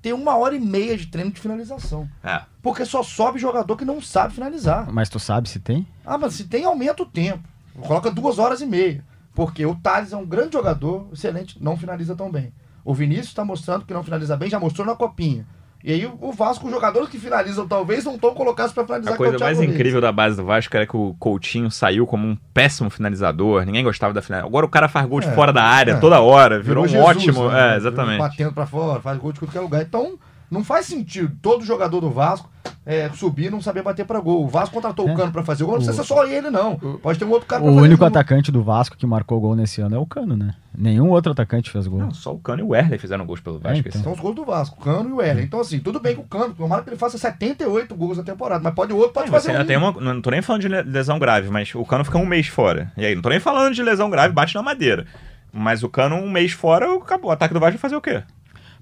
ter 0.00 0.12
uma 0.12 0.36
hora 0.36 0.54
e 0.54 0.60
meia 0.60 0.96
de 0.96 1.06
treino 1.06 1.32
de 1.32 1.40
finalização. 1.40 2.08
É. 2.22 2.42
Porque 2.62 2.84
só 2.84 3.02
sobe 3.02 3.38
jogador 3.38 3.76
que 3.76 3.84
não 3.84 4.00
sabe 4.00 4.34
finalizar. 4.34 4.90
Mas 4.92 5.08
tu 5.08 5.18
sabe 5.18 5.48
se 5.48 5.58
tem? 5.58 5.86
Ah, 6.06 6.16
mas 6.16 6.34
se 6.34 6.44
tem, 6.44 6.64
aumenta 6.64 7.02
o 7.02 7.06
tempo. 7.06 7.42
Coloca 7.80 8.10
duas 8.10 8.38
horas 8.38 8.60
e 8.60 8.66
meia. 8.66 9.04
Porque 9.34 9.64
o 9.66 9.74
Thales 9.74 10.12
é 10.12 10.16
um 10.16 10.26
grande 10.26 10.52
jogador, 10.52 11.08
excelente, 11.12 11.62
não 11.62 11.76
finaliza 11.76 12.14
tão 12.14 12.30
bem. 12.30 12.52
O 12.84 12.94
Vinícius 12.94 13.28
está 13.28 13.44
mostrando 13.44 13.84
que 13.84 13.92
não 13.94 14.02
finaliza 14.02 14.36
bem, 14.36 14.48
já 14.48 14.58
mostrou 14.58 14.86
na 14.86 14.96
copinha. 14.96 15.46
E 15.84 15.92
aí 15.92 16.10
o 16.20 16.32
Vasco, 16.32 16.66
os 16.66 16.72
jogadores 16.72 17.08
que 17.08 17.18
finalizam 17.18 17.66
talvez 17.68 18.04
não 18.04 18.16
estão 18.16 18.34
colocados 18.34 18.72
para 18.72 18.84
finalizar 18.84 19.12
A 19.12 19.14
é 19.14 19.16
coisa 19.16 19.38
mais 19.38 19.58
Reis. 19.58 19.70
incrível 19.72 20.00
da 20.00 20.10
base 20.10 20.36
do 20.36 20.44
Vasco 20.44 20.76
era 20.76 20.84
que 20.86 20.96
o 20.96 21.14
Coutinho 21.20 21.70
saiu 21.70 22.04
como 22.04 22.26
um 22.26 22.36
péssimo 22.52 22.90
finalizador, 22.90 23.64
ninguém 23.64 23.84
gostava 23.84 24.12
da 24.12 24.20
finalização. 24.20 24.48
Agora 24.48 24.66
o 24.66 24.68
cara 24.68 24.88
faz 24.88 25.06
gol 25.06 25.20
de 25.20 25.28
É, 25.28 25.32
fora 25.32 25.52
da 25.52 25.62
área 25.62 25.92
é. 25.92 25.96
toda 25.98 26.20
hora, 26.20 26.60
virou, 26.60 26.84
um 26.84 26.88
Jesus, 26.88 27.06
ótimo. 27.06 27.48
né? 27.48 27.74
É, 27.74 27.76
exatamente. 27.76 28.18
Batendo 28.18 28.52
pra 28.52 28.66
fora, 28.66 29.00
faz 29.00 29.16
gol 29.18 29.32
de 29.32 29.38
qualquer 29.38 29.60
lugar. 29.60 29.82
Então, 29.82 30.18
não 30.50 30.64
faz 30.64 30.86
sentido 30.86 31.30
todo 31.42 31.64
jogador 31.64 32.00
do 32.00 32.10
Vasco 32.10 32.48
é, 32.86 33.10
subir 33.10 33.46
e 33.46 33.50
não 33.50 33.60
saber 33.60 33.82
bater 33.82 34.06
pra 34.06 34.18
gol. 34.18 34.42
O 34.44 34.48
Vasco 34.48 34.74
contratou 34.74 35.06
o 35.06 35.10
É. 35.10 35.14
Cano 35.14 35.30
pra 35.30 35.42
fazer 35.42 35.62
gol, 35.64 35.74
não 35.74 35.78
precisa 35.80 36.02
ser 36.02 36.08
só 36.08 36.26
ele, 36.26 36.48
não. 36.48 36.76
Pode 37.02 37.18
ter 37.18 37.24
um 37.26 37.30
outro 37.30 37.46
cara 37.46 37.62
O 37.62 37.66
único 37.74 38.02
atacante 38.04 38.50
do 38.50 38.62
Vasco 38.62 38.96
que 38.96 39.04
marcou 39.06 39.38
gol 39.40 39.54
nesse 39.54 39.80
ano 39.82 39.94
é 39.96 39.98
o 39.98 40.06
Cano, 40.06 40.36
né? 40.36 40.54
Nenhum 40.76 41.10
outro 41.10 41.32
atacante 41.32 41.70
fez 41.70 41.86
gol. 41.86 41.98
Não, 41.98 42.14
só 42.14 42.32
o 42.32 42.38
Cano 42.38 42.60
e 42.60 42.62
o 42.62 42.68
Werley 42.68 42.98
fizeram 42.98 43.26
gols 43.26 43.40
pelo 43.40 43.58
Vasco. 43.58 43.78
então. 43.80 43.90
esse 43.90 44.02
São 44.02 44.12
os 44.12 44.20
gols 44.20 44.34
do 44.36 44.44
Vasco, 44.44 44.76
o 44.80 44.82
Cano 44.84 45.10
e 45.10 45.12
o 45.12 45.20
Erlen. 45.20 45.44
Então, 45.44 45.60
assim, 45.60 45.80
tudo 45.80 46.00
bem 46.00 46.14
que 46.14 46.20
o 46.20 46.24
Cano, 46.24 46.54
tomara 46.54 46.82
que 46.82 46.88
ele 46.88 46.96
faça 46.96 47.18
78 47.18 47.94
gols 47.94 48.16
na 48.16 48.22
temporada, 48.24 48.62
mas 48.64 48.72
pode 48.74 48.92
o 48.92 48.96
outro, 48.96 49.12
pode 49.12 49.26
Você 49.28 49.32
fazer 49.32 49.50
ainda 49.50 49.64
um. 49.64 49.66
tem 49.66 49.76
uma, 49.76 49.92
não 50.14 50.22
tô 50.22 50.30
nem 50.30 50.40
falando 50.40 50.62
de 50.62 50.68
le- 50.68 50.82
lesão 50.82 51.18
grave, 51.18 51.50
mas 51.50 51.74
o 51.74 51.84
Cano 51.84 52.04
fica 52.04 52.16
um 52.16 52.24
mês 52.26 52.46
fora. 52.46 52.90
E 52.96 53.04
aí, 53.04 53.14
não 53.14 53.20
tô 53.22 53.28
nem 53.28 53.40
falando 53.40 53.74
de 53.74 53.82
lesão 53.82 54.08
grave, 54.08 54.32
bate 54.32 54.54
na 54.54 54.62
madeira. 54.62 55.04
Mas 55.52 55.82
o 55.82 55.88
Cano 55.88 56.16
um 56.16 56.30
mês 56.30 56.52
fora, 56.52 56.94
acabou. 56.94 57.30
O 57.30 57.32
ataque 57.32 57.52
do 57.54 57.60
Vasco 57.60 57.72
vai 57.72 57.80
fazer 57.80 57.96
o 57.96 58.00
quê? 58.00 58.22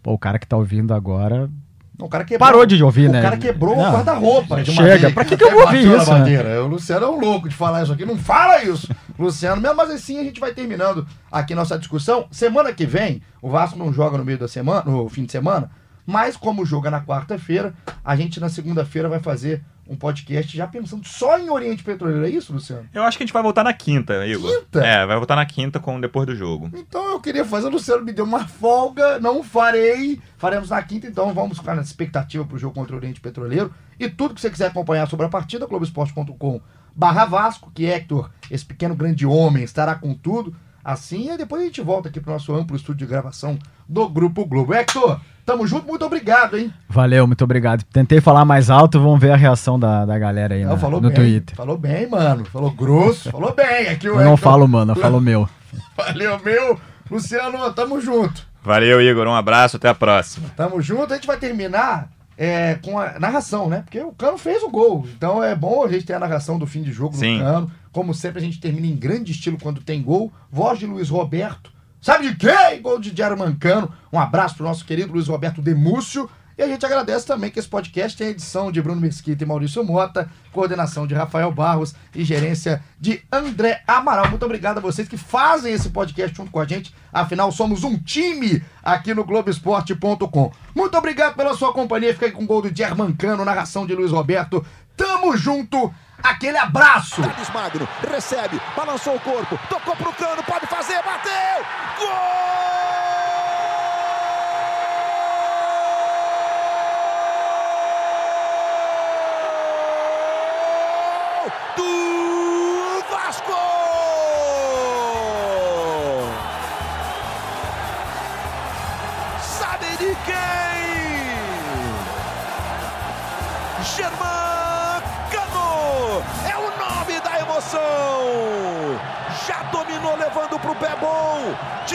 Pô, 0.06 0.12
o 0.12 0.18
cara 0.18 0.38
que 0.38 0.46
tá 0.46 0.56
ouvindo 0.56 0.94
agora. 0.94 1.50
O 1.98 2.08
cara 2.08 2.24
quebrou, 2.24 2.46
Parou 2.46 2.64
de 2.64 2.80
ouvir, 2.84 3.08
o 3.08 3.12
né? 3.12 3.20
cara 3.20 3.36
quebrou 3.36 3.74
o 3.74 3.76
Não. 3.82 3.90
guarda-roupa. 3.92 4.62
de 4.62 4.70
uma 4.70 4.82
Chega, 4.84 5.10
pra 5.10 5.24
que 5.24 5.36
que 5.36 5.42
eu 5.42 5.50
vou 5.50 5.62
ouvir 5.62 5.80
isso, 5.84 6.12
né? 6.14 6.60
O 6.60 6.68
Luciano 6.68 7.06
é 7.06 7.08
um 7.10 7.18
louco 7.18 7.48
de 7.48 7.56
falar 7.56 7.82
isso 7.82 7.92
aqui. 7.92 8.04
Não 8.06 8.16
fala 8.16 8.62
isso, 8.62 8.88
Luciano. 9.18 9.60
Mesmo 9.60 9.82
assim, 9.82 10.20
a 10.20 10.22
gente 10.22 10.38
vai 10.38 10.52
terminando 10.54 11.04
aqui 11.32 11.56
nossa 11.56 11.76
discussão. 11.76 12.26
Semana 12.30 12.72
que 12.72 12.86
vem, 12.86 13.20
o 13.42 13.50
Vasco 13.50 13.76
não 13.76 13.92
joga 13.92 14.16
no 14.16 14.24
meio 14.24 14.38
da 14.38 14.46
semana, 14.46 14.84
no 14.88 15.08
fim 15.08 15.24
de 15.24 15.32
semana, 15.32 15.68
mas 16.06 16.36
como 16.36 16.64
joga 16.64 16.90
na 16.90 17.04
quarta-feira, 17.04 17.74
a 18.04 18.14
gente 18.16 18.38
na 18.40 18.48
segunda-feira 18.48 19.08
vai 19.08 19.18
fazer 19.18 19.62
um 19.88 19.96
podcast 19.96 20.56
já 20.56 20.66
pensando 20.66 21.06
só 21.06 21.38
em 21.38 21.48
Oriente 21.48 21.82
Petroleiro. 21.82 22.26
É 22.26 22.30
isso, 22.30 22.52
Luciano? 22.52 22.88
Eu 22.92 23.02
acho 23.02 23.16
que 23.16 23.22
a 23.22 23.26
gente 23.26 23.32
vai 23.32 23.42
voltar 23.42 23.62
na 23.62 23.72
quinta, 23.72 24.26
Igor. 24.26 24.50
Quinta? 24.50 24.84
É, 24.84 25.06
vai 25.06 25.16
voltar 25.16 25.36
na 25.36 25.46
quinta 25.46 25.78
com 25.78 26.00
depois 26.00 26.26
do 26.26 26.34
jogo. 26.34 26.70
Então 26.74 27.12
eu 27.12 27.20
queria 27.20 27.44
fazer, 27.44 27.66
o 27.66 27.70
Luciano 27.70 28.04
me 28.04 28.12
deu 28.12 28.24
uma 28.24 28.46
folga, 28.46 29.18
não 29.20 29.42
farei. 29.42 30.20
Faremos 30.38 30.70
na 30.70 30.82
quinta, 30.82 31.06
então 31.06 31.32
vamos 31.32 31.58
ficar 31.58 31.74
na 31.74 31.82
expectativa 31.82 32.44
pro 32.44 32.58
jogo 32.58 32.74
contra 32.74 32.94
o 32.94 32.98
Oriente 32.98 33.20
Petroleiro. 33.20 33.72
E 33.98 34.08
tudo 34.08 34.34
que 34.34 34.40
você 34.40 34.50
quiser 34.50 34.66
acompanhar 34.66 35.08
sobre 35.08 35.26
a 35.26 35.28
partida, 35.28 35.66
globoesporte.com 35.66 36.60
barra 36.96 37.26
Vasco, 37.26 37.70
que 37.72 37.84
Hector, 37.84 38.30
esse 38.50 38.64
pequeno 38.64 38.96
grande 38.96 39.26
homem, 39.26 39.62
estará 39.62 39.94
com 39.94 40.14
tudo. 40.14 40.56
Assim, 40.88 41.32
e 41.32 41.36
depois 41.36 41.60
a 41.62 41.64
gente 41.64 41.80
volta 41.82 42.08
aqui 42.08 42.20
pro 42.20 42.30
nosso 42.32 42.54
amplo 42.54 42.76
estúdio 42.76 43.04
de 43.04 43.10
gravação 43.10 43.58
do 43.88 44.08
Grupo 44.08 44.44
Globo. 44.46 44.72
Hector, 44.72 45.20
tamo 45.44 45.66
junto, 45.66 45.84
muito 45.88 46.04
obrigado, 46.04 46.56
hein? 46.56 46.72
Valeu, 46.88 47.26
muito 47.26 47.42
obrigado. 47.42 47.82
Tentei 47.92 48.20
falar 48.20 48.44
mais 48.44 48.70
alto, 48.70 49.00
vamos 49.00 49.18
ver 49.18 49.32
a 49.32 49.36
reação 49.36 49.80
da, 49.80 50.04
da 50.06 50.16
galera 50.16 50.54
aí 50.54 50.62
Não, 50.64 50.74
na- 50.74 50.78
falou 50.78 51.00
no 51.00 51.08
bem, 51.08 51.16
Twitter. 51.16 51.56
Falou 51.56 51.76
bem, 51.76 52.08
mano. 52.08 52.44
Falou 52.44 52.70
grosso, 52.70 53.32
falou 53.32 53.52
bem. 53.52 53.88
Aqui 53.88 54.08
o 54.08 54.12
Eu 54.12 54.24
não 54.24 54.34
Hector- 54.34 54.38
falo, 54.38 54.68
mano, 54.68 54.92
eu 54.92 54.96
falo 54.96 55.20
meu. 55.20 55.48
Valeu, 55.96 56.38
meu. 56.44 56.78
Luciano, 57.10 57.72
tamo 57.72 58.00
junto. 58.00 58.46
Valeu, 58.62 59.02
Igor. 59.02 59.26
Um 59.26 59.34
abraço, 59.34 59.78
até 59.78 59.88
a 59.88 59.94
próxima. 59.94 60.48
Tamo 60.56 60.80
junto, 60.80 61.12
a 61.12 61.16
gente 61.16 61.26
vai 61.26 61.36
terminar 61.36 62.08
é, 62.36 62.74
com 62.76 62.98
a 62.98 63.18
narração, 63.18 63.68
né? 63.68 63.82
Porque 63.82 64.00
o 64.00 64.12
Cano 64.12 64.38
fez 64.38 64.62
o 64.62 64.70
gol. 64.70 65.06
Então 65.16 65.42
é 65.42 65.54
bom 65.54 65.84
a 65.84 65.88
gente 65.88 66.04
ter 66.04 66.14
a 66.14 66.18
narração 66.18 66.58
do 66.58 66.66
fim 66.66 66.82
de 66.82 66.92
jogo 66.92 67.16
Sim. 67.16 67.38
do 67.38 67.44
Cano. 67.44 67.70
Como 67.92 68.12
sempre, 68.12 68.38
a 68.38 68.42
gente 68.42 68.60
termina 68.60 68.86
em 68.86 68.96
grande 68.96 69.32
estilo 69.32 69.58
quando 69.60 69.80
tem 69.80 70.02
gol. 70.02 70.32
Voz 70.50 70.78
de 70.78 70.86
Luiz 70.86 71.08
Roberto. 71.08 71.72
Sabe 72.00 72.28
de 72.28 72.36
quem? 72.36 72.82
Gol 72.82 73.00
de 73.00 73.10
Diário 73.10 73.38
Mancano. 73.38 73.90
Um 74.12 74.18
abraço 74.18 74.56
pro 74.56 74.66
nosso 74.66 74.84
querido 74.84 75.12
Luiz 75.12 75.28
Roberto 75.28 75.62
Demúcio. 75.62 76.28
E 76.58 76.62
a 76.62 76.66
gente 76.66 76.86
agradece 76.86 77.26
também 77.26 77.50
que 77.50 77.58
esse 77.58 77.68
podcast 77.68 78.16
tem 78.16 78.28
edição 78.28 78.72
de 78.72 78.80
Bruno 78.80 79.00
Mesquita 79.00 79.44
e 79.44 79.46
Maurício 79.46 79.84
Mota, 79.84 80.30
coordenação 80.52 81.06
de 81.06 81.14
Rafael 81.14 81.52
Barros 81.52 81.94
e 82.14 82.24
gerência 82.24 82.82
de 82.98 83.22
André 83.30 83.82
Amaral. 83.86 84.30
Muito 84.30 84.44
obrigado 84.44 84.78
a 84.78 84.80
vocês 84.80 85.06
que 85.06 85.18
fazem 85.18 85.74
esse 85.74 85.90
podcast 85.90 86.34
junto 86.34 86.50
com 86.50 86.58
a 86.58 86.66
gente. 86.66 86.94
Afinal, 87.12 87.52
somos 87.52 87.84
um 87.84 87.98
time 87.98 88.64
aqui 88.82 89.12
no 89.12 89.24
Globoesporte.com. 89.24 90.52
Muito 90.74 90.96
obrigado 90.96 91.36
pela 91.36 91.54
sua 91.54 91.74
companhia. 91.74 92.14
Fica 92.14 92.24
aí 92.24 92.32
com 92.32 92.44
o 92.44 92.46
gol 92.46 92.62
do 92.62 92.70
Dier 92.70 92.96
Mancano, 92.96 93.44
narração 93.44 93.86
de 93.86 93.94
Luiz 93.94 94.10
Roberto. 94.10 94.64
Tamo 94.96 95.36
junto. 95.36 95.92
Aquele 96.22 96.56
abraço. 96.56 97.20
Thales 97.20 97.50
Magno 97.50 97.86
recebe, 98.10 98.58
balançou 98.74 99.16
o 99.16 99.20
corpo, 99.20 99.58
tocou 99.68 99.94
pro 99.94 100.12
cano, 100.14 100.42
pode 100.42 100.66
fazer, 100.66 100.96
bateu! 101.02 101.64
Gol 101.98 102.95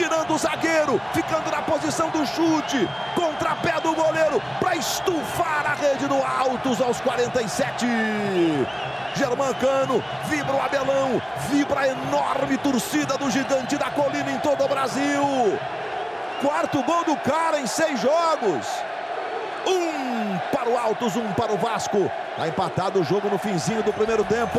tirando 0.02 0.34
o 0.34 0.38
zagueiro, 0.38 1.00
ficando 1.14 1.48
na 1.48 1.62
posição 1.62 2.10
do 2.10 2.26
chute, 2.26 2.88
contrapé 3.14 3.80
do 3.80 3.94
goleiro 3.94 4.42
para 4.58 4.74
estufar 4.74 5.64
a 5.64 5.74
rede 5.74 6.08
no 6.08 6.20
altos 6.24 6.80
aos 6.80 7.00
47. 7.00 7.86
Germán 9.14 9.54
Cano, 9.54 10.02
vibra 10.24 10.54
o 10.54 10.60
Abelão, 10.60 11.22
vibra 11.48 11.80
a 11.80 11.88
enorme 11.88 12.58
torcida 12.58 13.16
do 13.16 13.30
gigante 13.30 13.76
da 13.76 13.90
colina 13.90 14.32
em 14.32 14.38
todo 14.40 14.64
o 14.64 14.68
Brasil. 14.68 15.22
Quarto 16.40 16.82
gol 16.82 17.04
do 17.04 17.16
cara 17.18 17.60
em 17.60 17.66
seis 17.66 18.00
jogos. 18.00 18.66
Um 19.64 20.36
para 20.50 20.68
o 20.68 20.76
Altos, 20.76 21.14
um 21.14 21.32
para 21.34 21.52
o 21.52 21.58
Vasco. 21.58 22.10
Tá 22.36 22.48
empatado 22.48 23.00
o 23.00 23.04
jogo 23.04 23.30
no 23.30 23.38
finzinho 23.38 23.84
do 23.84 23.92
primeiro 23.92 24.24
tempo. 24.24 24.58